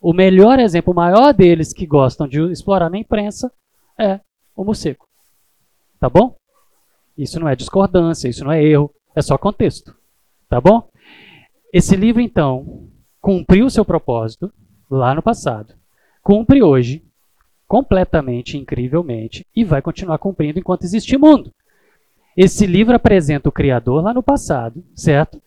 [0.00, 3.52] O melhor exemplo, o maior deles que gostam de explorar na imprensa
[3.98, 4.20] é
[4.54, 5.06] o morcego.
[6.00, 6.36] Tá bom?
[7.16, 9.94] Isso não é discordância, isso não é erro, é só contexto.
[10.48, 10.88] Tá bom?
[11.72, 12.88] Esse livro, então,
[13.20, 14.52] cumpriu seu propósito
[14.90, 15.74] lá no passado,
[16.22, 17.04] cumpre hoje,
[17.66, 21.52] completamente, incrivelmente, e vai continuar cumprindo enquanto existir mundo.
[22.40, 25.42] Esse livro apresenta o Criador lá no passado, certo?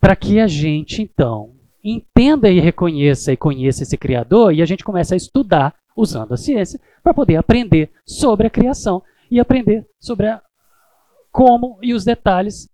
[0.00, 1.52] Para que a gente, então,
[1.84, 6.36] entenda e reconheça e conheça esse Criador e a gente começa a estudar usando a
[6.38, 10.40] ciência para poder aprender sobre a criação e aprender sobre a,
[11.30, 12.70] como e os detalhes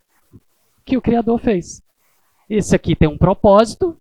[0.84, 1.82] que o Criador fez.
[2.48, 3.96] Esse aqui tem um propósito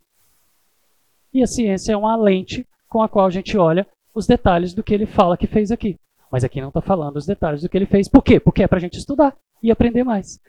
[1.33, 4.83] e a ciência é uma lente com a qual a gente olha os detalhes do
[4.83, 5.97] que ele fala que fez aqui.
[6.31, 8.07] Mas aqui não está falando os detalhes do que ele fez.
[8.07, 8.39] Por quê?
[8.39, 10.39] Porque é para a gente estudar e aprender mais.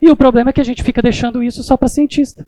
[0.00, 2.46] E o problema é que a gente fica deixando isso só para cientista.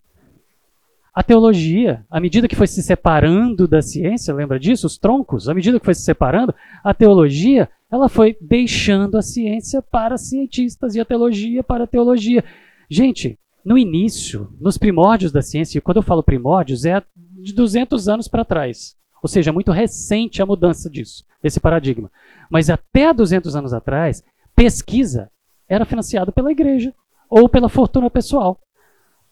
[1.12, 4.86] A teologia, à medida que foi se separando da ciência, lembra disso?
[4.86, 9.80] Os troncos, à medida que foi se separando, a teologia, ela foi deixando a ciência
[9.80, 12.42] para cientistas e a teologia para a teologia.
[12.90, 18.08] Gente, no início, nos primórdios da ciência, e quando eu falo primórdios, é de 200
[18.08, 18.96] anos para trás.
[19.22, 22.10] Ou seja, muito recente a mudança disso, desse paradigma.
[22.48, 24.24] Mas até 200 anos atrás,
[24.56, 25.30] pesquisa
[25.68, 26.94] era financiada pela igreja
[27.28, 28.58] ou pela fortuna pessoal.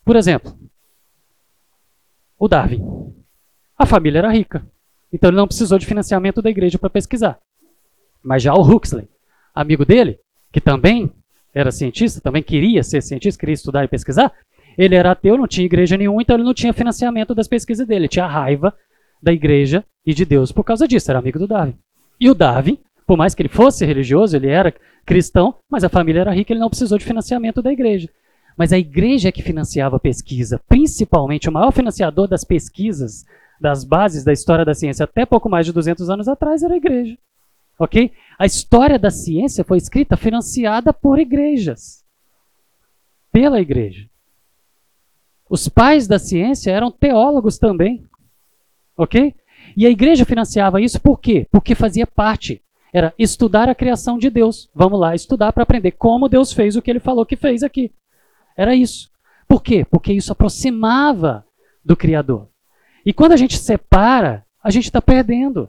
[0.05, 0.55] Por exemplo,
[2.39, 2.83] o Darwin.
[3.79, 4.63] A família era rica,
[5.11, 7.41] então ele não precisou de financiamento da igreja para pesquisar.
[8.23, 9.09] Mas já o Huxley,
[9.55, 10.19] amigo dele,
[10.53, 11.11] que também
[11.55, 14.33] era cientista, também queria ser cientista, queria estudar e pesquisar,
[14.77, 18.03] ele era ateu, não tinha igreja nenhuma, então ele não tinha financiamento das pesquisas dele.
[18.03, 18.75] Ele tinha raiva
[19.23, 21.79] da igreja e de Deus por causa disso, era amigo do Darwin.
[22.23, 24.73] E o Darwin, por mais que ele fosse religioso, ele era
[25.05, 28.09] cristão, mas a família era rica, ele não precisou de financiamento da igreja.
[28.57, 33.25] Mas a igreja é que financiava a pesquisa, principalmente o maior financiador das pesquisas,
[33.61, 36.77] das bases da história da ciência até pouco mais de 200 anos atrás era a
[36.77, 37.19] igreja.
[37.77, 38.13] Ok?
[38.39, 42.05] A história da ciência foi escrita financiada por igrejas.
[43.33, 44.09] Pela igreja.
[45.51, 48.07] Os pais da ciência eram teólogos também.
[48.97, 49.35] Ok?
[49.77, 51.47] E a igreja financiava isso por quê?
[51.51, 52.63] Porque fazia parte.
[52.93, 54.69] Era estudar a criação de Deus.
[54.75, 57.91] Vamos lá, estudar para aprender como Deus fez o que ele falou que fez aqui.
[58.57, 59.11] Era isso.
[59.49, 59.85] Por quê?
[59.85, 61.45] Porque isso aproximava
[61.85, 62.49] do Criador.
[63.05, 65.69] E quando a gente separa, a gente está perdendo.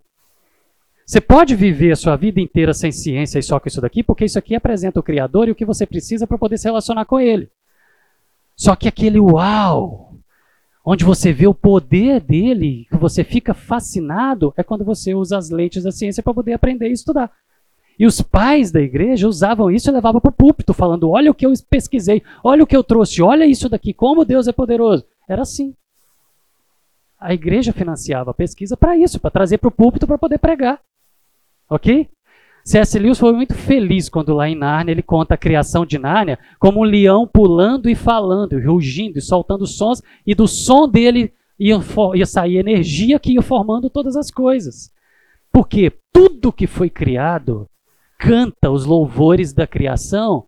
[1.05, 4.25] Você pode viver a sua vida inteira sem ciência e só com isso daqui, porque
[4.25, 7.19] isso aqui apresenta o Criador e o que você precisa para poder se relacionar com
[7.19, 7.49] Ele.
[8.55, 10.12] Só que aquele uau,
[10.85, 15.49] onde você vê o poder dele, que você fica fascinado, é quando você usa as
[15.49, 17.31] lentes da ciência para poder aprender e estudar.
[17.97, 21.33] E os pais da igreja usavam isso e levavam para o púlpito, falando: olha o
[21.33, 25.05] que eu pesquisei, olha o que eu trouxe, olha isso daqui, como Deus é poderoso.
[25.29, 25.75] Era assim.
[27.19, 30.81] A igreja financiava a pesquisa para isso, para trazer para o púlpito para poder pregar.
[31.69, 32.09] Ok?
[32.63, 32.97] C.S.
[32.97, 36.79] Lewis foi muito feliz quando lá em Nárnia ele conta a criação de Nárnia como
[36.79, 41.77] um leão pulando e falando, rugindo e soltando sons, e do som dele ia,
[42.15, 44.91] ia sair energia que ia formando todas as coisas.
[45.51, 47.67] Porque tudo que foi criado
[48.17, 50.45] canta os louvores da criação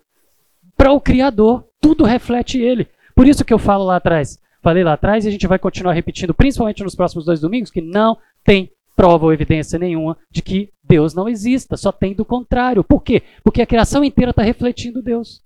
[0.77, 2.87] para o Criador, tudo reflete ele.
[3.13, 5.93] Por isso que eu falo lá atrás, falei lá atrás e a gente vai continuar
[5.93, 10.71] repetindo, principalmente nos próximos dois domingos, que não tem prova ou evidência nenhuma de que
[10.83, 12.83] Deus não exista, só tem do contrário.
[12.83, 13.23] Por quê?
[13.43, 15.43] Porque a criação inteira está refletindo Deus.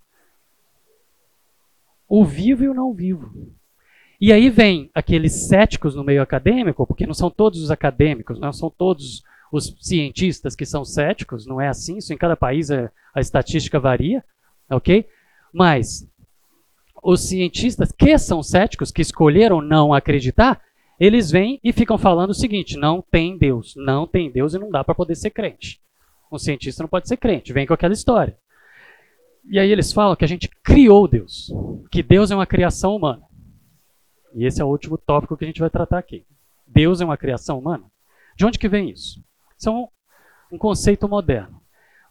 [2.08, 3.30] O vivo e o não vivo.
[4.20, 8.52] E aí vem aqueles céticos no meio acadêmico, porque não são todos os acadêmicos, não
[8.52, 12.90] são todos os cientistas que são céticos, não é assim, isso em cada país é,
[13.14, 14.22] a estatística varia,
[14.70, 15.06] ok?
[15.52, 16.06] Mas
[17.02, 20.60] os cientistas que são céticos, que escolheram não acreditar,
[21.00, 24.70] eles vêm e ficam falando o seguinte: não tem Deus, não tem Deus e não
[24.70, 25.80] dá para poder ser crente.
[26.30, 28.36] Um cientista não pode ser crente, vem com aquela história.
[29.48, 31.50] E aí eles falam que a gente criou Deus,
[31.90, 33.22] que Deus é uma criação humana.
[34.34, 36.24] E esse é o último tópico que a gente vai tratar aqui.
[36.66, 37.84] Deus é uma criação humana?
[38.36, 39.24] De onde que vem isso?
[39.58, 39.88] Isso é um,
[40.52, 41.60] um conceito moderno.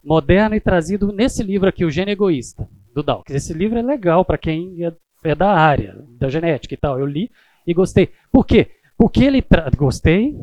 [0.04, 3.36] Moderno e trazido nesse livro aqui, O Gênio Egoísta, do Dawkins.
[3.36, 4.92] Esse livro é legal para quem é,
[5.24, 6.98] é da área, da genética e tal.
[6.98, 7.30] Eu li
[7.66, 8.10] e gostei.
[8.30, 8.79] Por quê?
[9.00, 9.42] Porque ele
[9.78, 10.36] gostei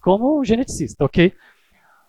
[0.00, 1.32] como geneticista, ok?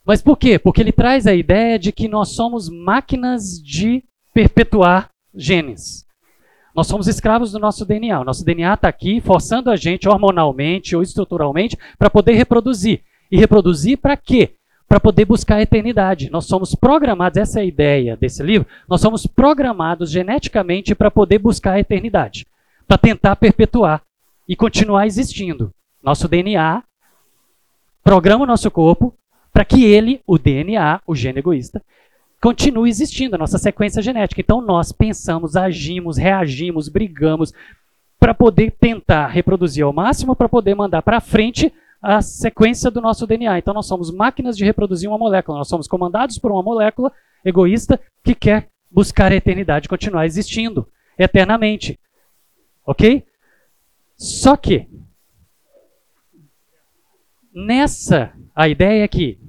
[0.05, 0.59] Mas por quê?
[0.59, 6.05] Porque ele traz a ideia de que nós somos máquinas de perpetuar genes.
[6.75, 8.19] Nós somos escravos do nosso DNA.
[8.19, 13.01] O nosso DNA está aqui forçando a gente hormonalmente ou estruturalmente para poder reproduzir.
[13.31, 14.53] E reproduzir para quê?
[14.87, 16.29] Para poder buscar a eternidade.
[16.29, 21.39] Nós somos programados, essa é a ideia desse livro, nós somos programados geneticamente para poder
[21.39, 22.45] buscar a eternidade.
[22.87, 24.03] Para tentar perpetuar
[24.47, 25.73] e continuar existindo.
[26.01, 26.83] Nosso DNA
[28.03, 29.13] programa o nosso corpo
[29.51, 31.83] para que ele, o DNA, o gene egoísta,
[32.41, 34.41] continue existindo, a nossa sequência genética.
[34.41, 37.53] Então nós pensamos, agimos, reagimos, brigamos
[38.19, 41.71] para poder tentar reproduzir ao máximo, para poder mandar para frente
[42.01, 43.59] a sequência do nosso DNA.
[43.59, 47.11] Então nós somos máquinas de reproduzir uma molécula, nós somos comandados por uma molécula
[47.43, 51.99] egoísta que quer buscar a eternidade, continuar existindo eternamente.
[52.85, 53.23] OK?
[54.17, 54.87] Só que
[57.53, 59.39] nessa, a ideia aqui,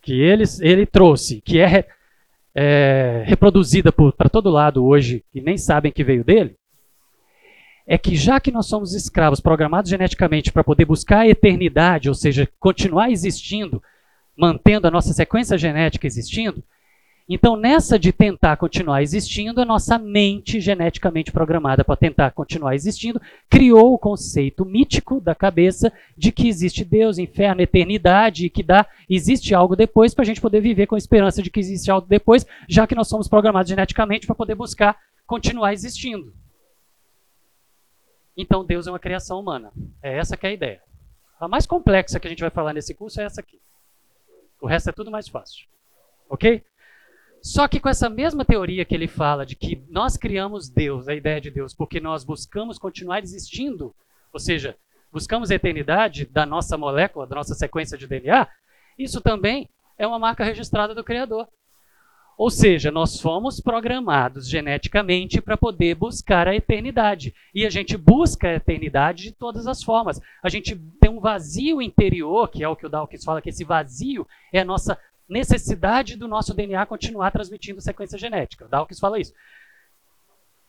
[0.00, 1.86] que ele, ele trouxe, que é,
[2.54, 6.56] é reproduzida para todo lado hoje, e nem sabem que veio dele,
[7.86, 12.14] é que já que nós somos escravos programados geneticamente para poder buscar a eternidade, ou
[12.14, 13.82] seja, continuar existindo,
[14.36, 16.62] mantendo a nossa sequência genética existindo,
[17.26, 23.20] então, nessa de tentar continuar existindo, a nossa mente geneticamente programada para tentar continuar existindo
[23.48, 28.86] criou o conceito mítico da cabeça de que existe Deus, inferno, eternidade, e que dá,
[29.08, 32.06] existe algo depois para a gente poder viver com a esperança de que existe algo
[32.06, 36.34] depois, já que nós somos programados geneticamente para poder buscar continuar existindo.
[38.36, 39.72] Então, Deus é uma criação humana.
[40.02, 40.82] É essa que é a ideia.
[41.40, 43.58] A mais complexa que a gente vai falar nesse curso é essa aqui.
[44.60, 45.66] O resto é tudo mais fácil.
[46.28, 46.62] Ok?
[47.44, 51.14] Só que com essa mesma teoria que ele fala de que nós criamos Deus, a
[51.14, 53.94] ideia de Deus, porque nós buscamos continuar existindo,
[54.32, 54.74] ou seja,
[55.12, 58.48] buscamos a eternidade da nossa molécula, da nossa sequência de DNA,
[58.98, 59.68] isso também
[59.98, 61.46] é uma marca registrada do Criador.
[62.38, 67.34] Ou seja, nós fomos programados geneticamente para poder buscar a eternidade.
[67.54, 70.18] E a gente busca a eternidade de todas as formas.
[70.42, 73.64] A gente tem um vazio interior, que é o que o Dawkins fala, que esse
[73.64, 74.98] vazio é a nossa
[75.28, 78.68] necessidade do nosso DNA continuar transmitindo sequência genética.
[78.68, 79.32] Dawkins fala isso.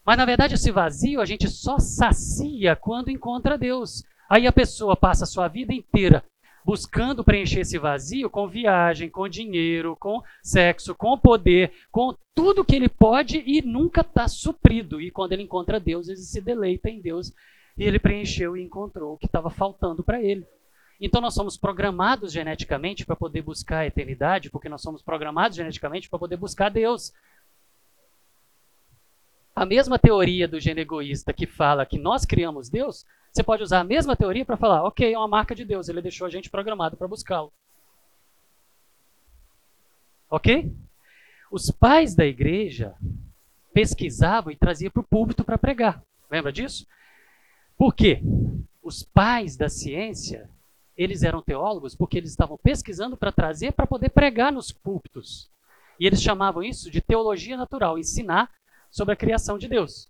[0.06, 4.04] Mas na verdade esse vazio a gente só sacia quando encontra Deus.
[4.30, 6.24] Aí a pessoa passa a sua vida inteira
[6.66, 12.76] buscando preencher esse vazio com viagem, com dinheiro, com sexo, com poder, com tudo que
[12.76, 15.00] ele pode e nunca está suprido.
[15.00, 17.32] E quando ele encontra Deus, ele se deleita em Deus
[17.78, 20.44] e ele preencheu e encontrou o que estava faltando para ele.
[21.00, 26.10] Então nós somos programados geneticamente para poder buscar a eternidade, porque nós somos programados geneticamente
[26.10, 27.14] para poder buscar Deus.
[29.56, 33.82] A mesma teoria do gene egoísta que fala que nós criamos Deus, você pode usar
[33.82, 36.50] a mesma teoria para falar, ok, é uma marca de Deus, ele deixou a gente
[36.50, 37.52] programado para buscá-lo.
[40.30, 40.74] Ok?
[41.52, 42.96] Os pais da igreja
[43.74, 46.02] pesquisavam e traziam para o púlpito para pregar.
[46.30, 46.88] Lembra disso?
[47.78, 48.22] Por quê?
[48.82, 50.50] Os pais da ciência
[50.98, 55.50] eles eram teólogos porque eles estavam pesquisando para trazer para poder pregar nos púlpitos.
[56.00, 58.50] E eles chamavam isso de teologia natural, ensinar
[58.90, 60.10] sobre a criação de Deus.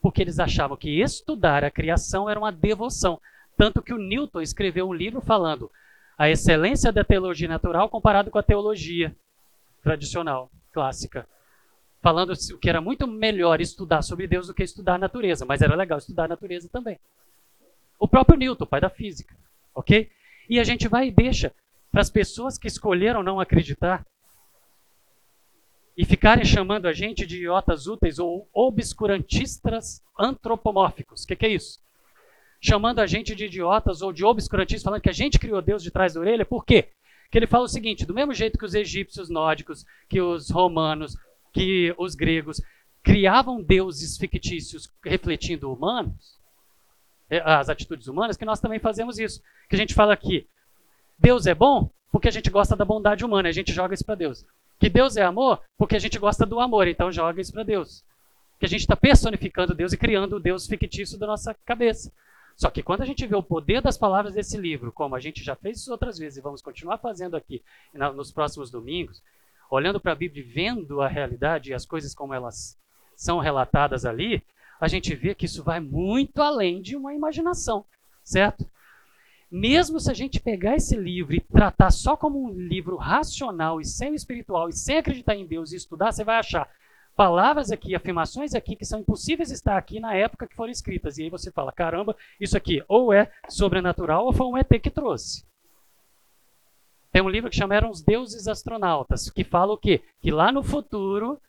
[0.00, 3.20] Porque eles achavam que estudar a criação era uma devoção.
[3.56, 5.70] Tanto que o Newton escreveu um livro falando
[6.16, 9.14] a excelência da teologia natural comparado com a teologia
[9.82, 11.26] tradicional, clássica.
[12.02, 15.74] Falando que era muito melhor estudar sobre Deus do que estudar a natureza, mas era
[15.74, 16.98] legal estudar a natureza também.
[17.98, 19.36] O próprio Newton, pai da física,
[19.74, 20.10] ok?
[20.50, 21.54] E a gente vai e deixa
[21.92, 24.04] para as pessoas que escolheram não acreditar
[25.96, 31.22] e ficarem chamando a gente de idiotas úteis ou obscurantistas antropomórficos.
[31.22, 31.78] O que, que, é isso?
[32.60, 35.90] Chamando a gente de idiotas ou de obscurantistas, falando que a gente criou Deus de
[35.92, 36.44] trás da orelha.
[36.44, 36.88] Por quê?
[37.30, 41.16] Que ele fala o seguinte: do mesmo jeito que os egípcios nórdicos, que os romanos,
[41.52, 42.60] que os gregos
[43.04, 46.39] criavam deuses fictícios refletindo humanos,
[47.44, 49.40] as atitudes humanas, que nós também fazemos isso.
[49.68, 50.46] Que a gente fala aqui,
[51.18, 54.16] Deus é bom porque a gente gosta da bondade humana, a gente joga isso para
[54.16, 54.44] Deus.
[54.78, 58.02] Que Deus é amor porque a gente gosta do amor, então joga isso para Deus.
[58.58, 62.12] Que a gente está personificando Deus e criando o Deus fictício da nossa cabeça.
[62.56, 65.42] Só que quando a gente vê o poder das palavras desse livro, como a gente
[65.42, 67.62] já fez isso outras vezes e vamos continuar fazendo aqui
[68.14, 69.22] nos próximos domingos,
[69.70, 72.76] olhando para a Bíblia e vendo a realidade e as coisas como elas
[73.16, 74.42] são relatadas ali,
[74.80, 77.84] a gente vê que isso vai muito além de uma imaginação,
[78.24, 78.68] certo?
[79.50, 83.84] Mesmo se a gente pegar esse livro e tratar só como um livro racional e
[83.84, 86.70] sem espiritual e sem acreditar em Deus e estudar, você vai achar
[87.16, 91.18] palavras aqui, afirmações aqui que são impossíveis estar aqui na época que foram escritas.
[91.18, 94.88] E aí você fala, caramba, isso aqui ou é sobrenatural ou foi um ET que
[94.88, 95.44] trouxe.
[97.12, 100.00] Tem um livro que chama Eram os Deuses Astronautas, que fala o quê?
[100.20, 101.40] Que lá no futuro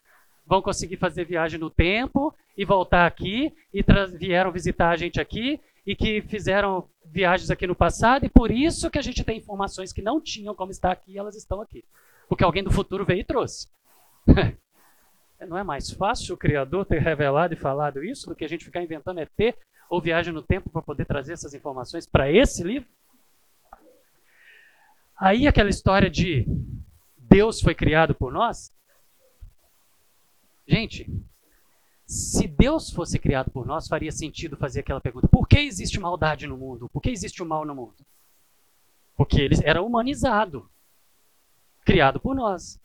[0.51, 3.81] vão conseguir fazer viagem no tempo e voltar aqui e
[4.17, 8.91] vieram visitar a gente aqui e que fizeram viagens aqui no passado e por isso
[8.91, 11.85] que a gente tem informações que não tinham como estar aqui e elas estão aqui.
[12.27, 13.69] Porque alguém do futuro veio e trouxe.
[15.47, 18.65] não é mais fácil o Criador ter revelado e falado isso do que a gente
[18.65, 19.55] ficar inventando ET
[19.89, 22.89] ou viagem no tempo para poder trazer essas informações para esse livro?
[25.17, 26.45] Aí aquela história de
[27.17, 28.69] Deus foi criado por nós,
[30.71, 31.05] Gente,
[32.07, 36.47] se Deus fosse criado por nós, faria sentido fazer aquela pergunta: por que existe maldade
[36.47, 36.87] no mundo?
[36.87, 37.97] Por que existe o mal no mundo?
[39.17, 40.71] Porque ele era humanizado,
[41.83, 42.79] criado por nós.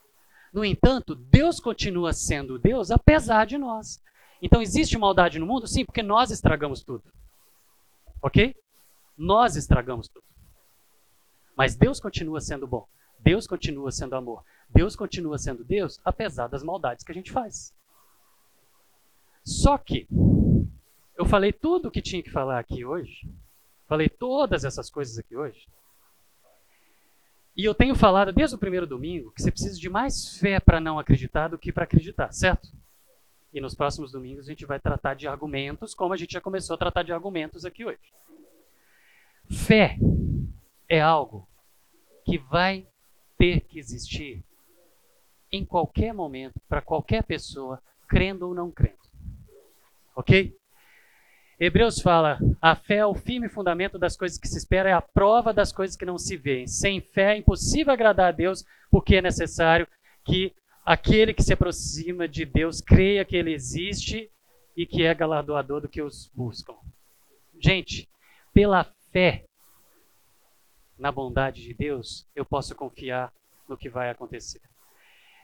[0.53, 4.03] No entanto, Deus continua sendo Deus apesar de nós.
[4.43, 5.69] Então, existe maldade no mundo?
[5.69, 7.05] Sim, porque nós estragamos tudo.
[8.21, 8.53] Ok?
[9.17, 10.27] Nós estragamos tudo.
[11.57, 12.85] Mas Deus continua sendo bom.
[13.21, 14.43] Deus continua sendo amor.
[14.69, 17.75] Deus continua sendo Deus, apesar das maldades que a gente faz.
[19.45, 20.07] Só que
[21.17, 23.31] eu falei tudo o que tinha que falar aqui hoje.
[23.87, 25.67] Falei todas essas coisas aqui hoje.
[27.57, 30.79] E eu tenho falado desde o primeiro domingo que você precisa de mais fé para
[30.79, 32.69] não acreditar do que para acreditar, certo?
[33.53, 36.75] E nos próximos domingos a gente vai tratar de argumentos, como a gente já começou
[36.75, 38.13] a tratar de argumentos aqui hoje.
[39.49, 39.97] Fé
[40.87, 41.49] é algo
[42.25, 42.87] que vai
[43.39, 44.45] ter que existir
[45.57, 48.99] em qualquer momento, para qualquer pessoa, crendo ou não crendo.
[50.15, 50.57] Ok?
[51.59, 55.01] Hebreus fala: a fé é o firme fundamento das coisas que se espera, é a
[55.01, 56.67] prova das coisas que não se veem.
[56.67, 59.89] Sem fé é impossível agradar a Deus, porque é necessário
[60.25, 60.55] que
[60.85, 64.31] aquele que se aproxima de Deus creia que ele existe
[64.77, 66.75] e que é galardoador do que os buscam.
[67.59, 68.09] Gente,
[68.53, 69.45] pela fé
[70.99, 73.33] na bondade de Deus, eu posso confiar
[73.69, 74.61] no que vai acontecer.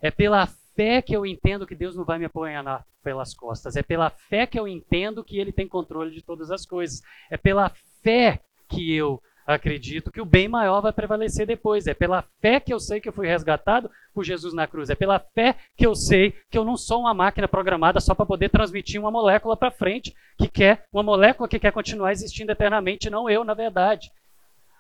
[0.02, 3.76] É pela fé que eu entendo que Deus não vai me apoiar pelas costas.
[3.76, 7.00] É pela fé que eu entendo que Ele tem controle de todas as coisas.
[7.30, 7.70] É pela
[8.02, 11.86] fé que eu acredito que o bem maior vai prevalecer depois.
[11.86, 14.90] É pela fé que eu sei que eu fui resgatado por Jesus na cruz.
[14.90, 18.26] É pela fé que eu sei que eu não sou uma máquina programada só para
[18.26, 23.10] poder transmitir uma molécula para frente, que quer uma molécula que quer continuar existindo eternamente,
[23.10, 24.10] não eu, na verdade.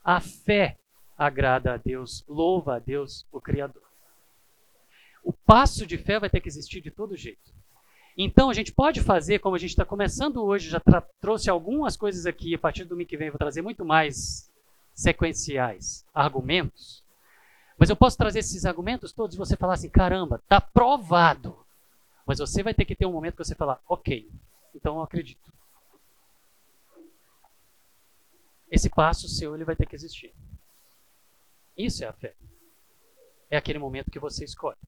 [0.04, 0.76] A fé
[1.16, 3.91] agrada a Deus, louva a Deus, o Criador.
[5.22, 7.52] O passo de fé vai ter que existir de todo jeito.
[8.16, 10.80] Então a gente pode fazer, como a gente está começando hoje, já
[11.20, 14.50] trouxe algumas coisas aqui, a partir do domingo que vem vou trazer muito mais
[14.94, 17.02] sequenciais, argumentos.
[17.78, 21.64] Mas eu posso trazer esses argumentos todos e você falar assim: caramba, está provado.
[22.26, 24.28] Mas você vai ter que ter um momento que você falar: ok,
[24.74, 25.52] então eu acredito.
[28.70, 30.34] Esse passo seu ele vai ter que existir.
[31.76, 32.34] Isso é a fé.
[33.50, 34.78] É aquele momento que você escolhe.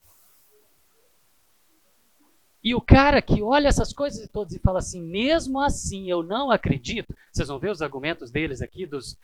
[2.64, 6.50] E o cara que olha essas coisas todas e fala assim, mesmo assim eu não
[6.50, 7.14] acredito.
[7.30, 9.18] Vocês vão ver os argumentos deles aqui, dos,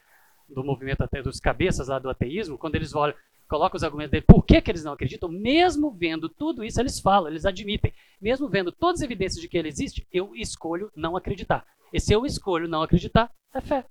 [0.46, 3.16] do movimento até dos cabeças lá do ateísmo, quando eles olham,
[3.48, 5.30] colocam os argumentos deles, por que, que eles não acreditam?
[5.30, 7.94] Mesmo vendo tudo isso, eles falam, eles admitem.
[8.20, 11.66] Mesmo vendo todas as evidências de que ele existe, eu escolho não acreditar.
[11.90, 13.86] E se eu escolho não acreditar, é fé.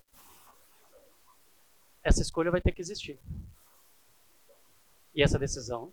[2.04, 3.20] Essa escolha vai ter que existir.
[5.16, 5.92] E essa decisão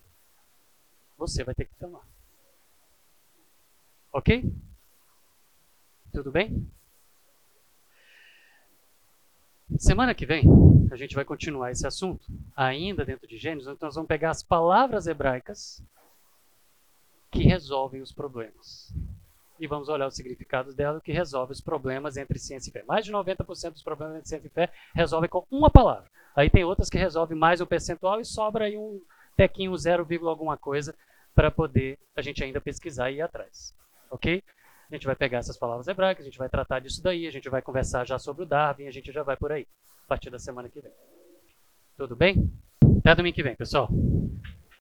[1.17, 2.07] você vai ter que tomar.
[4.17, 4.51] Ok?
[6.11, 6.67] Tudo bem?
[9.77, 10.43] Semana que vem,
[10.91, 12.25] a gente vai continuar esse assunto,
[12.57, 15.85] ainda dentro de Gênesis, então nós vamos pegar as palavras hebraicas
[17.31, 18.91] que resolvem os problemas.
[19.61, 22.83] E vamos olhar os significados dela que resolve os problemas entre ciência e fé.
[22.89, 26.11] Mais de 90% dos problemas entre ciência e fé resolvem com uma palavra.
[26.35, 28.99] Aí tem outras que resolvem mais o percentual e sobra aí um
[29.37, 30.95] tequinho 0, alguma coisa
[31.35, 33.77] para poder a gente ainda pesquisar e ir atrás
[34.11, 34.43] ok?
[34.91, 37.49] A gente vai pegar essas palavras hebraicas, a gente vai tratar disso daí, a gente
[37.49, 39.67] vai conversar já sobre o Darwin, a gente já vai por aí,
[40.05, 40.93] a partir da semana que vem.
[41.97, 42.53] Tudo bem?
[42.99, 43.89] Até domingo que vem, pessoal.